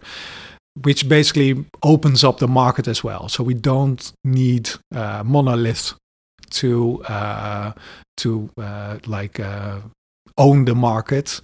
which 0.81 1.09
basically 1.09 1.65
opens 1.83 2.23
up 2.23 2.37
the 2.37 2.47
market 2.47 2.87
as 2.87 3.03
well. 3.03 3.29
So 3.29 3.43
we 3.43 3.53
don't 3.53 4.11
need 4.23 4.69
uh, 4.93 5.23
monolith 5.25 5.93
to 6.51 7.03
uh, 7.03 7.71
to 8.17 8.49
uh, 8.57 8.97
like 9.05 9.39
uh, 9.39 9.79
own 10.37 10.65
the 10.65 10.75
market. 10.75 11.41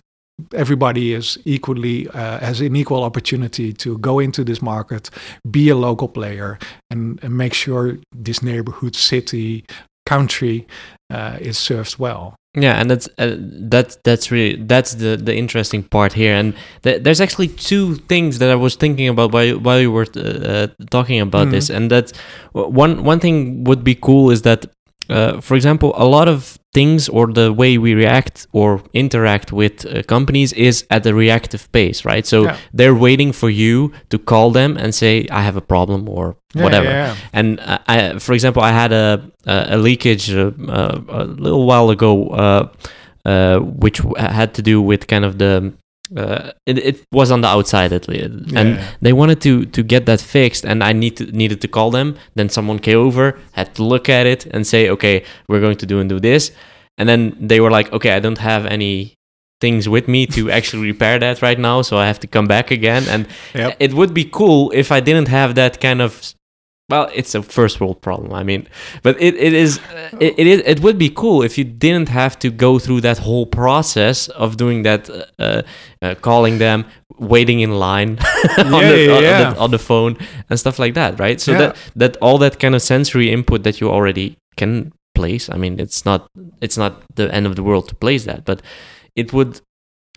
Everybody 0.53 1.13
is 1.13 1.37
equally 1.45 2.07
uh, 2.09 2.39
has 2.39 2.59
an 2.61 2.75
equal 2.75 3.03
opportunity 3.03 3.71
to 3.73 3.97
go 3.99 4.19
into 4.19 4.43
this 4.43 4.61
market, 4.61 5.09
be 5.49 5.69
a 5.69 5.75
local 5.75 6.09
player, 6.09 6.59
and, 6.91 7.23
and 7.23 7.37
make 7.37 7.53
sure 7.53 7.97
this 8.11 8.43
neighborhood, 8.43 8.95
city, 8.95 9.63
country 10.05 10.67
uh, 11.09 11.37
is 11.39 11.57
served 11.57 11.97
well. 11.97 12.35
Yeah, 12.55 12.79
and 12.79 12.89
that's 12.89 13.09
uh, 13.17 13.35
that's 13.69 13.97
that's 14.03 14.31
really 14.31 14.55
that's 14.63 14.95
the 14.95 15.17
the 15.17 15.35
interesting 15.35 15.83
part 15.83 16.13
here. 16.13 16.33
And 16.33 16.53
th- 16.83 17.03
there's 17.03 17.19
actually 17.19 17.49
two 17.49 17.95
things 18.07 18.39
that 18.39 18.49
I 18.49 18.55
was 18.55 18.75
thinking 18.75 19.09
about 19.09 19.33
while 19.33 19.59
while 19.59 19.79
you 19.81 19.91
were 19.91 20.07
uh, 20.15 20.19
uh, 20.21 20.67
talking 20.89 21.19
about 21.19 21.47
Mhm. 21.47 21.51
this. 21.51 21.69
And 21.69 21.91
that 21.91 22.13
one 22.53 23.03
one 23.03 23.19
thing 23.19 23.63
would 23.65 23.83
be 23.83 23.95
cool 23.95 24.31
is 24.31 24.41
that, 24.43 24.65
uh, 25.09 25.41
for 25.41 25.55
example, 25.55 25.93
a 25.97 26.05
lot 26.05 26.27
of 26.27 26.57
things 26.73 27.07
or 27.09 27.27
the 27.33 27.53
way 27.53 27.77
we 27.77 27.93
react 27.93 28.47
or 28.51 28.81
interact 28.93 29.51
with 29.51 29.85
uh, 29.85 30.01
companies 30.03 30.51
is 30.53 30.85
at 30.89 31.05
a 31.05 31.13
reactive 31.13 31.71
pace, 31.71 32.03
right? 32.05 32.25
So 32.27 32.43
Yeah. 32.43 32.57
they're 32.73 32.95
waiting 32.95 33.33
for 33.33 33.49
you 33.49 33.91
to 34.09 34.17
call 34.19 34.51
them 34.51 34.77
and 34.77 34.93
say, 34.93 35.25
"I 35.31 35.41
have 35.43 35.57
a 35.57 35.61
problem" 35.61 36.09
or 36.09 36.35
Yeah, 36.55 36.63
whatever. 36.63 36.89
yeah. 36.89 37.15
And 37.33 37.59
uh, 37.59 37.77
I, 37.87 38.19
for 38.19 38.33
example, 38.33 38.61
I 38.63 38.71
had 38.71 38.91
a 38.93 39.21
a, 39.45 39.75
a 39.75 39.77
leakage 39.77 40.33
uh, 40.33 40.51
uh, 40.67 40.99
a 41.09 41.23
little 41.25 41.65
while 41.65 41.89
ago, 41.89 42.27
uh, 42.29 42.67
uh, 43.25 43.59
which 43.81 44.01
had 44.17 44.53
to 44.53 44.61
do 44.61 44.81
with 44.81 45.07
kind 45.07 45.25
of 45.25 45.37
the. 45.37 45.73
Uh, 46.15 46.51
it, 46.65 46.77
it 46.77 47.05
was 47.11 47.31
on 47.31 47.41
the 47.41 47.47
outside 47.47 47.91
at 47.91 48.07
least, 48.07 48.53
and 48.55 48.79
they 49.01 49.11
wanted 49.13 49.41
to 49.41 49.65
to 49.65 49.81
get 49.83 50.05
that 50.05 50.21
fixed, 50.21 50.63
and 50.65 50.83
I 50.83 50.93
need 50.93 51.17
to, 51.17 51.25
needed 51.31 51.61
to 51.61 51.67
call 51.67 51.89
them. 51.91 52.15
Then 52.35 52.49
someone 52.49 52.79
came 52.79 52.99
over, 52.99 53.37
had 53.53 53.73
to 53.75 53.83
look 53.83 54.07
at 54.09 54.25
it, 54.27 54.45
and 54.53 54.65
say, 54.67 54.89
"Okay, 54.89 55.23
we're 55.49 55.61
going 55.61 55.77
to 55.77 55.85
do 55.85 55.99
and 55.99 56.09
do 56.09 56.19
this." 56.19 56.51
And 56.97 57.09
then 57.09 57.35
they 57.47 57.59
were 57.59 57.71
like, 57.71 57.91
"Okay, 57.91 58.11
I 58.17 58.19
don't 58.19 58.37
have 58.37 58.65
any 58.67 59.13
things 59.61 59.87
with 59.89 60.07
me 60.07 60.27
to 60.27 60.51
actually 60.51 60.83
repair 60.91 61.17
that 61.19 61.41
right 61.41 61.59
now, 61.59 61.81
so 61.81 61.97
I 61.97 62.05
have 62.05 62.19
to 62.19 62.27
come 62.27 62.47
back 62.47 62.71
again." 62.71 63.03
And 63.09 63.25
Yep. 63.55 63.75
it 63.79 63.93
would 63.93 64.13
be 64.13 64.25
cool 64.25 64.71
if 64.75 64.91
I 64.91 64.99
didn't 65.01 65.27
have 65.29 65.55
that 65.55 65.79
kind 65.81 66.01
of. 66.01 66.33
Well, 66.87 67.09
it's 67.15 67.33
a 67.33 67.41
first 67.41 67.81
world 67.81 67.99
problem. 68.01 68.31
I 68.31 68.43
mean, 68.43 68.67
but 69.01 69.19
it, 69.19 69.33
it 69.35 69.53
is 69.53 69.79
it, 70.19 70.35
it 70.37 70.45
is 70.45 70.61
it 70.65 70.81
would 70.81 70.99
be 70.99 71.09
cool 71.09 71.41
if 71.41 71.57
you 71.57 71.63
didn't 71.63 72.09
have 72.09 72.37
to 72.39 72.51
go 72.51 72.77
through 72.77 73.01
that 73.01 73.17
whole 73.17 73.47
process 73.47 74.27
of 74.29 74.57
doing 74.57 74.83
that, 74.83 75.09
uh, 75.39 75.63
uh, 76.03 76.13
calling 76.21 76.59
them, 76.59 76.85
waiting 77.17 77.61
in 77.61 77.71
line 77.79 78.19
on, 78.57 78.71
Yeah, 78.71 78.91
the, 78.91 79.05
yeah, 79.05 79.15
on, 79.15 79.23
yeah. 79.23 79.53
the, 79.53 79.59
on 79.59 79.71
the 79.71 79.79
phone 79.79 80.15
and 80.49 80.59
stuff 80.59 80.77
like 80.77 80.93
that, 80.93 81.19
right? 81.19 81.41
So 81.41 81.53
that 81.53 81.75
that 81.95 82.17
all 82.21 82.37
that 82.37 82.59
kind 82.59 82.75
of 82.75 82.83
sensory 82.83 83.31
input 83.31 83.63
that 83.63 83.81
you 83.81 83.89
already 83.89 84.37
can 84.55 84.91
place. 85.15 85.49
I 85.49 85.57
mean, 85.57 85.79
it's 85.79 86.05
not 86.05 86.27
it's 86.61 86.77
not 86.77 87.01
the 87.15 87.33
end 87.33 87.47
of 87.47 87.55
the 87.55 87.63
world 87.63 87.89
to 87.89 87.95
place 87.95 88.25
that, 88.25 88.45
but 88.45 88.61
it 89.15 89.33
would 89.33 89.59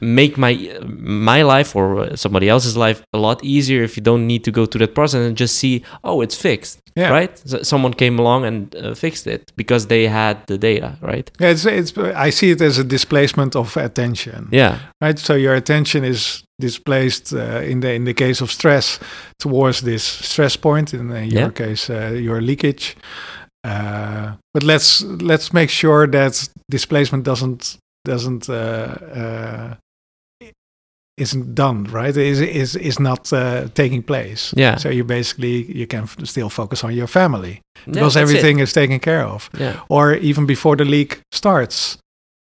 make 0.01 0.37
my 0.39 0.53
my 0.99 1.43
life 1.43 1.75
or 1.75 2.17
somebody 2.17 2.49
else's 2.49 2.77
life 2.77 3.03
a 3.13 3.19
lot 3.19 3.43
easier 3.45 3.83
if 3.83 3.97
you 3.97 4.03
don't 4.03 4.27
need 4.27 4.45
to 4.45 4.51
go 4.53 4.65
through 4.67 4.87
that 4.87 4.95
process 4.95 5.27
and 5.27 5.37
just 5.37 5.57
see 5.57 5.83
oh 6.05 6.21
it's 6.23 6.37
fixed 6.37 6.79
Yeah. 6.97 7.11
right 7.11 7.33
so 7.51 7.63
someone 7.63 7.95
came 7.95 8.19
along 8.23 8.45
and 8.45 8.75
uh, 8.77 8.95
fixed 8.95 9.27
it 9.27 9.53
because 9.57 9.87
they 9.87 10.09
had 10.09 10.37
the 10.47 10.59
data 10.59 10.97
right 11.03 11.31
Yeah, 11.41 11.51
it's, 11.53 11.65
it's, 11.67 11.93
I 12.27 12.31
see 12.31 12.51
it 12.51 12.61
as 12.61 12.79
a 12.79 12.85
displacement 12.85 13.55
of 13.57 13.77
attention. 13.77 14.49
yeah 14.53 14.79
right 15.05 15.19
so 15.19 15.35
your 15.35 15.55
attention 15.55 16.05
is 16.05 16.43
displaced 16.61 17.33
uh, 17.33 17.71
in 17.71 17.81
the 17.81 17.93
in 17.93 18.05
the 18.05 18.15
case 18.15 18.41
of 18.45 18.51
stress 18.51 18.99
towards 19.39 19.81
this 19.81 20.03
stress 20.05 20.57
point 20.57 20.93
in 20.95 21.11
uh, 21.11 21.15
your 21.21 21.43
Yeah. 21.43 21.51
case 21.67 21.91
uh, 21.93 22.13
your 22.15 22.41
leakage 22.41 22.97
uh, 23.65 24.33
but 24.55 24.63
let's 24.63 25.03
let's 25.23 25.53
make 25.53 25.71
sure 25.71 26.07
that 26.07 26.49
displacement 26.71 27.25
doesn't 27.25 27.79
doesn't 28.05 28.49
uh, 28.49 28.55
uh, 28.55 29.75
isn't 31.21 31.55
done 31.55 31.85
right 31.93 32.17
is 32.17 32.41
is 32.41 32.77
is 32.77 32.99
not 32.99 33.33
uh, 33.33 33.69
taking 33.75 34.03
place 34.03 34.55
Yeah. 34.57 34.77
so 34.79 34.89
you 34.89 35.05
basically 35.05 35.67
you 35.79 35.87
can 35.87 36.03
f- 36.03 36.17
still 36.25 36.49
focus 36.51 36.85
on 36.85 36.93
your 36.95 37.07
family 37.09 37.61
because 37.87 38.17
it. 38.19 38.23
everything 38.23 38.61
is 38.61 38.73
taken 38.73 38.99
care 39.01 39.25
of 39.25 39.51
yeah 39.61 39.75
or 39.89 40.15
even 40.15 40.47
before 40.47 40.77
the 40.77 40.85
leak 40.85 41.21
starts. 41.33 41.99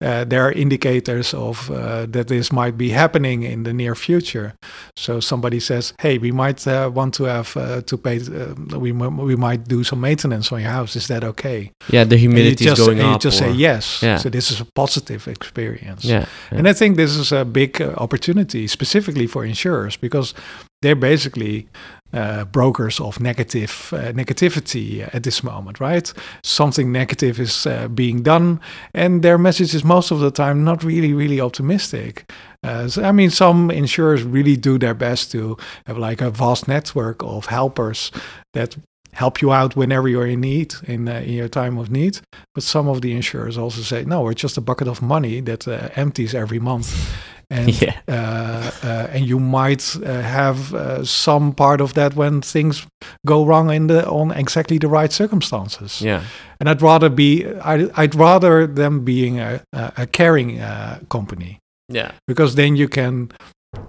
Uh, 0.01 0.23
there 0.25 0.41
are 0.41 0.51
indicators 0.51 1.33
of 1.33 1.69
uh, 1.69 2.05
that 2.07 2.27
this 2.27 2.51
might 2.51 2.77
be 2.77 2.89
happening 2.89 3.43
in 3.43 3.63
the 3.63 3.73
near 3.73 3.95
future. 3.95 4.53
So 4.95 5.19
somebody 5.19 5.59
says, 5.59 5.93
"Hey, 6.01 6.17
we 6.17 6.31
might 6.31 6.65
uh, 6.67 6.89
want 6.93 7.13
to 7.15 7.23
have 7.25 7.55
uh, 7.55 7.81
to 7.81 7.97
pay. 7.97 8.19
Uh, 8.19 8.79
we 8.79 8.91
we 8.91 9.35
might 9.35 9.67
do 9.67 9.83
some 9.83 10.01
maintenance 10.01 10.51
on 10.51 10.61
your 10.61 10.71
house. 10.71 10.95
Is 10.95 11.07
that 11.07 11.23
okay?" 11.23 11.71
yeah 11.89 12.07
the 12.07 12.17
humidity 12.17 12.65
is 12.65 12.71
just, 12.71 12.81
going 12.81 12.99
and 12.99 13.11
you 13.11 13.19
just 13.19 13.41
or- 13.41 13.45
say 13.45 13.51
yes. 13.51 14.01
Yeah. 14.01 14.17
So 14.17 14.29
this 14.29 14.51
is 14.51 14.61
a 14.61 14.65
positive 14.75 15.27
experience. 15.27 16.03
yeah, 16.03 16.25
yeah. 16.51 16.57
And 16.57 16.67
I 16.67 16.73
think 16.73 16.97
this 16.97 17.15
is 17.15 17.31
a 17.31 17.45
big 17.45 17.81
uh, 17.81 17.93
opportunity, 17.97 18.67
specifically 18.67 19.27
for 19.27 19.45
insurers, 19.45 19.97
because 19.97 20.33
they're 20.81 20.95
basically 20.95 21.67
uh, 22.13 22.45
brokers 22.45 22.99
of 22.99 23.19
negative 23.19 23.93
uh, 23.93 24.11
negativity 24.13 25.07
at 25.13 25.23
this 25.23 25.43
moment, 25.43 25.79
right? 25.79 26.13
Something 26.43 26.91
negative 26.91 27.39
is 27.39 27.65
uh, 27.65 27.87
being 27.87 28.23
done, 28.23 28.59
and 28.93 29.21
their 29.21 29.37
message 29.37 29.75
is 29.75 29.83
most 29.83 30.11
of 30.11 30.19
the 30.19 30.31
time 30.31 30.63
not 30.63 30.83
really, 30.83 31.13
really 31.13 31.41
optimistic. 31.41 32.31
Uh, 32.63 32.87
so, 32.87 33.03
I 33.03 33.11
mean, 33.11 33.29
some 33.29 33.71
insurers 33.71 34.23
really 34.23 34.55
do 34.55 34.77
their 34.77 34.93
best 34.93 35.31
to 35.31 35.57
have 35.85 35.97
like 35.97 36.21
a 36.21 36.29
vast 36.29 36.67
network 36.67 37.23
of 37.23 37.47
helpers 37.47 38.11
that 38.53 38.77
help 39.13 39.41
you 39.41 39.51
out 39.51 39.75
whenever 39.75 40.07
you're 40.07 40.27
in 40.27 40.41
need 40.41 40.73
in, 40.83 41.07
uh, 41.07 41.19
in 41.19 41.33
your 41.33 41.49
time 41.49 41.77
of 41.77 41.91
need. 41.91 42.19
But 42.53 42.63
some 42.63 42.87
of 42.87 43.01
the 43.01 43.13
insurers 43.13 43.57
also 43.57 43.81
say, 43.81 44.05
no, 44.05 44.21
we're 44.21 44.33
just 44.33 44.57
a 44.57 44.61
bucket 44.61 44.87
of 44.87 45.01
money 45.01 45.41
that 45.41 45.67
uh, 45.67 45.89
empties 45.95 46.33
every 46.33 46.59
month. 46.59 47.13
And, 47.51 47.67
Yeah. 47.81 47.97
uh, 48.07 48.71
uh, 48.83 49.07
and 49.15 49.27
you 49.27 49.39
might 49.39 49.95
uh, 49.97 50.21
have 50.21 50.73
uh, 50.73 51.03
some 51.05 51.53
part 51.53 51.81
of 51.81 51.93
that 51.93 52.15
when 52.15 52.41
things 52.41 52.87
go 53.25 53.45
wrong 53.45 53.69
in 53.71 53.87
the 53.87 54.07
on 54.09 54.31
exactly 54.31 54.77
the 54.79 54.87
right 54.87 55.11
circumstances. 55.13 56.01
Yeah. 56.01 56.23
And 56.59 56.69
I'd 56.69 56.81
rather 56.81 57.09
be 57.09 57.45
I'd, 57.61 57.91
I'd 57.97 58.15
rather 58.15 58.67
them 58.67 59.03
being 59.03 59.39
a, 59.39 59.59
a, 59.73 60.07
caring 60.07 60.59
uh, 60.61 60.99
company 61.09 61.59
Yeah. 61.93 62.11
because 62.27 62.55
then 62.55 62.75
you 62.77 62.87
can 62.87 63.29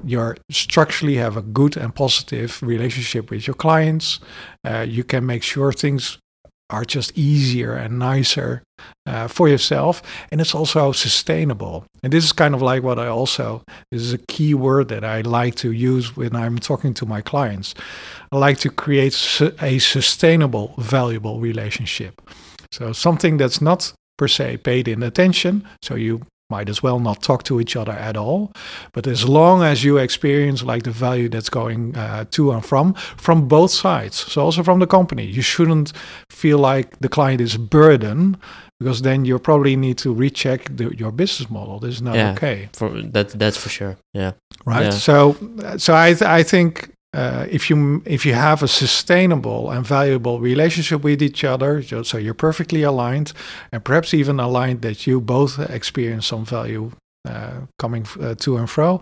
you're 0.05 0.37
structurally 0.51 1.17
have 1.17 1.37
a 1.37 1.43
good 1.43 1.77
and 1.77 1.95
positive 1.95 2.59
relationship 2.63 3.31
with 3.31 3.47
your 3.47 3.57
clients. 3.57 4.21
Uh, 4.65 4.87
you 4.89 5.05
can 5.05 5.25
make 5.27 5.43
sure 5.43 5.73
things 5.73 6.19
are 6.73 6.85
just 6.85 7.17
easier 7.17 7.75
and 7.75 7.99
nicer 7.99 8.63
uh, 9.07 9.29
for 9.29 9.49
yourself, 9.49 10.03
and 10.31 10.41
it's 10.41 10.55
also 10.55 10.93
sustainable. 10.93 11.85
And 12.03 12.13
this 12.13 12.25
is 12.25 12.33
kind 12.33 12.55
of 12.55 12.63
like 12.63 12.83
what 12.83 12.99
I 12.99 13.07
also 13.07 13.63
this 13.91 14.03
is 14.03 14.13
a 14.13 14.19
key 14.19 14.55
word 14.55 14.89
that 14.89 15.05
I 15.05 15.21
like 15.21 15.55
to 15.57 15.71
use 15.71 16.17
when 16.17 16.35
I'm 16.35 16.59
talking 16.59 16.95
to 16.95 17.07
my 17.07 17.21
clients. 17.21 17.75
I 18.33 18.39
like 18.39 18.59
to 18.59 18.71
create 18.71 19.13
su- 19.13 19.55
a 19.61 19.79
sustainable, 19.79 20.75
valuable 20.79 21.39
relationship. 21.41 22.21
So 22.73 22.93
something 22.93 23.37
that's 23.37 23.61
not 23.61 23.93
per 24.17 24.29
se 24.29 24.59
paid 24.59 24.89
in 24.89 25.03
attention. 25.03 25.69
So 25.83 25.95
you 25.95 26.23
might 26.55 26.69
as 26.69 26.83
well 26.83 26.99
not 27.09 27.17
talk 27.23 27.43
to 27.45 27.55
each 27.63 27.75
other 27.81 27.97
at 28.09 28.17
all. 28.17 28.41
But 28.95 29.07
as 29.07 29.23
long 29.25 29.63
as 29.63 29.83
you 29.85 29.99
experience 29.99 30.63
like 30.73 30.83
the 30.85 30.91
value 31.07 31.29
that's 31.29 31.51
going 31.51 31.97
uh, 31.97 32.25
to 32.31 32.43
and 32.55 32.63
from 32.65 32.95
from 33.17 33.49
both 33.49 33.71
sides, 33.71 34.17
so 34.33 34.37
also 34.47 34.63
from 34.63 34.79
the 34.81 34.87
company, 34.87 35.25
you 35.37 35.43
shouldn't 35.43 35.93
feel 36.31 36.59
like 36.73 36.87
the 37.01 37.09
client 37.09 37.41
is 37.41 37.55
a 37.55 37.59
burden 37.59 38.37
because 38.81 39.03
then 39.03 39.25
you 39.25 39.39
probably 39.39 39.77
need 39.77 39.97
to 39.99 40.13
recheck 40.25 40.61
the, 40.77 40.85
your 40.99 41.13
business 41.13 41.49
model. 41.51 41.79
This 41.81 41.95
is 41.95 42.03
not 42.03 42.15
Yeah. 42.15 42.33
okay, 42.37 42.69
For 42.73 42.89
that 43.13 43.29
that's 43.39 43.57
for 43.57 43.69
sure. 43.71 43.97
Yeah. 44.15 44.33
right? 44.67 44.85
Yeah. 44.85 44.99
So, 44.99 45.37
so 45.79 45.95
I 45.95 46.15
th- 46.15 46.23
I 46.41 46.43
think. 46.45 46.92
Uh, 47.15 47.47
if 47.51 47.69
you 47.69 48.03
if 48.07 48.25
you 48.25 48.33
have 48.33 48.63
a 48.63 48.69
sustainable 48.69 49.71
and 49.71 49.87
valuable 49.87 50.41
relationship 50.41 51.05
with 51.05 51.23
each 51.23 51.45
other, 51.45 51.83
so 51.83 52.17
you're 52.17 52.33
perfectly 52.33 52.83
aligned, 52.83 53.33
and 53.71 53.85
perhaps 53.85 54.15
even 54.15 54.41
aligned 54.41 54.81
that 54.81 55.07
you 55.07 55.21
both 55.21 55.59
experience 55.71 56.27
some 56.27 56.45
value 56.45 56.91
uh, 57.29 57.61
coming 57.79 58.07
uh, 58.21 58.35
to 58.35 58.57
and 58.57 58.71
fro, 58.71 59.01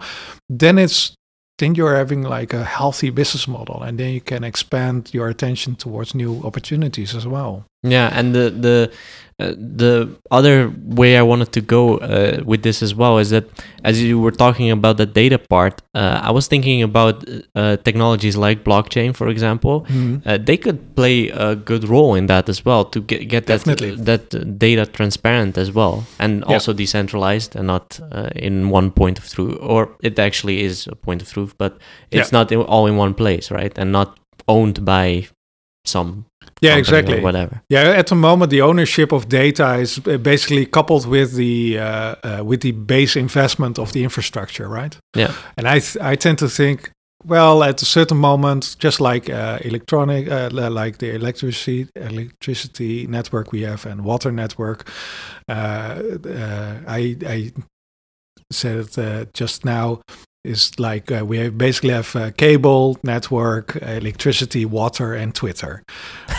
then 0.48 0.76
it's 0.78 1.14
then 1.58 1.74
you're 1.76 1.94
having 1.94 2.22
like 2.22 2.52
a 2.52 2.64
healthy 2.64 3.10
business 3.10 3.46
model, 3.46 3.82
and 3.82 3.98
then 3.98 4.12
you 4.12 4.20
can 4.20 4.42
expand 4.42 5.14
your 5.14 5.28
attention 5.28 5.76
towards 5.76 6.14
new 6.14 6.42
opportunities 6.42 7.14
as 7.14 7.26
well. 7.26 7.64
Yeah, 7.82 8.10
and 8.18 8.34
the 8.34 8.50
the 8.50 8.92
uh, 9.40 9.54
the 9.56 10.18
other 10.30 10.70
way 10.84 11.16
I 11.16 11.22
wanted 11.22 11.50
to 11.52 11.62
go 11.62 11.96
uh, 11.96 12.42
with 12.44 12.62
this 12.62 12.82
as 12.82 12.94
well 12.94 13.16
is 13.16 13.30
that 13.30 13.44
as 13.84 14.02
you 14.02 14.20
were 14.20 14.32
talking 14.32 14.70
about 14.70 14.98
the 14.98 15.06
data 15.06 15.38
part, 15.38 15.80
uh, 15.94 16.20
I 16.22 16.30
was 16.30 16.46
thinking 16.46 16.82
about 16.82 17.24
uh, 17.54 17.78
technologies 17.78 18.36
like 18.36 18.64
blockchain, 18.64 19.14
for 19.16 19.28
example. 19.28 19.86
Uh, 20.26 20.36
they 20.36 20.58
could 20.58 20.94
play 20.94 21.30
a 21.30 21.56
good 21.56 21.88
role 21.88 22.14
in 22.18 22.26
that 22.26 22.48
as 22.50 22.64
well 22.66 22.84
to 22.84 23.00
get, 23.00 23.28
get 23.30 23.46
that 23.46 23.64
that 24.04 24.58
data 24.58 24.84
transparent 24.84 25.56
as 25.56 25.72
well, 25.72 26.04
and 26.18 26.40
Yeah. 26.40 26.52
also 26.54 26.72
decentralized 26.74 27.56
and 27.56 27.66
not 27.66 27.98
uh, 28.12 28.28
in 28.36 28.68
one 28.70 28.90
point 28.90 29.18
of 29.18 29.26
truth. 29.26 29.56
Or 29.62 29.88
it 30.02 30.18
actually 30.18 30.62
is 30.64 30.86
a 30.86 30.94
point 30.94 31.22
of 31.22 31.28
truth, 31.32 31.54
but 31.56 31.78
it's 32.10 32.30
not 32.32 32.52
all 32.52 32.86
in 32.86 32.98
one 32.98 33.14
place, 33.14 33.50
right? 33.50 33.78
And 33.78 33.90
not 33.90 34.18
owned 34.46 34.84
by 34.84 35.28
some 35.86 36.26
Yeah, 36.60 36.76
exactly. 36.76 37.20
whatever. 37.20 37.62
Yeah, 37.68 37.98
at 37.98 38.06
the 38.06 38.14
moment, 38.14 38.50
the 38.50 38.62
ownership 38.62 39.12
of 39.12 39.28
data 39.28 39.74
is 39.74 39.98
uh, 39.98 40.18
basically 40.18 40.66
coupled 40.66 41.06
with 41.06 41.34
the 41.34 41.78
uh, 41.78 42.14
uh, 42.22 42.44
with 42.44 42.60
the 42.60 42.72
base 42.72 43.16
investment 43.16 43.78
of 43.78 43.92
the 43.92 44.02
infrastructure, 44.02 44.68
right? 44.68 44.96
Yeah. 45.16 45.32
And 45.56 45.66
I 45.66 45.80
th- 45.80 45.96
I 46.00 46.16
tend 46.16 46.38
to 46.38 46.48
think, 46.48 46.90
well, 47.24 47.62
at 47.62 47.82
a 47.82 47.86
certain 47.86 48.18
moment, 48.18 48.76
just 48.78 49.00
like 49.00 49.30
uh, 49.30 49.58
electronic, 49.62 50.30
uh, 50.30 50.50
like 50.52 50.98
the 50.98 51.14
electricity 51.14 51.88
electricity 51.96 53.06
network 53.06 53.52
we 53.52 53.62
have 53.62 53.86
and 53.86 54.04
water 54.04 54.32
network, 54.32 54.88
uh, 55.48 56.02
uh, 56.26 56.80
I 56.86 57.16
I 57.26 57.52
said 58.52 58.76
it 58.76 58.98
uh, 58.98 59.24
just 59.32 59.64
now. 59.64 60.00
Is 60.42 60.78
like 60.78 61.12
uh, 61.12 61.22
we 61.26 61.50
basically 61.50 61.90
have 61.90 62.16
uh, 62.16 62.30
cable, 62.30 62.98
network, 63.02 63.76
electricity, 63.82 64.64
water, 64.64 65.12
and 65.12 65.34
Twitter 65.34 65.82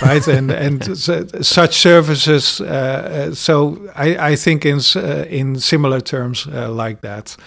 right? 0.02 0.28
And 0.28 0.52
and 0.66 0.97
su- 0.97 1.28
such 1.41 1.76
services 1.76 2.60
uh, 2.62 2.66
uh, 2.66 3.36
so 3.36 3.89
i 3.95 4.32
i 4.32 4.36
think 4.36 4.66
in 4.66 4.80
uh, 4.95 5.26
in 5.30 5.60
similar 5.60 6.02
terms 6.02 6.47
uh, 6.47 6.70
like 6.72 7.02
that. 7.02 7.38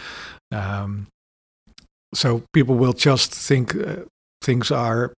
Um 0.52 1.06
so 2.14 2.42
people 2.52 2.76
will 2.76 2.92
just 2.92 3.34
think 3.34 3.74
things 4.44 4.70
are 4.70 5.12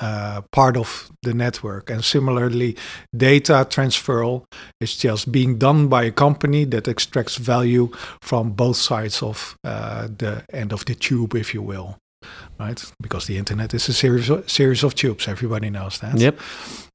uh, 0.00 0.42
part 0.52 0.76
of 0.76 1.10
the 1.22 1.34
network 1.34 1.90
and 1.90 2.04
similarly 2.04 2.76
data 3.16 3.66
transfer 3.68 4.40
is 4.80 4.96
just 4.96 5.30
being 5.30 5.58
done 5.58 5.88
by 5.88 6.04
a 6.04 6.10
company 6.10 6.64
that 6.64 6.88
extracts 6.88 7.36
value 7.36 7.88
from 8.20 8.50
both 8.50 8.76
sides 8.76 9.22
of 9.22 9.56
uh, 9.64 10.08
the 10.18 10.44
end 10.52 10.72
of 10.72 10.84
the 10.84 10.94
tube 10.94 11.34
if 11.34 11.54
you 11.54 11.62
will 11.62 11.96
right 12.58 12.92
because 13.00 13.26
the 13.26 13.38
internet 13.38 13.72
is 13.74 13.88
a 13.88 13.92
series 13.92 14.28
of, 14.28 14.48
series 14.50 14.82
of 14.82 14.94
tubes 14.94 15.28
everybody 15.28 15.70
knows 15.70 15.98
that 16.00 16.18
Yep. 16.18 16.38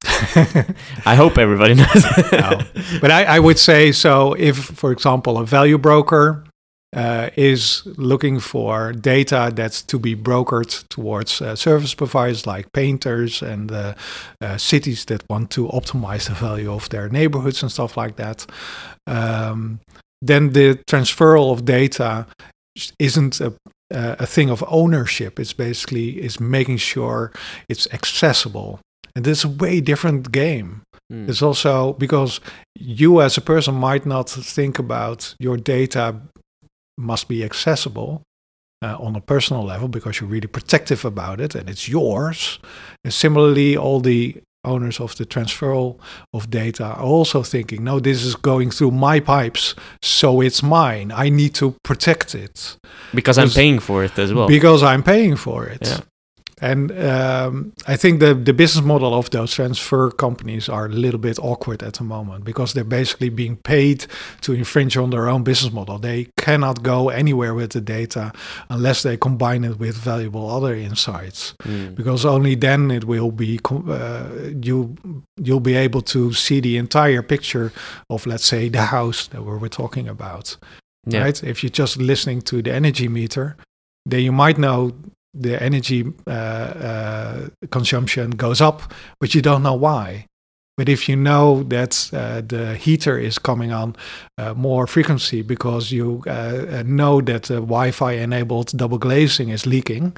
I 1.06 1.14
hope 1.14 1.38
everybody 1.38 1.74
knows. 1.74 2.04
No. 2.32 2.60
But 3.00 3.10
I, 3.10 3.24
I 3.24 3.38
would 3.38 3.58
say 3.58 3.90
so 3.90 4.34
if, 4.34 4.56
for 4.56 4.92
example, 4.92 5.38
a 5.38 5.46
value 5.46 5.78
broker 5.78 6.44
uh, 6.94 7.30
is 7.36 7.82
looking 7.96 8.38
for 8.40 8.92
data 8.92 9.52
that's 9.54 9.82
to 9.82 9.98
be 9.98 10.14
brokered 10.14 10.88
towards 10.88 11.42
uh, 11.42 11.56
service 11.56 11.94
providers 11.94 12.46
like 12.46 12.72
painters 12.72 13.42
and 13.42 13.72
uh, 13.72 13.94
uh, 14.40 14.56
cities 14.56 15.04
that 15.06 15.22
want 15.28 15.50
to 15.50 15.66
optimize 15.68 16.28
the 16.28 16.34
value 16.34 16.72
of 16.72 16.88
their 16.90 17.08
neighborhoods 17.08 17.62
and 17.62 17.72
stuff 17.72 17.96
like 17.96 18.16
that, 18.16 18.46
um, 19.06 19.80
then 20.22 20.52
the 20.52 20.78
transferal 20.88 21.52
of 21.52 21.64
data 21.64 22.26
isn't 22.98 23.40
a 23.40 23.52
uh, 23.92 24.16
a 24.18 24.26
thing 24.26 24.50
of 24.50 24.64
ownership. 24.68 25.38
It's 25.38 25.52
basically 25.52 26.22
is 26.22 26.40
making 26.40 26.78
sure 26.78 27.32
it's 27.68 27.86
accessible, 27.92 28.80
and 29.14 29.24
this 29.24 29.38
is 29.38 29.44
a 29.44 29.48
way 29.48 29.80
different 29.80 30.32
game. 30.32 30.82
Mm. 31.12 31.28
It's 31.28 31.42
also 31.42 31.92
because 31.92 32.40
you 32.74 33.20
as 33.20 33.36
a 33.36 33.40
person 33.40 33.74
might 33.74 34.06
not 34.06 34.30
think 34.30 34.78
about 34.78 35.34
your 35.38 35.56
data 35.56 36.16
must 36.96 37.28
be 37.28 37.44
accessible 37.44 38.22
uh, 38.82 38.96
on 38.98 39.16
a 39.16 39.20
personal 39.20 39.64
level 39.64 39.88
because 39.88 40.20
you're 40.20 40.28
really 40.28 40.46
protective 40.46 41.04
about 41.04 41.40
it 41.40 41.54
and 41.54 41.68
it's 41.68 41.88
yours. 41.88 42.58
And 43.04 43.12
similarly, 43.12 43.76
all 43.76 44.00
the 44.00 44.36
owners 44.64 45.00
of 45.00 45.14
the 45.16 45.24
transfer 45.26 45.94
of 46.32 46.50
data 46.50 46.84
are 46.84 47.02
also 47.02 47.42
thinking, 47.42 47.84
no, 47.84 48.00
this 48.00 48.24
is 48.24 48.34
going 48.34 48.70
through 48.70 48.90
my 48.92 49.20
pipes, 49.20 49.74
so 50.02 50.40
it's 50.40 50.62
mine. 50.62 51.12
I 51.12 51.28
need 51.28 51.54
to 51.56 51.74
protect 51.82 52.34
it 52.34 52.76
because 53.14 53.38
I'm 53.38 53.50
paying 53.50 53.78
for 53.78 54.04
it 54.04 54.18
as 54.18 54.32
well. 54.32 54.48
because 54.48 54.82
I'm 54.82 55.02
paying 55.02 55.36
for 55.36 55.66
it. 55.66 55.80
Yeah. 55.82 56.00
And 56.60 56.92
um, 56.92 57.72
I 57.86 57.96
think 57.96 58.20
the, 58.20 58.34
the 58.34 58.52
business 58.52 58.84
model 58.84 59.12
of 59.14 59.30
those 59.30 59.52
transfer 59.54 60.10
companies 60.10 60.68
are 60.68 60.86
a 60.86 60.88
little 60.88 61.18
bit 61.20 61.38
awkward 61.38 61.82
at 61.82 61.94
the 61.94 62.04
moment 62.04 62.44
because 62.44 62.72
they're 62.74 62.84
basically 62.84 63.28
being 63.28 63.56
paid 63.56 64.06
to 64.42 64.52
infringe 64.52 64.96
on 64.96 65.10
their 65.10 65.28
own 65.28 65.42
business 65.42 65.72
model. 65.72 65.98
They 65.98 66.28
cannot 66.36 66.82
go 66.82 67.08
anywhere 67.08 67.54
with 67.54 67.70
the 67.72 67.80
data 67.80 68.32
unless 68.68 69.02
they 69.02 69.16
combine 69.16 69.64
it 69.64 69.78
with 69.78 69.96
valuable 69.96 70.48
other 70.50 70.74
insights 70.74 71.54
Mm. 71.64 71.94
because 71.94 72.24
only 72.24 72.54
then 72.56 72.90
it 72.90 73.04
will 73.04 73.30
be 73.30 73.58
uh, 73.88 74.28
you 74.62 74.96
you'll 75.36 75.60
be 75.60 75.74
able 75.74 76.02
to 76.02 76.32
see 76.32 76.60
the 76.60 76.76
entire 76.76 77.22
picture 77.22 77.72
of 78.10 78.26
let's 78.26 78.44
say 78.44 78.68
the 78.68 78.82
house 78.82 79.26
that 79.28 79.42
we 79.42 79.56
were 79.56 79.68
talking 79.68 80.08
about 80.08 80.56
Yeah. 81.06 81.22
right? 81.24 81.42
If 81.42 81.62
you're 81.62 81.70
just 81.82 81.96
listening 81.96 82.42
to 82.42 82.62
the 82.62 82.72
energy 82.72 83.08
meter, 83.08 83.56
then 84.06 84.20
you 84.20 84.32
might 84.32 84.58
know 84.58 84.92
the 85.34 85.62
energy 85.62 86.04
uh, 86.26 86.30
uh, 86.30 87.48
consumption 87.70 88.30
goes 88.30 88.60
up, 88.60 88.92
but 89.20 89.34
you 89.34 89.42
don't 89.42 89.62
know 89.62 89.74
why. 89.74 90.26
But 90.76 90.88
if 90.88 91.08
you 91.08 91.14
know 91.14 91.62
that 91.64 92.10
uh, 92.12 92.40
the 92.40 92.74
heater 92.74 93.16
is 93.16 93.38
coming 93.38 93.72
on 93.72 93.94
uh, 94.38 94.54
more 94.54 94.88
frequency 94.88 95.40
because 95.42 95.92
you 95.92 96.22
uh, 96.26 96.30
uh, 96.30 96.82
know 96.84 97.20
that 97.20 97.44
the 97.44 97.60
Wi-Fi 97.60 98.12
enabled 98.12 98.76
double 98.76 98.98
glazing 98.98 99.50
is 99.50 99.66
leaking, 99.66 100.16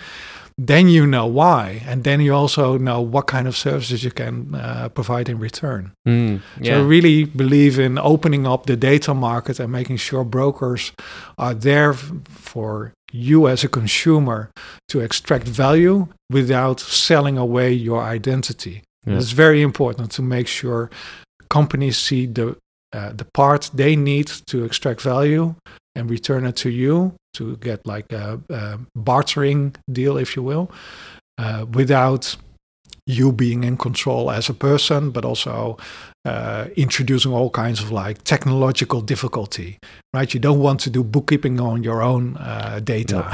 then 0.58 0.88
you 0.88 1.06
know 1.06 1.26
why, 1.26 1.82
and 1.86 2.04
then 2.04 2.20
you 2.22 2.32
also 2.34 2.78
know 2.78 3.02
what 3.02 3.26
kind 3.26 3.46
of 3.46 3.54
services 3.54 4.02
you 4.02 4.10
can 4.10 4.54
uh, 4.54 4.88
provide 4.88 5.28
in 5.28 5.38
return. 5.38 5.92
Mm, 6.08 6.40
So 6.56 6.70
I 6.78 6.82
really 6.82 7.24
believe 7.24 7.78
in 7.78 7.98
opening 7.98 8.46
up 8.46 8.64
the 8.64 8.76
data 8.76 9.12
market 9.12 9.60
and 9.60 9.70
making 9.70 9.98
sure 9.98 10.24
brokers 10.24 10.92
are 11.36 11.52
there 11.52 11.92
for 11.92 12.94
you 13.16 13.48
as 13.48 13.64
a 13.64 13.68
consumer 13.68 14.50
to 14.88 15.00
extract 15.00 15.46
value 15.48 16.06
without 16.30 16.80
selling 16.80 17.38
away 17.38 17.72
your 17.72 18.02
identity. 18.02 18.82
Yeah. 19.06 19.16
It's 19.16 19.32
very 19.32 19.62
important 19.62 20.10
to 20.12 20.22
make 20.22 20.48
sure 20.48 20.90
companies 21.48 21.96
see 21.96 22.26
the 22.26 22.56
uh, 22.92 23.12
the 23.12 23.26
part 23.34 23.70
they 23.74 23.96
need 23.96 24.28
to 24.46 24.64
extract 24.64 25.02
value 25.02 25.54
and 25.94 26.10
return 26.10 26.46
it 26.46 26.56
to 26.56 26.70
you 26.70 27.14
to 27.34 27.56
get 27.56 27.86
like 27.86 28.12
a, 28.12 28.40
a 28.48 28.78
bartering 28.94 29.74
deal, 29.90 30.16
if 30.16 30.36
you 30.36 30.42
will, 30.42 30.70
uh, 31.38 31.66
without 31.72 32.36
you 33.06 33.32
being 33.32 33.64
in 33.64 33.76
control 33.76 34.30
as 34.30 34.48
a 34.48 34.54
person, 34.54 35.10
but 35.10 35.24
also 35.24 35.78
uh, 36.24 36.66
introducing 36.76 37.32
all 37.32 37.50
kinds 37.50 37.80
of 37.80 37.92
like 37.92 38.22
technological 38.24 39.00
difficulty, 39.00 39.78
right? 40.12 40.34
You 40.34 40.40
don't 40.40 40.58
want 40.58 40.80
to 40.80 40.90
do 40.90 41.04
bookkeeping 41.04 41.60
on 41.60 41.84
your 41.84 42.02
own 42.02 42.36
uh, 42.36 42.80
data. 42.82 43.30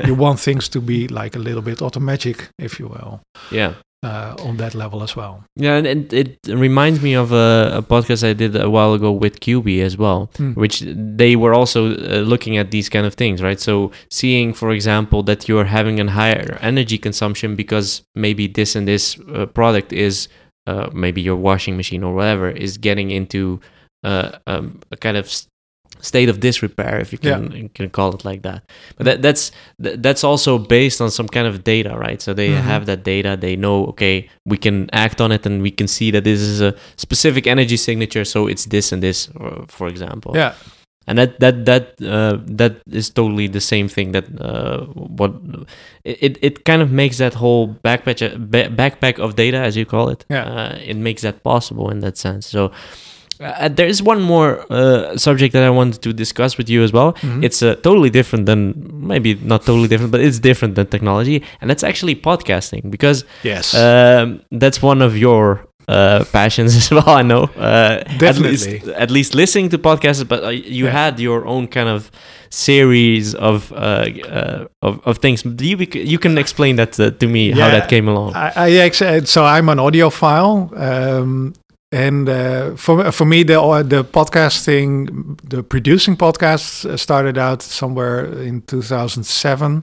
you 0.06 0.14
want 0.14 0.40
things 0.40 0.68
to 0.70 0.80
be 0.80 1.06
like 1.08 1.36
a 1.36 1.38
little 1.38 1.62
bit 1.62 1.82
automatic, 1.82 2.48
if 2.58 2.80
you 2.80 2.88
will, 2.88 3.20
yeah. 3.50 3.74
Uh, 4.02 4.34
on 4.48 4.56
that 4.56 4.74
level 4.74 5.02
as 5.02 5.14
well. 5.14 5.44
Yeah, 5.56 5.76
and 5.76 5.86
it, 5.86 6.10
it 6.14 6.38
reminds 6.48 7.02
me 7.02 7.12
of 7.14 7.32
a, 7.32 7.70
a 7.74 7.82
podcast 7.82 8.26
I 8.26 8.32
did 8.32 8.56
a 8.56 8.70
while 8.70 8.94
ago 8.94 9.12
with 9.12 9.40
Quby 9.40 9.82
as 9.82 9.98
well, 9.98 10.30
Mm. 10.38 10.56
which 10.56 10.80
they 11.20 11.36
were 11.36 11.52
also 11.52 11.80
uh, 11.90 12.22
looking 12.24 12.56
at 12.56 12.70
these 12.70 12.88
kind 12.88 13.04
of 13.04 13.12
things, 13.12 13.42
right? 13.42 13.60
So 13.60 13.90
seeing, 14.10 14.54
for 14.54 14.70
example, 14.70 15.22
that 15.24 15.48
you're 15.48 15.66
having 15.66 16.00
a 16.00 16.10
higher 16.10 16.56
energy 16.62 16.96
consumption 16.96 17.56
because 17.56 18.00
maybe 18.14 18.46
this 18.46 18.74
and 18.74 18.88
this 18.88 19.18
uh, 19.34 19.44
product 19.44 19.92
is 19.92 20.28
uh, 20.66 20.88
maybe 20.94 21.20
your 21.20 21.36
washing 21.36 21.76
machine 21.76 22.02
or 22.02 22.14
whatever 22.14 22.48
is 22.48 22.78
getting 22.78 23.10
into 23.10 23.60
uh, 24.02 24.30
um, 24.46 24.80
a 24.90 24.96
kind 24.96 25.18
of 25.18 25.28
state 26.02 26.30
of 26.30 26.38
disrepair, 26.40 26.98
if 27.00 27.12
you 27.12 27.18
can 27.18 27.52
you 27.52 27.68
can 27.74 27.90
call 27.90 28.14
it 28.14 28.24
like 28.24 28.42
that. 28.42 28.62
But 28.96 29.04
that, 29.06 29.22
that's 29.22 29.52
that's 29.78 30.24
also 30.24 30.58
based 30.58 31.00
on 31.00 31.10
some 31.10 31.28
kind 31.28 31.46
of 31.46 31.62
data, 31.64 31.90
right? 31.98 32.22
So 32.22 32.32
they 32.34 32.48
Mhm. 32.50 32.62
have 32.62 32.86
that 32.86 33.02
data. 33.04 33.36
They 33.40 33.56
know, 33.56 33.86
okay, 33.88 34.28
we 34.46 34.56
can 34.56 34.88
act 34.92 35.20
on 35.20 35.32
it, 35.32 35.46
and 35.46 35.62
we 35.62 35.70
can 35.70 35.88
see 35.88 36.10
that 36.12 36.24
this 36.24 36.40
is 36.40 36.60
a 36.60 36.72
specific 36.96 37.46
energy 37.46 37.76
signature. 37.76 38.24
So 38.24 38.48
it's 38.48 38.64
this 38.66 38.92
and 38.92 39.02
this, 39.02 39.28
uh, 39.40 39.64
for 39.68 39.88
example. 39.88 40.32
Yeah, 40.34 40.52
And 41.06 41.18
that 41.18 41.38
that 41.40 41.64
that 41.64 41.84
uh, 42.00 42.38
that 42.56 42.72
is 42.92 43.10
totally 43.10 43.48
the 43.48 43.60
same 43.60 43.88
thing. 43.88 44.12
That 44.12 44.24
uh, 44.40 44.86
what 45.18 45.32
it 46.04 46.38
it 46.40 46.64
kind 46.64 46.82
of 46.82 46.90
makes 46.90 47.16
that 47.18 47.34
whole 47.34 47.68
backpack 47.84 48.18
ba- 48.50 48.70
backpack 48.70 49.18
of 49.18 49.34
data, 49.34 49.56
as 49.58 49.74
you 49.76 49.84
call 49.86 50.08
it. 50.12 50.24
Yeah. 50.30 50.44
Uh, 50.46 50.78
it 50.90 50.96
makes 50.96 51.22
that 51.22 51.42
possible 51.42 51.90
in 51.92 52.00
that 52.00 52.16
sense. 52.18 52.46
So. 52.50 52.70
Uh, 53.40 53.68
there 53.68 53.86
is 53.88 54.02
one 54.02 54.20
more 54.20 54.50
uh, 54.70 55.16
subject 55.16 55.52
that 55.54 55.62
I 55.62 55.70
wanted 55.70 56.02
to 56.02 56.12
discuss 56.12 56.58
with 56.58 56.68
you 56.68 56.82
as 56.84 56.92
well. 56.92 57.12
Mhm. 57.22 57.42
It's 57.44 57.62
uh, 57.62 57.74
totally 57.82 58.10
different 58.10 58.44
than 58.46 58.74
maybe 59.12 59.34
not 59.42 59.64
totally 59.64 59.88
different, 59.88 60.12
but 60.12 60.20
it's 60.20 60.38
different 60.40 60.74
than 60.74 60.86
technology, 60.86 61.42
and 61.60 61.70
that's 61.70 61.82
actually 61.84 62.14
podcasting 62.16 62.90
because 62.90 63.24
yes, 63.42 63.74
um, 63.74 64.40
that's 64.60 64.82
one 64.82 65.00
of 65.06 65.16
your 65.16 65.60
uh, 65.88 66.24
passions 66.32 66.76
as 66.80 66.90
well. 66.90 67.08
I 67.08 67.22
know, 67.22 67.44
uh, 67.56 68.02
At 68.06 68.38
least, 68.38 68.66
Definitely. 68.66 68.94
at 68.94 69.10
least 69.10 69.34
listening 69.34 69.70
to 69.70 69.78
podcasts, 69.78 70.24
but 70.28 70.44
uh, 70.44 70.48
you 70.50 70.84
Yeah. 70.84 70.92
had 70.92 71.18
your 71.18 71.46
own 71.46 71.66
kind 71.66 71.88
of 71.88 72.10
series 72.50 73.34
of 73.34 73.72
uh, 73.72 73.76
uh, 73.76 74.64
of, 74.82 75.00
of 75.06 75.18
things. 75.18 75.42
Do 75.42 75.64
you 75.64 75.76
you 75.94 76.18
can 76.18 76.36
explain 76.38 76.76
that 76.76 76.98
uh, 77.00 77.10
to 77.20 77.26
me 77.26 77.52
how 77.52 77.68
that 77.70 77.88
came 77.88 78.06
along? 78.08 78.34
I, 78.34 78.52
I 78.66 78.70
ex- 78.86 79.30
so 79.30 79.44
I'm 79.44 79.68
an 79.68 79.78
audiophile, 79.78 80.56
um, 80.78 81.54
and 81.92 82.28
uh, 82.28 82.76
for 82.76 83.10
for 83.12 83.24
me 83.24 83.42
the 83.42 83.60
uh, 83.60 83.82
the 83.82 84.04
podcasting, 84.04 85.38
the 85.48 85.62
producing 85.62 86.16
podcasts 86.16 86.84
uh, 86.84 86.96
started 86.96 87.36
out 87.38 87.62
somewhere 87.62 88.26
in 88.42 88.62
2007. 88.62 89.82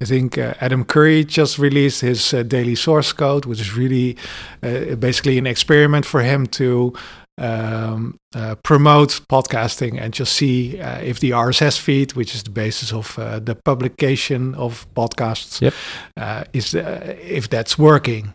I 0.00 0.04
think 0.04 0.38
uh, 0.38 0.54
Adam 0.60 0.84
Curry 0.84 1.24
just 1.24 1.58
released 1.58 2.02
his 2.02 2.32
uh, 2.32 2.44
daily 2.44 2.76
source 2.76 3.12
code, 3.12 3.46
which 3.46 3.60
is 3.60 3.76
really 3.76 4.16
uh, 4.62 4.94
basically 4.94 5.38
an 5.38 5.46
experiment 5.46 6.06
for 6.06 6.20
him 6.22 6.46
to 6.46 6.92
um, 7.38 8.16
uh, 8.34 8.54
promote 8.62 9.20
podcasting 9.28 10.00
and 10.00 10.12
just 10.14 10.34
see 10.34 10.80
uh, 10.80 10.98
if 11.00 11.18
the 11.18 11.30
RSS 11.32 11.78
feed, 11.80 12.12
which 12.12 12.34
is 12.34 12.44
the 12.44 12.50
basis 12.50 12.92
of 12.92 13.18
uh, 13.18 13.40
the 13.40 13.56
publication 13.56 14.54
of 14.54 14.86
podcasts, 14.94 15.60
Yep. 15.60 15.74
uh, 16.16 16.44
is 16.52 16.74
uh, 16.76 17.16
if 17.20 17.48
that's 17.50 17.76
working. 17.76 18.34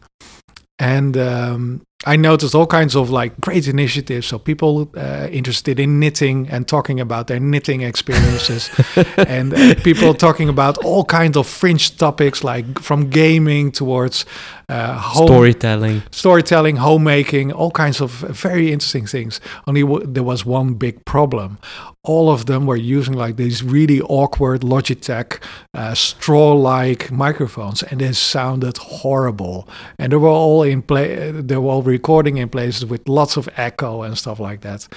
And 0.79 1.15
um, 1.17 1.81
I 2.05 2.15
noticed 2.17 2.53
all 2.55 2.67
kinds 2.67 2.95
of 2.95 3.09
like 3.09 3.39
great 3.39 3.67
initiatives. 3.67 4.27
So 4.27 4.39
people 4.39 4.91
uh, 4.97 5.27
interested 5.31 5.79
in 5.79 5.99
knitting 5.99 6.49
and 6.49 6.67
talking 6.67 6.99
about 6.99 7.27
their 7.27 7.39
knitting 7.39 7.81
experiences, 7.81 8.69
and 9.17 9.53
uh, 9.53 9.75
people 9.83 10.13
talking 10.13 10.49
about 10.49 10.77
all 10.79 11.05
kinds 11.05 11.37
of 11.37 11.47
fringe 11.47 11.97
topics, 11.97 12.43
like 12.43 12.79
from 12.79 13.09
gaming 13.09 13.71
towards 13.71 14.25
uh, 14.69 14.97
home 14.97 15.27
Storytelling. 15.27 16.03
storytelling, 16.11 16.77
homemaking, 16.77 17.51
all 17.51 17.71
kinds 17.71 18.01
of 18.01 18.11
very 18.11 18.71
interesting 18.71 19.05
things. 19.05 19.39
Only 19.67 19.81
w- 19.81 20.05
there 20.05 20.23
was 20.23 20.45
one 20.45 20.73
big 20.75 21.03
problem. 21.05 21.57
All 22.03 22.29
of 22.29 22.45
them 22.45 22.65
were 22.65 22.75
using 22.75 23.13
like 23.13 23.35
these 23.37 23.63
really 23.63 24.01
awkward 24.01 24.61
Logitech 24.61 25.41
uh, 25.73 25.93
straw-like 25.93 27.11
microphones, 27.11 27.83
and 27.83 28.01
they 28.01 28.11
sounded 28.13 28.77
horrible. 28.77 29.67
And 29.99 30.11
they 30.11 30.17
were 30.17 30.29
all 30.29 30.63
in 30.63 30.81
play. 30.81 31.31
They 31.31 31.57
were 31.57 31.69
all 31.69 31.81
recording 31.97 32.37
in 32.37 32.49
places 32.49 32.85
with 32.85 33.07
lots 33.07 33.37
of 33.37 33.47
echo 33.67 34.03
and 34.05 34.17
stuff 34.17 34.39
like 34.39 34.61
that. 34.61 34.87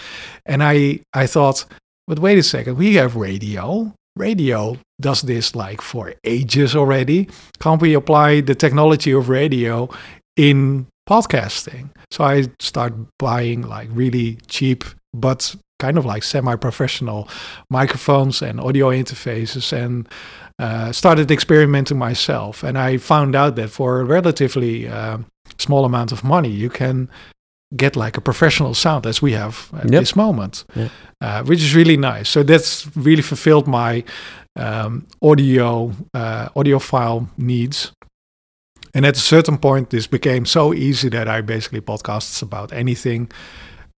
And 0.45 0.63
I, 0.63 1.01
I 1.13 1.27
thought, 1.27 1.65
but 2.09 2.19
wait 2.19 2.39
a 2.39 2.43
second, 2.43 2.77
we 2.77 2.95
have 3.01 3.17
radio. 3.17 3.93
Radio 4.17 4.79
does 4.99 5.21
this 5.23 5.55
like 5.55 5.83
for 5.83 6.15
ages 6.25 6.75
already. 6.75 7.29
Can't 7.61 7.83
we 7.83 7.95
apply 7.95 8.41
the 8.41 8.55
technology 8.55 9.13
of 9.13 9.29
radio 9.29 9.89
in 10.37 10.87
podcasting. 11.09 11.91
So 12.11 12.25
I 12.25 12.47
start 12.61 12.93
buying 13.19 13.63
like 13.63 13.89
really 13.93 14.39
cheap 14.49 14.85
but 15.13 15.55
kind 15.79 15.99
of 15.99 16.05
like 16.05 16.23
semi-professional 16.23 17.29
microphones 17.71 18.43
and 18.43 18.61
audio 18.61 18.91
interfaces 18.91 19.73
and 19.73 20.09
uh, 20.59 20.93
started 20.93 21.31
experimenting 21.31 21.99
myself. 21.99 22.63
And 22.63 22.79
I 22.79 22.99
found 22.99 23.35
out 23.35 23.57
that 23.57 23.71
for 23.71 24.01
a 24.01 24.05
relatively 24.05 24.89
uh, 24.89 25.19
small 25.59 25.85
amount 25.85 26.13
of 26.13 26.23
money, 26.25 26.49
you 26.51 26.71
can 26.71 27.09
get 27.77 27.97
like 27.97 28.17
a 28.17 28.21
professional 28.21 28.75
sound 28.75 29.07
as 29.07 29.21
we 29.23 29.33
have 29.33 29.69
at 29.75 29.91
Yep. 29.91 30.01
this 30.01 30.15
moment, 30.17 30.65
Yep. 30.75 30.91
uh, 31.21 31.43
which 31.45 31.61
is 31.63 31.75
really 31.75 31.97
nice. 31.97 32.29
So 32.29 32.43
that's 32.43 32.87
really 32.97 33.23
fulfilled 33.23 33.67
my 33.67 34.05
um, 34.57 35.05
audio 35.21 35.93
uh, 36.15 36.49
audiophile 36.55 37.27
needs. 37.37 37.93
And 38.95 39.05
at 39.05 39.17
a 39.17 39.21
certain 39.21 39.59
point, 39.59 39.91
this 39.91 40.07
became 40.07 40.47
so 40.47 40.73
easy 40.73 41.11
that 41.11 41.29
I 41.29 41.43
basically 41.43 41.81
podcasts 41.83 42.43
about 42.43 42.73
anything. 42.73 43.31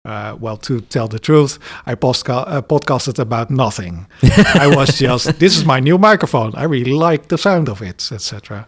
Uh, 0.05 0.35
well, 0.39 0.57
to 0.57 0.79
tell 0.81 1.07
the 1.09 1.19
truth, 1.19 1.59
I 1.85 1.95
postca- 1.95 2.45
uh, 2.47 2.61
podcasted 2.61 3.19
about 3.19 3.49
nothing. 3.51 4.07
I 4.55 4.67
was 4.73 4.97
just, 4.97 5.37
this 5.39 5.57
is 5.57 5.65
my 5.65 5.79
new 5.81 5.97
microphone. 5.97 6.55
I 6.55 6.63
really 6.63 6.93
like 6.93 7.27
the 7.27 7.37
sound 7.37 7.67
of 7.69 7.81
it, 7.81 8.09
etc. 8.11 8.65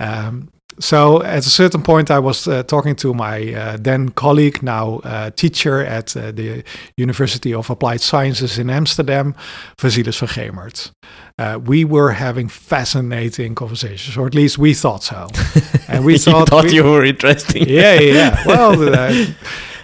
Um, 0.00 0.48
so 0.80 1.22
at 1.22 1.46
a 1.46 1.50
certain 1.50 1.82
point, 1.82 2.10
I 2.10 2.18
was 2.18 2.46
uh, 2.46 2.62
talking 2.62 2.96
to 2.96 3.12
my 3.14 3.52
uh, 3.54 3.76
then 3.80 4.10
colleague, 4.10 4.62
now 4.62 5.00
uh, 5.04 5.30
teacher 5.30 5.80
at 5.84 6.16
uh, 6.16 6.30
the 6.32 6.62
University 6.96 7.52
of 7.54 7.70
Applied 7.70 8.00
Sciences 8.00 8.58
in 8.58 8.70
Amsterdam, 8.70 9.34
Vasilis 9.76 10.18
van 10.20 10.28
Gemert. 10.28 10.90
Uh, 11.38 11.58
we 11.64 11.84
were 11.84 12.12
having 12.12 12.48
fascinating 12.48 13.54
conversations, 13.54 14.16
or 14.16 14.26
at 14.26 14.34
least 14.34 14.58
we 14.58 14.74
thought 14.74 15.02
so. 15.04 15.28
And 15.88 16.04
we 16.04 16.12
you 16.14 16.18
thought, 16.18 16.48
thought 16.48 16.64
we- 16.64 16.74
you 16.74 16.84
were 16.84 17.04
interesting. 17.04 17.64
yeah, 17.68 17.98
yeah, 18.00 18.12
yeah. 18.12 18.42
Well, 18.46 18.94
uh, 18.94 19.24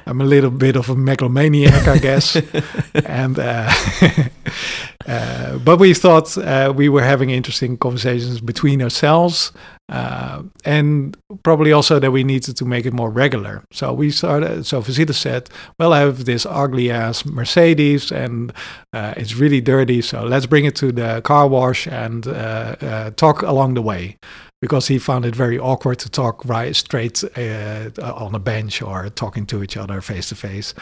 I'm 0.07 0.21
a 0.21 0.25
little 0.25 0.51
bit 0.51 0.77
of 0.77 0.91
a 0.91 0.95
megalomaniac, 0.95 1.89
I 1.89 1.99
guess. 1.99 2.37
and 3.07 3.39
uh, 3.39 3.73
uh, 5.07 5.59
but 5.59 5.79
we 5.79 5.95
thought 5.95 6.37
uh, 6.37 6.73
we 6.75 6.89
were 6.89 7.03
having 7.03 7.31
interesting 7.31 7.77
conversations 7.79 8.41
between 8.41 8.83
ourselves, 8.83 9.53
uh, 9.89 10.43
and 10.65 11.17
probably 11.43 11.73
also 11.73 11.99
that 11.99 12.11
we 12.11 12.25
needed 12.25 12.57
to 12.57 12.65
make 12.65 12.87
it 12.87 12.93
more 12.93 13.11
regular. 13.11 13.65
So 13.73 13.93
we 13.93 14.11
started. 14.11 14.67
So 14.67 14.83
Vasilis 14.83 15.15
said, 15.15 15.49
"Well, 15.79 15.93
I 15.93 16.01
have 16.01 16.25
this 16.25 16.47
ugly 16.47 16.91
ass 16.91 17.25
Mercedes, 17.25 18.13
and 18.13 18.53
uh, 18.93 19.15
it's 19.17 19.35
really 19.37 19.61
dirty. 19.61 20.03
So 20.03 20.25
let's 20.25 20.47
bring 20.47 20.67
it 20.67 20.77
to 20.77 20.93
the 20.93 21.23
car 21.23 21.49
wash 21.49 21.87
and 21.87 22.27
uh, 22.27 23.11
talk 23.17 23.43
along 23.43 23.75
the 23.75 23.83
way." 23.83 24.19
Because 24.65 24.89
he 24.89 24.99
found 24.99 25.27
it 25.27 25.37
very 25.37 25.59
awkward 25.59 25.99
to 25.99 26.09
talk 26.09 26.43
right 26.47 26.75
straight 26.75 27.23
uh, 27.37 27.91
on 28.01 28.35
a 28.35 28.39
bench 28.39 28.81
or 28.81 29.11
talking 29.11 29.45
to 29.45 29.63
each 29.63 29.77
other 29.77 30.01
face 30.01 30.31
to 30.31 30.35
face. 30.35 30.73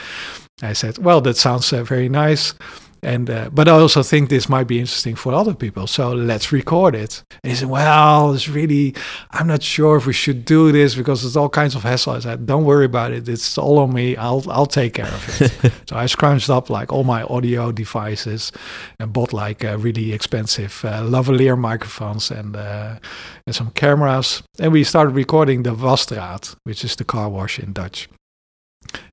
I 0.62 0.72
said, 0.72 0.98
"Well, 0.98 1.20
that 1.22 1.36
sounds 1.36 1.72
uh, 1.72 1.82
very 1.82 2.08
nice." 2.08 2.54
And 3.02 3.28
uh, 3.28 3.50
but 3.52 3.68
I 3.68 3.72
also 3.72 4.02
think 4.02 4.28
this 4.28 4.48
might 4.48 4.68
be 4.68 4.78
interesting 4.78 5.16
for 5.16 5.32
other 5.34 5.54
people. 5.54 5.86
So 5.88 6.12
let's 6.12 6.52
record 6.52 6.94
it. 6.94 7.24
And 7.42 7.50
he 7.50 7.56
said, 7.56 7.68
"Well, 7.68 8.32
it's 8.32 8.48
really, 8.48 8.94
I'm 9.32 9.48
not 9.48 9.62
sure 9.62 9.96
if 9.96 10.06
we 10.06 10.12
should 10.12 10.44
do 10.44 10.70
this 10.70 10.94
because 10.94 11.24
it's 11.24 11.34
all 11.34 11.48
kinds 11.48 11.74
of 11.74 11.82
hassle." 11.82 12.12
I 12.12 12.20
said, 12.20 12.46
"Don't 12.46 12.64
worry 12.64 12.84
about 12.84 13.12
it. 13.12 13.28
It's 13.28 13.58
all 13.58 13.80
on 13.80 13.92
me. 13.92 14.16
I'll 14.16 14.44
I'll 14.48 14.66
take 14.66 14.94
care 14.94 15.06
of 15.06 15.40
it." 15.40 15.72
so 15.88 15.96
I 15.96 16.06
scrunched 16.06 16.48
up 16.48 16.70
like 16.70 16.92
all 16.92 17.02
my 17.02 17.24
audio 17.24 17.72
devices 17.72 18.52
and 19.00 19.12
bought 19.12 19.32
like 19.32 19.64
uh, 19.64 19.78
really 19.78 20.12
expensive 20.12 20.84
uh, 20.84 21.02
lavalier 21.02 21.58
microphones 21.58 22.30
and 22.30 22.54
uh, 22.54 22.98
and 23.46 23.54
some 23.54 23.70
cameras, 23.70 24.42
and 24.60 24.72
we 24.72 24.84
started 24.84 25.14
recording 25.16 25.64
the 25.64 25.74
Wasstraat, 25.74 26.54
which 26.62 26.84
is 26.84 26.94
the 26.94 27.04
car 27.04 27.28
wash 27.28 27.58
in 27.58 27.72
Dutch. 27.72 28.08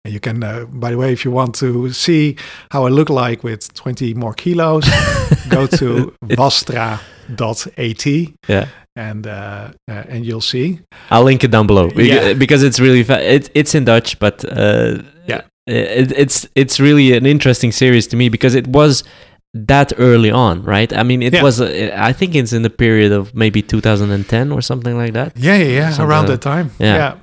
And 0.05 0.13
you 0.13 0.19
can, 0.19 0.43
uh, 0.43 0.65
by 0.65 0.91
the 0.91 0.97
way, 0.97 1.11
if 1.13 1.23
you 1.25 1.31
want 1.31 1.55
to 1.55 1.91
see 1.91 2.35
how 2.71 2.85
I 2.85 2.89
look 2.89 3.09
like 3.09 3.43
with 3.43 3.73
20 3.73 4.13
more 4.13 4.33
kilos, 4.33 4.85
go 5.49 5.67
to 5.67 6.13
wasstra.at 6.23 8.05
Yeah. 8.47 8.67
and 8.95 9.27
uh, 9.27 9.71
uh, 9.89 10.03
and 10.09 10.25
you'll 10.25 10.41
see. 10.41 10.79
I'll 11.11 11.23
link 11.23 11.43
it 11.43 11.51
down 11.51 11.67
below 11.67 11.89
Yeah. 11.95 12.33
because 12.33 12.63
it's 12.63 12.79
really 12.79 13.03
fa- 13.03 13.21
it, 13.35 13.49
it's 13.53 13.75
in 13.75 13.85
Dutch, 13.85 14.19
but 14.19 14.43
uh, 14.45 15.01
Yeah. 15.27 15.41
it, 15.67 16.11
it's 16.17 16.47
it's 16.55 16.79
really 16.79 17.13
an 17.17 17.25
interesting 17.25 17.71
series 17.71 18.07
to 18.07 18.15
me 18.17 18.29
because 18.29 18.55
it 18.55 18.67
was 18.67 19.03
that 19.53 19.93
early 19.97 20.31
on, 20.31 20.63
right? 20.63 20.93
I 20.93 21.03
mean, 21.03 21.21
it 21.23 21.33
Yeah. 21.33 21.43
was. 21.43 21.59
Uh, 21.59 21.91
I 22.09 22.13
think 22.13 22.35
it's 22.35 22.53
in 22.53 22.61
the 22.61 22.69
period 22.69 23.11
of 23.11 23.33
maybe 23.33 23.61
2010 23.61 24.51
or 24.51 24.61
something 24.61 24.95
like 24.97 25.13
that. 25.13 25.31
Yeah, 25.35 25.55
yeah, 25.57 25.65
yeah 25.65 25.89
Something 25.89 26.05
around 26.09 26.29
like- 26.29 26.39
that 26.41 26.49
time. 26.49 26.69
Yeah. 26.79 27.13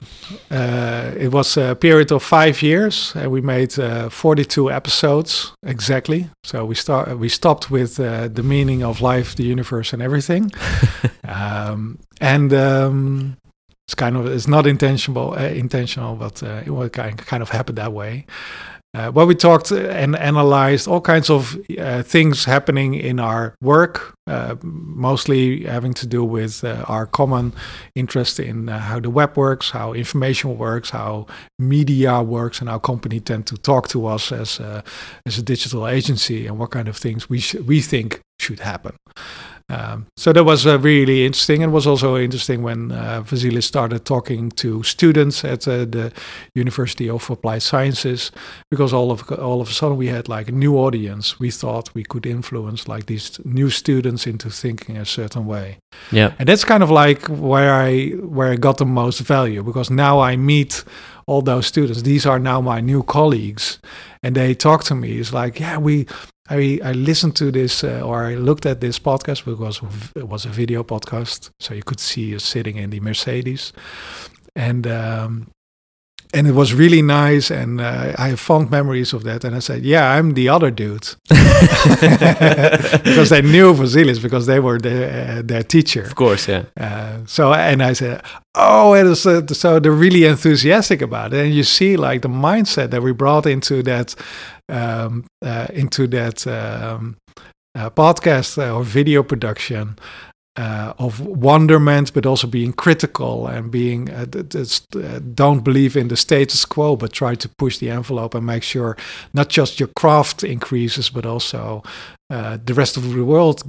Uh, 0.51 1.12
it 1.16 1.31
was 1.33 1.57
a 1.57 1.74
period 1.74 2.11
of 2.12 2.22
five 2.22 2.61
years, 2.62 3.12
and 3.14 3.31
we 3.31 3.41
made 3.41 3.79
uh, 3.79 4.09
42 4.09 4.70
episodes 4.72 5.53
exactly. 5.64 6.29
So 6.45 6.64
we 6.64 6.74
start 6.74 7.16
we 7.18 7.29
stopped 7.29 7.70
with 7.70 8.01
uh, 8.01 8.29
the 8.35 8.43
meaning 8.43 8.83
of 8.85 9.01
life, 9.01 9.35
the 9.37 9.45
universe, 9.45 9.93
and 9.93 10.03
everything. 10.03 10.51
um, 11.29 11.99
and 12.20 12.53
um, 12.53 13.37
it's 13.87 13.95
kind 13.95 14.16
of 14.16 14.27
it's 14.27 14.49
not 14.49 14.66
intentional, 14.66 15.35
uh, 15.35 15.43
intentional, 15.55 16.16
but 16.16 16.43
uh, 16.43 16.62
it 16.66 16.70
will 16.70 16.89
kind 16.89 17.16
kind 17.18 17.43
of 17.43 17.51
happen 17.51 17.74
that 17.77 17.93
way. 17.93 18.24
Uh, 18.97 19.11
we 19.26 19.34
talked 19.34 19.70
and 19.70 20.16
analyzed 20.16 20.88
all 20.88 21.03
kinds 21.03 21.28
of 21.28 21.61
uh, 21.78 22.03
things 22.03 22.47
happening 22.47 22.94
in 22.94 23.20
our 23.20 23.55
work, 23.61 24.14
uh, 24.26 24.55
mostly 24.62 25.64
having 25.64 25.92
to 25.92 26.07
do 26.07 26.24
with 26.24 26.64
uh, 26.64 26.82
our 26.88 27.05
common 27.05 27.53
interest 27.94 28.40
in 28.40 28.70
uh, 28.70 28.78
how 28.78 28.99
the 28.99 29.11
web 29.11 29.36
works, 29.36 29.70
how 29.70 29.92
information 29.92 30.57
works, 30.57 30.88
how 30.88 31.26
media 31.59 32.22
works, 32.22 32.61
and 32.61 32.70
how 32.70 32.78
company 32.78 33.20
tend 33.20 33.47
to 33.47 33.57
talk 33.59 33.86
to 33.86 34.07
us 34.07 34.32
as 34.32 34.61
a, 34.61 34.82
as 35.26 35.36
a 35.36 35.42
digital 35.42 35.86
agency, 35.86 36.47
and 36.47 36.59
what 36.59 36.70
kind 36.70 36.88
of 36.88 36.97
things 36.97 37.28
we 37.28 37.38
sh- 37.38 37.57
we 37.66 37.82
think 37.82 38.22
should 38.38 38.61
happen. 38.61 38.97
Um, 39.69 40.07
so 40.17 40.33
that 40.33 40.45
was 40.45 40.64
uh, 40.64 40.79
really 40.79 41.27
interesting, 41.27 41.62
and 41.64 41.73
was 41.73 41.87
also 41.89 42.17
interesting 42.17 42.62
when 42.62 42.93
uh, 42.93 43.23
Vasilis 43.25 43.64
started 43.64 44.05
talking 44.05 44.51
to 44.51 44.85
students 44.85 45.45
at 45.45 45.67
uh, 45.67 45.79
the 45.85 46.12
University 46.55 47.11
of 47.11 47.29
Applied 47.29 47.62
Sciences, 47.62 48.31
because 48.71 48.93
all 48.93 49.11
of 49.11 49.29
all 49.33 49.61
of 49.61 49.69
a 49.69 49.73
sudden 49.73 49.97
we 49.97 50.07
had 50.07 50.29
like 50.29 50.49
a 50.49 50.53
new 50.53 50.77
audience. 50.77 51.41
We 51.41 51.51
thought 51.51 51.93
we 51.95 52.05
could 52.05 52.27
influence 52.27 52.87
like 52.87 53.07
these 53.07 53.41
new 53.45 53.69
students 53.71 54.27
into 54.27 54.51
thinking 54.51 54.97
a 54.99 55.05
certain 55.05 55.47
way, 55.47 55.79
Yeah. 56.12 56.33
and 56.39 56.49
that's 56.49 56.64
kind 56.64 56.83
of 56.85 56.91
like 56.91 57.27
where 57.27 57.75
I 57.75 58.11
where 58.11 58.53
I 58.53 58.57
got 58.57 58.77
the 58.77 58.87
most 58.87 59.21
value 59.21 59.64
because 59.64 59.91
now 59.91 60.21
I 60.21 60.37
meet 60.37 60.85
all 61.27 61.43
those 61.43 61.66
students. 61.66 62.03
These 62.03 62.27
are 62.27 62.39
now 62.39 62.61
my 62.61 62.81
new 62.81 63.03
colleagues, 63.03 63.79
and 64.22 64.35
they 64.35 64.55
talk 64.55 64.85
to 64.85 64.95
me. 64.95 65.18
It's 65.18 65.33
like, 65.33 65.61
yeah, 65.61 65.79
we. 65.79 66.07
I, 66.49 66.79
I 66.85 66.93
listened 66.93 67.35
to 67.37 67.51
this 67.51 67.83
uh, 67.83 68.03
or 68.05 68.24
I 68.24 68.37
looked 68.37 68.66
at 68.66 68.81
this 68.81 69.01
podcast 69.01 69.45
because 69.45 69.81
it 70.14 70.29
was 70.29 70.45
a 70.45 70.49
video 70.49 70.85
podcast, 70.85 71.51
so 71.59 71.74
you 71.74 71.83
could 71.83 71.99
see 71.99 72.37
us 72.37 72.45
sitting 72.45 72.77
in 72.77 72.91
the 72.91 73.01
Mercedes, 73.01 73.72
and 74.55 74.87
um, 74.87 75.49
and 76.37 76.47
it 76.47 76.53
was 76.53 76.74
really 76.74 77.01
nice, 77.01 77.51
and 77.51 77.80
uh, 77.80 78.12
I 78.18 78.28
have 78.28 78.41
fond 78.41 78.70
memories 78.70 79.14
of 79.14 79.24
that. 79.24 79.43
And 79.43 79.57
I 79.57 79.61
said, 79.61 79.84
yeah, 79.84 80.12
I'm 80.12 80.34
the 80.34 80.51
other 80.51 80.70
dude 80.70 81.09
because 81.28 83.30
they 83.30 83.41
knew 83.41 83.72
Vasilis 83.72 84.20
because 84.20 84.45
they 84.45 84.61
were 84.61 84.78
their, 84.78 85.39
uh, 85.39 85.43
their 85.43 85.62
teacher. 85.62 86.03
Of 86.03 86.14
course, 86.14 86.47
yeah. 86.47 86.64
Uh, 86.78 87.20
so 87.24 87.55
and 87.55 87.82
I 87.82 87.95
said, 87.95 88.22
oh, 88.55 88.95
it 88.95 89.07
is, 89.07 89.26
uh, 89.26 89.47
so 89.47 89.80
they're 89.80 89.93
really 89.93 90.24
enthusiastic 90.24 91.01
about 91.01 91.32
it, 91.32 91.47
and 91.47 91.55
you 91.55 91.62
see 91.62 91.97
like 91.97 92.20
the 92.20 92.28
mindset 92.28 92.91
that 92.91 93.03
we 93.03 93.12
brought 93.12 93.47
into 93.47 93.82
that 93.84 94.14
um, 94.68 95.24
uh, 95.43 95.68
into 95.72 96.07
that 96.09 96.47
um, 96.47 97.16
uh, 97.74 97.89
podcast 97.89 98.59
uh, 98.59 98.76
or 98.76 98.84
video 98.84 99.22
production. 99.22 99.97
Uh, 100.59 100.95
of 100.99 101.21
wonderment, 101.21 102.15
but 102.15 102.25
also 102.25 102.47
being 102.47 102.73
critical 102.73 103.47
and 103.47 103.71
being 103.71 104.09
uh, 104.11 104.25
uh, 104.95 105.21
don't 105.35 105.63
believe 105.65 106.01
in 106.01 106.09
the 106.09 106.17
status 106.17 106.65
quo, 106.65 106.97
but 106.97 107.13
try 107.13 107.35
to 107.37 107.49
push 107.59 107.77
the 107.79 107.91
envelope 107.91 108.35
and 108.35 108.47
make 108.47 108.63
sure 108.63 108.97
not 109.35 109.51
just 109.51 109.79
your 109.79 109.91
craft 110.01 110.43
increases, 110.43 111.11
but 111.11 111.27
also 111.27 111.83
uh, 112.31 112.57
the 112.65 112.73
rest 112.73 112.97
of 112.97 113.03
the 113.03 113.23
world 113.23 113.63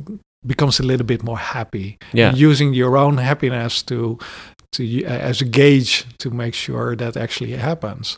becomes 0.45 0.79
a 0.79 0.83
little 0.83 1.05
bit 1.05 1.23
more 1.23 1.37
happy 1.39 1.97
Yeah. 2.13 2.33
using 2.33 2.73
your 2.73 2.95
own 2.97 3.17
happiness 3.17 3.83
to 3.83 4.17
to 4.71 4.83
u- 4.83 5.05
as 5.05 5.41
a 5.41 5.45
gauge 5.45 6.05
to 6.19 6.29
make 6.29 6.53
sure 6.55 6.95
that 6.95 7.17
actually 7.17 7.57
happens 7.57 8.17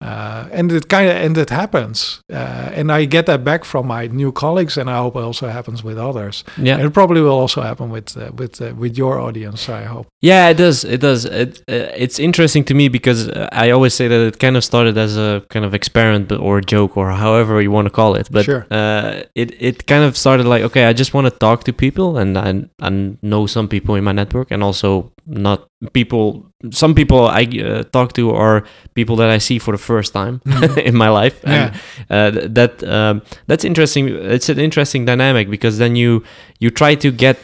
uh, 0.00 0.48
and 0.52 0.72
it 0.72 0.88
kind 0.88 1.08
of 1.10 1.16
and 1.16 1.36
it 1.36 1.50
happens 1.50 2.20
uh, 2.32 2.70
and 2.78 2.90
i 2.90 3.04
get 3.04 3.26
that 3.26 3.42
back 3.44 3.64
from 3.64 3.86
my 3.86 4.06
new 4.06 4.32
colleagues 4.32 4.76
and 4.78 4.88
i 4.90 4.96
hope 4.98 5.14
it 5.16 5.22
also 5.22 5.46
happens 5.48 5.84
with 5.84 5.98
others 5.98 6.44
Yeah. 6.56 6.76
and 6.78 6.86
it 6.86 6.92
probably 6.92 7.20
will 7.20 7.38
also 7.40 7.60
happen 7.62 7.90
with 7.90 8.16
uh, 8.16 8.30
with 8.40 8.60
uh, 8.60 8.72
with 8.82 8.96
your 8.96 9.18
audience 9.20 9.68
i 9.68 9.84
hope 9.84 10.06
Yeah, 10.22 10.50
it 10.52 10.58
does. 10.58 10.84
It 10.84 11.00
does. 11.00 11.24
It, 11.24 11.50
uh, 11.68 12.04
it's 12.04 12.18
interesting 12.18 12.64
to 12.66 12.74
me 12.74 12.88
because 12.90 13.20
uh, 13.28 13.48
I 13.64 13.70
always 13.72 13.94
say 13.94 14.06
that 14.08 14.20
it 14.28 14.36
kind 14.38 14.56
of 14.56 14.62
started 14.64 14.98
as 14.98 15.16
a 15.16 15.40
kind 15.48 15.64
of 15.64 15.72
experiment 15.74 16.30
or 16.32 16.60
joke 16.74 16.92
or 17.00 17.06
however 17.24 17.62
you 17.62 17.72
want 17.76 17.86
to 17.88 17.94
call 18.00 18.12
it. 18.20 18.28
But 18.30 18.44
Sure. 18.44 18.62
uh, 18.70 19.12
it 19.34 19.48
it 19.68 19.76
kind 19.92 20.04
of 20.08 20.12
started 20.16 20.46
like 20.54 20.62
okay, 20.68 20.84
I 20.90 20.92
just 20.98 21.14
want 21.14 21.26
to 21.32 21.38
talk 21.46 21.64
to 21.64 21.72
people 21.72 22.20
and 22.20 22.36
I, 22.36 22.50
I 22.88 22.90
know 23.22 23.46
some 23.46 23.66
people 23.68 23.94
in 23.98 24.04
my 24.04 24.12
network 24.12 24.48
and 24.52 24.62
also 24.62 24.88
not 25.30 25.68
people. 25.92 26.44
Some 26.70 26.94
people 26.94 27.26
I 27.28 27.44
uh, 27.64 27.84
talk 27.92 28.12
to 28.14 28.30
are 28.34 28.64
people 28.94 29.16
that 29.16 29.30
I 29.30 29.38
see 29.38 29.58
for 29.60 29.72
the 29.72 29.78
first 29.82 30.12
time 30.12 30.40
Mhm. 30.44 30.76
in 30.88 30.94
my 30.96 31.08
life. 31.08 31.40
And 31.44 31.72
uh, 32.10 32.48
that 32.54 32.82
um, 32.82 33.22
that's 33.46 33.64
interesting. 33.64 34.08
It's 34.08 34.48
an 34.48 34.58
interesting 34.58 35.06
dynamic 35.06 35.48
because 35.48 35.78
then 35.78 35.96
you 35.96 36.22
you 36.58 36.70
try 36.70 36.96
to 36.96 37.10
get. 37.12 37.36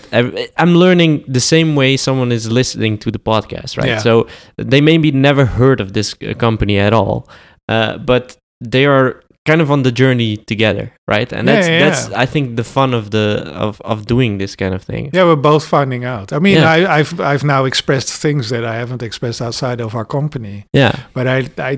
I'm 0.57 0.75
learning 0.75 1.25
the 1.29 1.41
same 1.41 1.75
way 1.77 1.97
someone 1.97 2.35
is 2.35 2.51
listening 2.51 2.99
to 2.99 3.11
the 3.11 3.19
podcast, 3.21 3.79
right? 3.79 3.89
Yeah. 3.89 4.03
So 4.03 4.27
they 4.59 4.81
maybe 4.81 5.11
never 5.13 5.47
heard 5.47 5.81
of 5.81 5.93
this 5.93 6.15
uh, 6.23 6.35
company 6.35 6.79
at 6.79 6.93
all, 6.93 7.29
uh, 7.69 7.99
but 7.99 8.37
they 8.61 8.85
are 8.87 9.21
kind 9.47 9.61
of 9.63 9.71
on 9.71 9.83
the 9.83 9.93
journey 9.93 10.37
together, 10.53 10.87
right? 11.09 11.33
And 11.33 11.47
that's 11.49 11.69
yeah, 11.69 11.79
that's. 11.85 12.03
I 12.25 12.27
think 12.27 12.57
the 12.57 12.65
fun 12.65 12.95
of 12.95 13.05
the 13.11 13.27
of 13.67 13.81
of 13.93 14.05
doing 14.07 14.39
this 14.39 14.57
kind 14.57 14.75
of 14.75 14.83
thing. 14.91 15.11
yeah 15.15 15.25
we're 15.29 15.43
both 15.53 15.65
finding 15.77 16.05
out 16.15 16.33
i 16.33 16.39
mean 16.47 16.57
Yeah. 16.57 16.75
I, 16.77 16.99
i've 16.99 17.15
i've 17.31 17.45
now 17.57 17.65
expressed 17.67 18.11
things 18.25 18.49
that 18.53 18.65
i 18.65 18.75
haven't 18.83 19.03
expressed 19.03 19.41
outside 19.47 19.81
of 19.87 19.95
our 19.95 20.05
company 20.19 20.57
Yeah, 20.73 20.93
but 21.15 21.27
I, 21.27 21.39
I, 21.71 21.73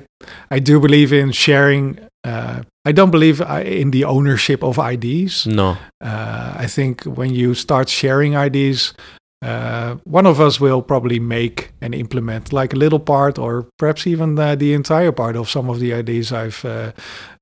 I 0.57 0.59
do 0.61 0.81
believe 0.81 1.13
in 1.23 1.33
sharing. 1.33 1.99
Uh, 2.25 2.63
I 2.89 2.93
don't 2.93 3.11
believe 3.11 3.41
in 3.81 3.91
the 3.91 4.05
ownership 4.05 4.61
of 4.63 4.79
IDs. 4.93 5.47
no, 5.47 5.77
Uh, 6.01 6.65
I 6.65 6.67
think 6.77 7.05
when 7.19 7.31
you 7.41 7.55
start 7.55 7.89
sharing 7.89 8.33
IDs, 8.47 8.95
uh, 9.43 9.97
one 10.05 10.27
of 10.27 10.41
us 10.41 10.61
will 10.61 10.83
probably 10.83 11.21
make 11.21 11.73
and 11.81 11.95
implement 11.95 12.53
like 12.53 12.73
a 12.73 12.77
little 12.77 12.99
part, 12.99 13.39
or 13.39 13.69
perhaps 13.79 14.07
even 14.07 14.39
uh, 14.39 14.57
the 14.57 14.75
entire 14.75 15.13
part 15.13 15.37
of 15.37 15.49
some 15.49 15.71
of 15.71 15.79
the 15.79 15.95
ideas 15.95 16.33
I've 16.33 16.65
uh, 16.65 16.93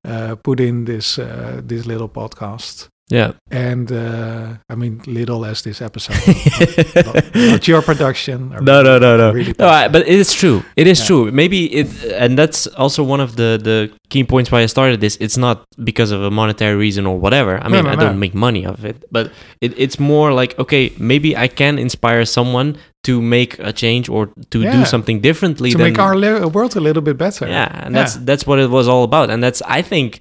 uh, 0.04 0.36
put 0.36 0.60
in 0.60 0.84
this 0.84 1.18
uh, 1.18 1.60
this 1.64 1.86
little 1.86 2.08
podcast. 2.08 2.88
Yeah. 3.08 3.32
And 3.50 3.90
uh, 3.92 4.54
I 4.68 4.74
mean, 4.74 5.00
little 5.06 5.44
as 5.44 5.62
this 5.62 5.80
episode, 5.80 6.16
not, 7.06 7.34
not 7.34 7.68
your 7.68 7.82
production. 7.82 8.48
no, 8.62 8.82
no, 8.82 8.98
no, 8.98 9.16
no. 9.16 9.32
Really 9.32 9.54
no 9.58 9.68
I, 9.68 9.88
but 9.88 10.02
it 10.02 10.08
is 10.08 10.32
true. 10.32 10.62
It 10.76 10.86
is 10.86 10.98
Yeah. 11.00 11.06
true. 11.06 11.30
Maybe 11.30 11.66
it, 11.72 11.88
and 12.14 12.36
that's 12.38 12.66
also 12.76 13.02
one 13.04 13.20
of 13.20 13.36
the 13.36 13.58
the 13.62 13.90
key 14.08 14.24
points 14.24 14.50
why 14.50 14.62
I 14.62 14.66
started 14.66 15.00
this. 15.00 15.16
It's 15.20 15.36
not 15.36 15.64
because 15.84 16.10
of 16.10 16.22
a 16.22 16.30
monetary 16.30 16.76
reason 16.76 17.06
or 17.06 17.16
whatever. 17.18 17.58
I 17.62 17.68
mean, 17.68 17.84
no, 17.84 17.90
I 17.90 17.96
don't 17.96 18.18
make 18.18 18.34
money 18.34 18.66
off 18.66 18.84
it, 18.84 19.04
but 19.12 19.30
it, 19.60 19.72
it's 19.78 19.98
more 19.98 20.32
like 20.32 20.58
okay, 20.58 20.92
maybe 20.98 21.36
I 21.36 21.48
can 21.48 21.78
inspire 21.78 22.24
someone 22.24 22.76
to 23.04 23.20
make 23.22 23.56
a 23.60 23.72
change 23.72 24.08
or 24.08 24.30
to 24.50 24.58
Yeah. 24.60 24.72
do 24.72 24.84
something 24.84 25.20
differently 25.20 25.70
to 25.70 25.78
than 25.78 25.92
make 25.92 25.98
our 26.00 26.48
world 26.48 26.74
a 26.76 26.80
little 26.80 27.02
bit 27.02 27.16
better. 27.16 27.46
yeah, 27.46 27.84
and 27.86 27.94
that's 27.94 28.16
that's 28.26 28.44
what 28.46 28.58
it 28.58 28.68
was 28.70 28.88
all 28.88 29.04
about, 29.04 29.30
and 29.30 29.42
that's 29.42 29.62
I 29.78 29.82
think. 29.82 30.18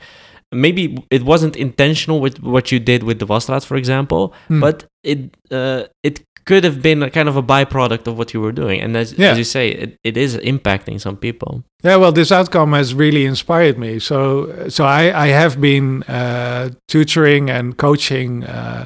Maybe 0.55 0.97
it 1.11 1.23
wasn't 1.23 1.55
intentional 1.55 2.19
with 2.21 2.41
what 2.41 2.71
you 2.71 2.79
did 2.79 3.03
with 3.03 3.19
the 3.19 3.25
Wasstraat, 3.27 3.65
for 3.65 3.77
example, 3.77 4.33
Hmm. 4.47 4.59
but 4.61 4.85
it 5.03 5.19
uh, 5.51 5.83
it 6.03 6.21
could 6.47 6.63
have 6.63 6.79
been 6.81 7.01
a 7.03 7.09
kind 7.09 7.27
of 7.29 7.35
a 7.37 7.41
byproduct 7.41 8.07
of 8.07 8.17
what 8.17 8.31
you 8.33 8.39
were 8.41 8.51
doing. 8.53 8.79
And 8.83 8.95
as, 8.95 9.13
Yeah. 9.17 9.31
as 9.31 9.37
you 9.37 9.43
say, 9.43 9.69
it, 9.69 9.97
it 10.03 10.15
is 10.17 10.37
impacting 10.37 10.99
some 10.99 11.17
people. 11.17 11.63
Yeah, 11.83 11.95
well, 11.99 12.11
this 12.11 12.31
outcome 12.31 12.73
has 12.77 12.93
really 12.93 13.25
inspired 13.25 13.77
me. 13.79 13.99
So, 13.99 14.53
so 14.69 14.83
I, 14.85 15.25
I 15.25 15.27
have 15.29 15.59
been 15.59 16.03
uh, 16.03 16.69
tutoring 16.87 17.49
and 17.49 17.75
coaching 17.77 18.43
uh, 18.43 18.85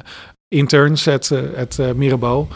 interns 0.50 1.06
at 1.08 1.30
uh, 1.32 1.62
at 1.62 1.78
uh, 1.78 1.92
Mirabeau, 1.94 2.48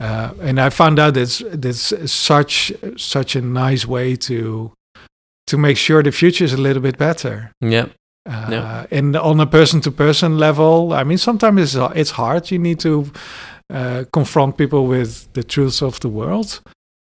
uh, 0.00 0.30
and 0.40 0.58
I 0.60 0.70
found 0.70 0.98
out 0.98 1.16
it's 1.16 1.42
that's 1.52 1.94
such 2.10 2.72
such 2.96 3.36
a 3.36 3.40
nice 3.40 3.86
way 3.86 4.16
to 4.16 4.72
to 5.46 5.56
make 5.58 5.76
sure 5.76 6.02
the 6.02 6.10
future 6.12 6.44
is 6.44 6.52
a 6.52 6.60
little 6.60 6.82
bit 6.82 6.98
better. 6.98 7.52
Yeah. 7.60 7.86
Uh, 8.28 8.46
Yeah. 8.50 8.86
And 8.90 9.16
on 9.16 9.40
a 9.40 9.46
person-to-person 9.46 10.38
level, 10.38 10.92
I 10.92 11.04
mean, 11.04 11.18
sometimes 11.18 11.60
it's 11.60 11.76
it's 11.94 12.10
hard. 12.12 12.50
You 12.50 12.58
need 12.58 12.78
to 12.80 13.04
uh, 13.74 14.04
confront 14.12 14.56
people 14.56 14.86
with 14.86 15.32
the 15.32 15.42
truths 15.42 15.82
of 15.82 15.98
the 16.00 16.08
world, 16.08 16.60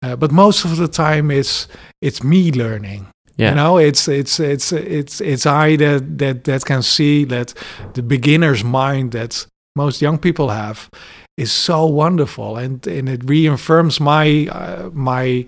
uh, 0.04 0.16
but 0.16 0.32
most 0.32 0.64
of 0.64 0.76
the 0.76 0.88
time, 0.88 1.30
it's 1.30 1.68
it's 2.02 2.22
me 2.22 2.50
learning. 2.52 3.06
Yeah. 3.36 3.50
You 3.50 3.54
know, 3.56 3.78
it's 3.78 4.08
it's 4.08 4.40
it's 4.40 4.72
it's 4.72 5.20
it's 5.20 5.46
I 5.46 5.76
that 5.76 6.18
that 6.18 6.44
that 6.44 6.64
can 6.64 6.82
see 6.82 7.24
that 7.26 7.54
the 7.94 8.02
beginner's 8.02 8.62
mind 8.64 9.12
that 9.12 9.46
most 9.76 10.02
young 10.02 10.18
people 10.18 10.48
have 10.48 10.88
is 11.36 11.52
so 11.52 11.86
wonderful, 11.86 12.56
and 12.56 12.86
and 12.86 13.08
it 13.08 13.22
reaffirms 13.24 14.00
my 14.00 14.48
uh, 14.50 14.90
my 14.92 15.46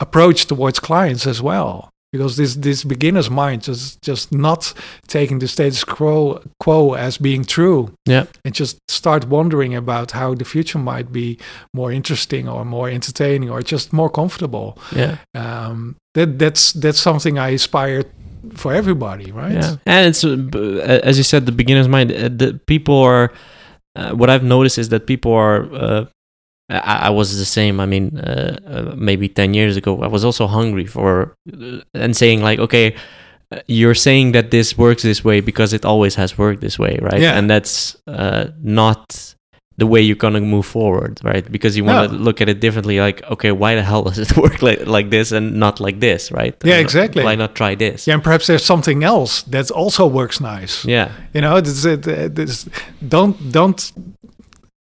approach 0.00 0.46
towards 0.46 0.78
clients 0.80 1.26
as 1.26 1.40
well. 1.40 1.88
Because 2.14 2.36
this 2.36 2.54
this 2.54 2.84
beginner's 2.84 3.28
mind 3.28 3.64
just 3.66 4.00
just 4.08 4.30
not 4.32 4.72
taking 5.08 5.40
the 5.40 5.48
status 5.48 5.82
quo 5.84 6.40
quo 6.64 6.94
as 6.94 7.18
being 7.18 7.44
true, 7.44 7.88
Yeah. 8.08 8.24
and 8.44 8.54
just 8.54 8.76
start 8.88 9.22
wondering 9.28 9.74
about 9.74 10.12
how 10.12 10.34
the 10.34 10.44
future 10.44 10.78
might 10.78 11.10
be 11.10 11.38
more 11.72 11.90
interesting 11.94 12.48
or 12.48 12.64
more 12.64 12.88
entertaining 12.94 13.50
or 13.50 13.62
just 13.62 13.92
more 13.92 14.08
comfortable 14.10 14.76
Yeah. 14.96 15.16
um, 15.34 15.96
that 16.14 16.38
that's 16.38 16.72
that's 16.82 17.00
something 17.00 17.36
I 17.38 17.54
aspire 17.54 18.04
for 18.54 18.72
everybody, 18.72 19.32
right? 19.32 19.52
Yeah, 19.62 19.76
and 19.86 20.06
it's 20.10 20.22
uh, 20.24 20.36
b- 20.36 20.80
uh, 20.80 21.00
as 21.10 21.16
you 21.16 21.24
said, 21.24 21.46
the 21.46 21.52
beginner's 21.62 21.88
mind. 21.88 22.12
Uh, 22.12 22.28
the 22.28 22.60
people 22.66 22.98
are. 22.98 23.32
Uh, 23.96 24.12
what 24.20 24.28
I've 24.30 24.44
noticed 24.44 24.78
is 24.78 24.88
that 24.88 25.06
people 25.06 25.32
are. 25.32 25.58
Uh, 25.74 26.04
I, 26.70 27.06
I 27.06 27.10
was 27.10 27.36
the 27.38 27.44
same. 27.44 27.78
I 27.80 27.86
mean, 27.86 28.16
uh, 28.18 28.58
uh, 28.66 28.94
maybe 28.96 29.28
ten 29.28 29.54
years 29.54 29.76
ago, 29.76 30.02
I 30.02 30.06
was 30.06 30.24
also 30.24 30.46
hungry 30.46 30.86
for 30.86 31.36
uh, 31.52 31.80
and 31.94 32.16
saying 32.16 32.42
like, 32.42 32.58
okay, 32.58 32.94
uh, 33.52 33.58
you're 33.66 33.94
saying 33.94 34.32
that 34.32 34.50
this 34.50 34.78
works 34.78 35.02
this 35.02 35.22
way 35.24 35.40
because 35.40 35.72
it 35.72 35.84
always 35.84 36.14
has 36.14 36.38
worked 36.38 36.60
this 36.62 36.78
way, 36.78 36.98
right? 37.02 37.20
Yeah. 37.20 37.36
And 37.38 37.50
that's 37.50 37.96
uh, 38.06 38.46
not 38.62 39.34
the 39.76 39.86
way 39.86 40.00
you're 40.00 40.16
gonna 40.16 40.40
move 40.40 40.64
forward, 40.64 41.20
right? 41.24 41.50
Because 41.50 41.76
you 41.76 41.84
want 41.84 42.08
to 42.10 42.16
No. 42.16 42.22
look 42.22 42.40
at 42.40 42.48
it 42.48 42.60
differently. 42.60 43.00
Like, 43.00 43.22
okay, 43.30 43.50
why 43.52 43.74
the 43.74 43.82
hell 43.82 44.02
does 44.08 44.18
it 44.18 44.36
work 44.36 44.62
like 44.62 44.86
like 44.86 45.10
this 45.10 45.32
and 45.32 45.56
not 45.56 45.80
like 45.80 45.98
this, 46.00 46.30
right? 46.32 46.54
Yeah, 46.64 46.78
exactly. 46.78 47.24
Why 47.24 47.34
not 47.34 47.54
try 47.54 47.74
this? 47.74 48.06
Yeah, 48.06 48.14
and 48.14 48.22
perhaps 48.22 48.46
there's 48.46 48.64
something 48.64 49.02
else 49.04 49.42
that 49.50 49.70
also 49.70 50.06
works 50.06 50.40
nice. 50.40 50.84
Yeah. 50.84 51.10
You 51.34 51.40
know, 51.42 51.60
this, 51.60 51.84
it, 51.84 52.02
this, 52.34 52.68
don't 53.08 53.34
don't 53.52 53.92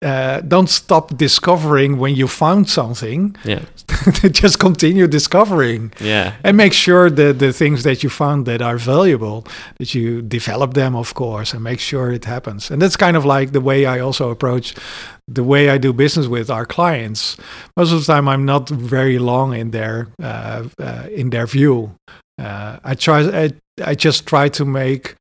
uh, 0.04 0.42
don't 0.42 0.70
stop 0.70 1.16
discovering 1.18 1.98
when 2.00 2.16
you 2.16 2.28
found 2.28 2.68
something. 2.70 3.36
Yeah. 3.46 3.62
Just 4.32 4.58
continue 4.60 5.08
discovering 5.08 5.92
Yeah. 6.00 6.34
and 6.44 6.58
make 6.58 6.74
sure 6.74 7.10
that 7.10 7.38
the 7.40 7.54
things 7.54 7.84
that 7.84 8.02
you 8.04 8.10
found 8.10 8.46
that 8.46 8.62
are 8.62 8.78
valuable 8.78 9.46
that 9.78 9.94
you 9.94 10.22
develop 10.22 10.74
them, 10.74 10.96
of 10.96 11.14
course, 11.14 11.54
and 11.54 11.64
make 11.64 11.80
sure 11.80 12.12
it 12.12 12.26
happens. 12.26 12.72
And 12.72 12.82
that's 12.82 12.96
kind 12.98 13.16
of 13.16 13.26
like 13.26 13.52
the 13.52 13.62
way 13.62 13.86
I 13.86 14.00
also 14.00 14.30
approach 14.32 14.74
the 15.28 15.44
way 15.44 15.70
I 15.70 15.78
do 15.78 15.94
business 15.94 16.28
with 16.28 16.50
our 16.50 16.66
clients. 16.66 17.38
Most 17.78 17.94
of 17.94 18.00
the 18.00 18.06
time, 18.14 18.28
I'm 18.28 18.44
not 18.46 18.70
very 18.70 19.20
long 19.20 19.54
in 19.54 19.72
their 19.72 20.08
uh, 20.22 20.64
uh, 20.80 21.08
in 21.16 21.30
their 21.30 21.46
view. 21.48 21.92
Uh, 22.42 22.78
I 22.84 22.96
try. 22.96 23.22
I, 23.44 23.52
I 23.86 23.96
just 23.96 24.26
try 24.26 24.50
to 24.50 24.66
make 24.66 25.16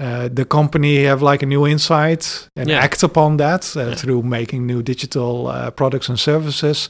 uh, 0.00 0.28
the 0.32 0.44
company 0.44 1.04
have 1.04 1.22
like 1.22 1.42
a 1.44 1.46
new 1.46 1.66
insight 1.66 2.48
and 2.56 2.68
Yeah. 2.68 2.82
act 2.84 3.02
upon 3.02 3.36
that 3.36 3.76
uh, 3.76 3.80
Yeah. 3.80 3.94
through 3.94 4.22
making 4.22 4.66
new 4.66 4.82
digital 4.82 5.46
uh, 5.46 5.70
products 5.70 6.08
and 6.08 6.18
services, 6.18 6.88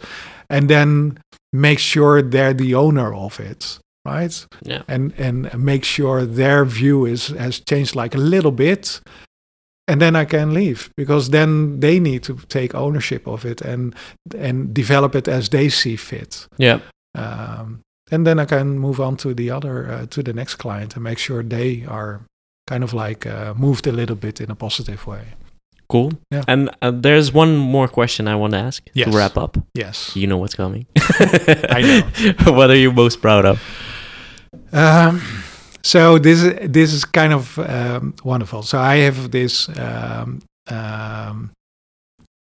and 0.49 0.69
then 0.69 1.19
make 1.53 1.79
sure 1.79 2.23
they're 2.23 2.55
the 2.55 2.75
owner 2.75 3.13
of 3.15 3.39
it, 3.41 3.79
right? 4.07 4.47
Yeah. 4.63 4.83
And 4.89 5.13
and 5.19 5.51
make 5.59 5.85
sure 5.85 6.27
their 6.27 6.65
view 6.65 7.07
is 7.07 7.29
has 7.39 7.61
changed 7.61 7.95
like 7.95 8.17
a 8.17 8.21
little 8.21 8.53
bit, 8.53 9.01
and 9.87 10.01
then 10.01 10.17
I 10.17 10.25
can 10.25 10.55
leave 10.55 10.89
because 10.97 11.31
then 11.31 11.81
they 11.81 12.01
need 12.01 12.23
to 12.23 12.35
take 12.49 12.75
ownership 12.75 13.27
of 13.27 13.45
it 13.45 13.61
and 13.63 13.95
and 14.39 14.75
develop 14.75 15.15
it 15.15 15.29
as 15.29 15.49
they 15.49 15.69
see 15.71 15.97
fit. 15.97 16.49
Yeah. 16.59 16.79
Um, 17.17 17.81
and 18.11 18.27
then 18.27 18.39
I 18.39 18.45
can 18.47 18.79
move 18.79 19.01
on 19.01 19.17
to 19.17 19.35
the 19.35 19.51
other 19.51 19.91
uh, 19.91 20.07
to 20.07 20.23
the 20.23 20.33
next 20.33 20.55
client 20.57 20.95
and 20.97 21.05
make 21.05 21.19
sure 21.19 21.43
they 21.45 21.85
are 21.89 22.21
kind 22.67 22.83
of 22.85 22.93
like 22.93 23.27
uh, 23.27 23.55
moved 23.57 23.87
a 23.87 23.93
little 23.93 24.17
bit 24.17 24.41
in 24.41 24.51
a 24.51 24.55
positive 24.55 25.07
way. 25.07 25.35
Cool. 25.89 26.13
Yeah. 26.31 26.43
And 26.49 26.71
uh, 26.83 26.91
there's 26.95 27.33
one 27.33 27.57
more 27.57 27.89
question 27.89 28.27
I 28.27 28.37
want 28.37 28.53
to 28.55 28.59
ask 28.59 28.83
Yes. 28.95 29.11
to 29.11 29.17
wrap 29.17 29.37
up. 29.37 29.59
Yes. 29.75 30.17
You 30.17 30.27
know 30.27 30.39
what's 30.39 30.55
coming. 30.55 30.87
I 30.99 32.03
know. 32.47 32.53
what 32.53 32.71
are 32.71 32.77
you 32.77 32.91
most 32.93 33.21
proud 33.21 33.45
of? 33.45 33.61
Um, 34.73 35.21
so 35.83 36.19
this 36.19 36.43
is 36.43 36.71
this 36.73 36.93
is 36.93 37.05
kind 37.05 37.33
of 37.33 37.59
um, 37.59 38.15
wonderful. 38.25 38.63
So 38.63 38.79
I 38.79 38.97
have 39.05 39.31
this 39.31 39.69
um, 39.79 40.41
um, 40.71 41.51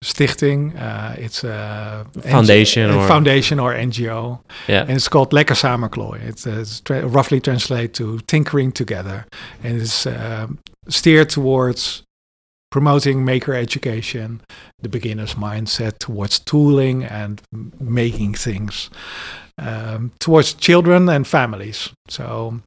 stichting. 0.03 0.73
Uh, 0.79 1.13
it's 1.17 1.43
a 1.43 2.05
Foundation 2.23 2.89
a 2.89 2.97
or- 2.97 3.07
foundation 3.07 3.59
or 3.59 3.73
NGO, 3.73 4.39
Yeah. 4.67 4.81
and 4.81 4.91
it's 4.91 5.07
called 5.09 5.31
Lekker 5.31 5.55
Samenklooien. 5.55 6.23
It's, 6.27 6.47
uh, 6.47 6.59
it's 6.61 6.79
tra- 6.81 7.05
roughly 7.05 7.39
translate 7.41 7.93
to 7.95 8.19
tinkering 8.27 8.71
together, 8.71 9.25
and 9.63 9.81
it's 9.81 10.05
um 10.05 10.59
steered 10.87 11.29
towards 11.29 12.03
promoting 12.71 13.25
maker 13.25 13.53
education, 13.53 14.41
the 14.81 14.89
beginner's 14.89 15.35
mindset 15.35 15.97
towards 15.99 16.39
tooling 16.39 17.03
and 17.03 17.41
m- 17.53 17.71
making 17.79 18.33
things 18.35 18.89
um, 19.57 20.11
towards 20.19 20.53
children 20.53 21.09
and 21.09 21.27
families. 21.27 21.89
So 22.07 22.61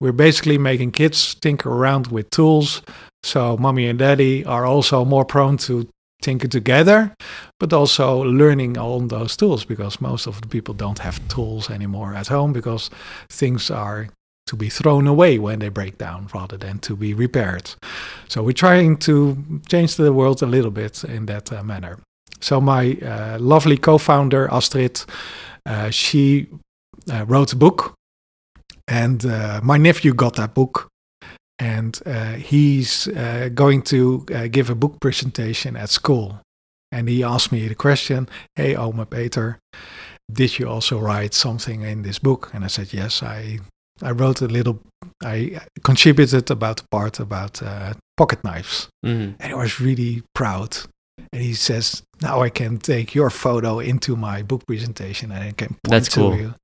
we're 0.00 0.12
basically 0.12 0.58
making 0.58 0.92
kids 0.92 1.34
tinker 1.34 1.68
around 1.70 2.06
with 2.06 2.30
tools. 2.30 2.82
So 3.24 3.56
mommy 3.56 3.86
and 3.88 3.98
daddy 3.98 4.44
are 4.44 4.64
also 4.64 5.04
more 5.04 5.24
prone 5.24 5.56
to 5.58 5.88
tinker 6.22 6.48
together, 6.48 7.14
but 7.60 7.72
also 7.72 8.22
learning 8.22 8.78
on 8.78 9.08
those 9.08 9.36
tools 9.36 9.64
because 9.64 10.00
most 10.00 10.26
of 10.26 10.40
the 10.40 10.48
people 10.48 10.74
don't 10.74 11.00
have 11.00 11.20
tools 11.28 11.70
anymore 11.70 12.14
at 12.14 12.28
home 12.28 12.52
because 12.52 12.90
things 13.28 13.70
are 13.70 14.08
to 14.46 14.56
be 14.56 14.68
thrown 14.68 15.06
away 15.06 15.38
when 15.38 15.58
they 15.58 15.68
break 15.68 15.98
down 15.98 16.28
rather 16.34 16.56
than 16.56 16.78
to 16.78 16.96
be 16.96 17.14
repaired. 17.14 17.74
So 18.28 18.42
we're 18.42 18.52
trying 18.52 18.96
to 18.98 19.36
change 19.68 19.96
the 19.96 20.12
world 20.12 20.42
a 20.42 20.46
little 20.46 20.70
bit 20.70 21.04
in 21.04 21.26
that 21.26 21.52
uh, 21.52 21.62
manner. 21.62 21.98
So 22.40 22.60
my 22.60 22.94
uh, 22.94 23.38
lovely 23.38 23.76
co-founder 23.76 24.48
Astrid, 24.50 25.04
uh, 25.64 25.90
she 25.90 26.48
uh, 27.10 27.24
wrote 27.26 27.52
a 27.52 27.56
book, 27.56 27.94
and 28.88 29.24
uh, 29.24 29.60
my 29.62 29.78
nephew 29.78 30.12
got 30.12 30.34
that 30.36 30.54
book, 30.54 30.88
and 31.58 32.00
uh, 32.06 32.32
he's 32.34 33.08
uh, 33.08 33.48
going 33.54 33.82
to 33.82 34.24
uh, 34.34 34.46
give 34.48 34.70
a 34.70 34.74
book 34.74 34.98
presentation 35.00 35.76
at 35.76 35.90
school. 35.90 36.40
And 36.90 37.08
he 37.08 37.22
asked 37.24 37.52
me 37.52 37.68
the 37.68 37.74
question, 37.74 38.28
"Hey, 38.56 38.74
Oma 38.76 39.06
Peter, 39.06 39.58
did 40.30 40.58
you 40.58 40.68
also 40.68 40.98
write 40.98 41.34
something 41.34 41.82
in 41.82 42.02
this 42.02 42.18
book?" 42.18 42.50
And 42.52 42.64
I 42.64 42.68
said, 42.68 42.92
"Yes, 42.92 43.22
I 43.22 43.60
I 44.02 44.10
wrote 44.12 44.42
a 44.44 44.48
little. 44.48 44.78
I 45.24 45.60
contributed 45.84 46.50
about 46.50 46.76
the 46.76 46.84
part 46.90 47.20
about 47.20 47.62
uh, 47.62 47.94
pocket 48.16 48.44
knives." 48.44 48.88
Mhm. 49.06 49.34
and 49.40 49.48
he 49.48 49.54
was 49.54 49.80
really 49.80 50.22
proud. 50.34 50.76
And 51.32 51.42
he 51.42 51.54
says, 51.54 52.02
"Now 52.20 52.42
I 52.42 52.50
can 52.50 52.76
take 52.78 53.14
your 53.14 53.30
photo 53.30 53.78
into 53.80 54.16
my 54.16 54.42
book 54.42 54.66
presentation, 54.66 55.32
and 55.32 55.42
I 55.42 55.52
can 55.52 55.68
point 55.68 55.88
That's 55.88 56.08
to 56.10 56.20
cool. 56.20 56.36
you." 56.36 56.54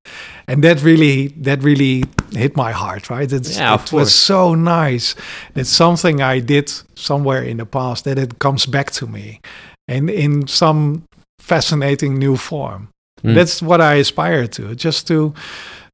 And 0.46 0.62
that 0.62 0.82
really, 0.82 1.28
that 1.42 1.62
really 1.62 2.04
hit 2.32 2.56
my 2.56 2.72
heart, 2.72 3.08
right? 3.08 3.32
It's, 3.32 3.56
Yeah, 3.56 3.74
of 3.74 3.84
it 3.84 3.92
was 3.92 4.14
so 4.14 4.54
nice. 4.54 5.14
It's 5.54 5.70
something 5.70 6.20
I 6.20 6.40
did 6.40 6.72
somewhere 6.94 7.42
in 7.42 7.56
the 7.56 7.66
past 7.66 8.04
that 8.04 8.18
it 8.18 8.38
comes 8.38 8.66
back 8.66 8.90
to 8.92 9.06
me, 9.06 9.40
and 9.86 10.10
in 10.10 10.46
some 10.46 11.04
fascinating 11.38 12.18
new 12.18 12.36
form. 12.36 12.88
Mm. 13.24 13.34
That's 13.34 13.62
what 13.62 13.80
I 13.80 13.94
aspire 13.94 14.46
to, 14.48 14.74
just 14.74 15.06
to 15.08 15.32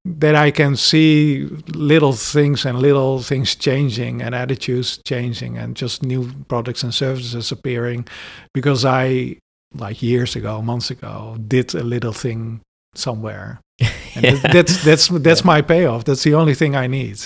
that 0.04 0.34
I 0.34 0.50
can 0.50 0.76
see 0.76 1.46
little 1.68 2.12
things 2.12 2.66
and 2.66 2.78
little 2.78 3.20
things 3.20 3.54
changing 3.54 4.20
and 4.20 4.34
attitudes 4.34 5.00
changing 5.04 5.56
and 5.56 5.74
just 5.74 6.02
new 6.02 6.30
products 6.46 6.82
and 6.82 6.92
services 6.94 7.50
appearing 7.50 8.06
because 8.52 8.84
I 8.84 9.38
like 9.74 10.02
years 10.02 10.36
ago, 10.36 10.60
months 10.62 10.90
ago, 10.90 11.36
did 11.48 11.74
a 11.74 11.82
little 11.82 12.12
thing 12.12 12.60
somewhere. 12.94 13.60
And 14.14 14.36
that- 14.42 14.52
that's 14.52 14.84
that's 14.84 15.08
that's 15.08 15.44
my 15.44 15.62
payoff. 15.62 16.04
That's 16.04 16.22
the 16.22 16.34
only 16.34 16.54
thing 16.54 16.76
I 16.76 16.86
need. 16.86 17.18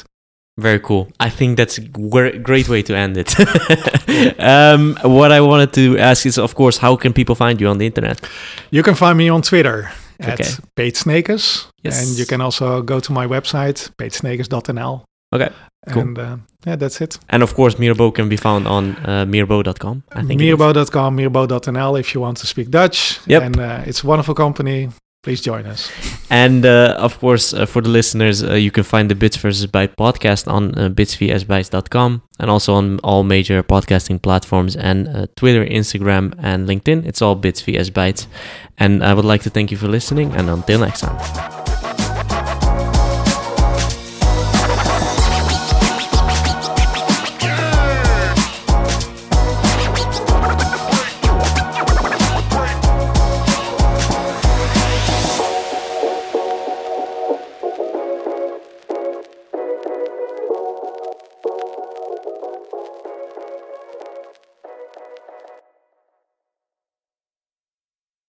Very 0.57 0.81
cool. 0.81 1.09
I 1.21 1.31
think 1.31 1.57
that's 1.57 1.79
a 1.79 1.83
great 1.83 2.69
way 2.69 2.83
to 2.83 2.97
end 2.97 3.17
it. 3.17 3.33
um, 4.41 4.99
what 5.03 5.31
I 5.31 5.41
wanted 5.41 5.73
to 5.75 5.97
ask 5.99 6.27
is, 6.27 6.37
of 6.37 6.57
course, 6.57 6.79
how 6.79 6.97
can 6.97 7.13
people 7.13 7.37
find 7.37 7.61
you 7.61 7.69
on 7.69 7.79
the 7.79 7.87
internet? 7.87 8.21
You 8.73 8.83
can 8.83 8.97
find 8.97 9.17
me 9.17 9.29
on 9.29 9.43
Twitter 9.43 9.89
at 10.19 10.41
Okay. 10.41 10.51
Peetsneekes. 10.77 11.67
Yes. 11.83 12.01
And 12.01 12.19
you 12.19 12.27
can 12.27 12.41
also 12.41 12.83
go 12.83 13.01
to 13.01 13.13
my 13.13 13.27
website, 13.27 13.91
peetsneekes.nl. 13.97 15.05
Okay, 15.35 15.51
cool. 15.91 16.03
And 16.03 16.19
uh, 16.19 16.37
yeah, 16.67 16.77
that's 16.77 17.01
it. 17.01 17.19
And 17.29 17.43
of 17.43 17.55
course, 17.55 17.79
Mirabeau 17.79 18.11
can 18.11 18.29
be 18.29 18.37
found 18.37 18.67
on 18.67 18.97
uh, 19.05 19.27
mirabeau.com. 19.27 20.03
I 20.13 20.23
think. 20.23 20.41
Mirabeau.com, 20.41 21.17
mirabeau.nl 21.17 22.01
if 22.01 22.15
you 22.15 22.21
want 22.21 22.39
to 22.39 22.47
speak 22.47 22.71
Dutch. 22.71 23.21
Yep. 23.27 23.43
And 23.43 23.59
uh, 23.59 23.83
it's 23.87 24.03
a 24.05 24.07
wonderful 24.07 24.35
company. 24.35 24.89
Please 25.29 25.43
join 25.43 25.67
us. 25.67 25.93
And 26.31 26.65
uh, 26.65 26.97
of 26.99 27.19
course, 27.19 27.53
uh, 27.53 27.67
for 27.67 27.83
the 27.83 27.91
listeners, 27.91 28.43
uh, 28.43 28.55
you 28.55 28.71
can 28.71 28.83
find 28.83 29.11
the 29.11 29.15
Bits 29.15 29.37
vs. 29.37 29.67
Byte 29.67 29.95
podcast 29.95 30.51
on 30.51 30.75
uh, 30.79 30.89
bitsvsbytes.com 30.89 32.23
and 32.41 32.51
also 32.51 32.73
on 32.73 32.99
all 33.01 33.25
major 33.25 33.63
podcasting 33.63 34.23
platforms 34.23 34.75
and 34.75 35.07
uh, 35.07 35.27
Twitter, 35.37 35.67
Instagram, 35.67 36.33
and 36.39 36.67
LinkedIn. 36.67 37.05
It's 37.05 37.21
all 37.21 37.35
Bits 37.35 37.61
vs. 37.61 37.91
Bytes. 37.91 38.27
And 38.79 39.05
I 39.05 39.13
would 39.13 39.27
like 39.27 39.43
to 39.43 39.51
thank 39.51 39.71
you 39.71 39.77
for 39.77 39.87
listening, 39.87 40.33
and 40.33 40.49
until 40.49 40.81
next 40.81 41.03
time. 41.03 41.58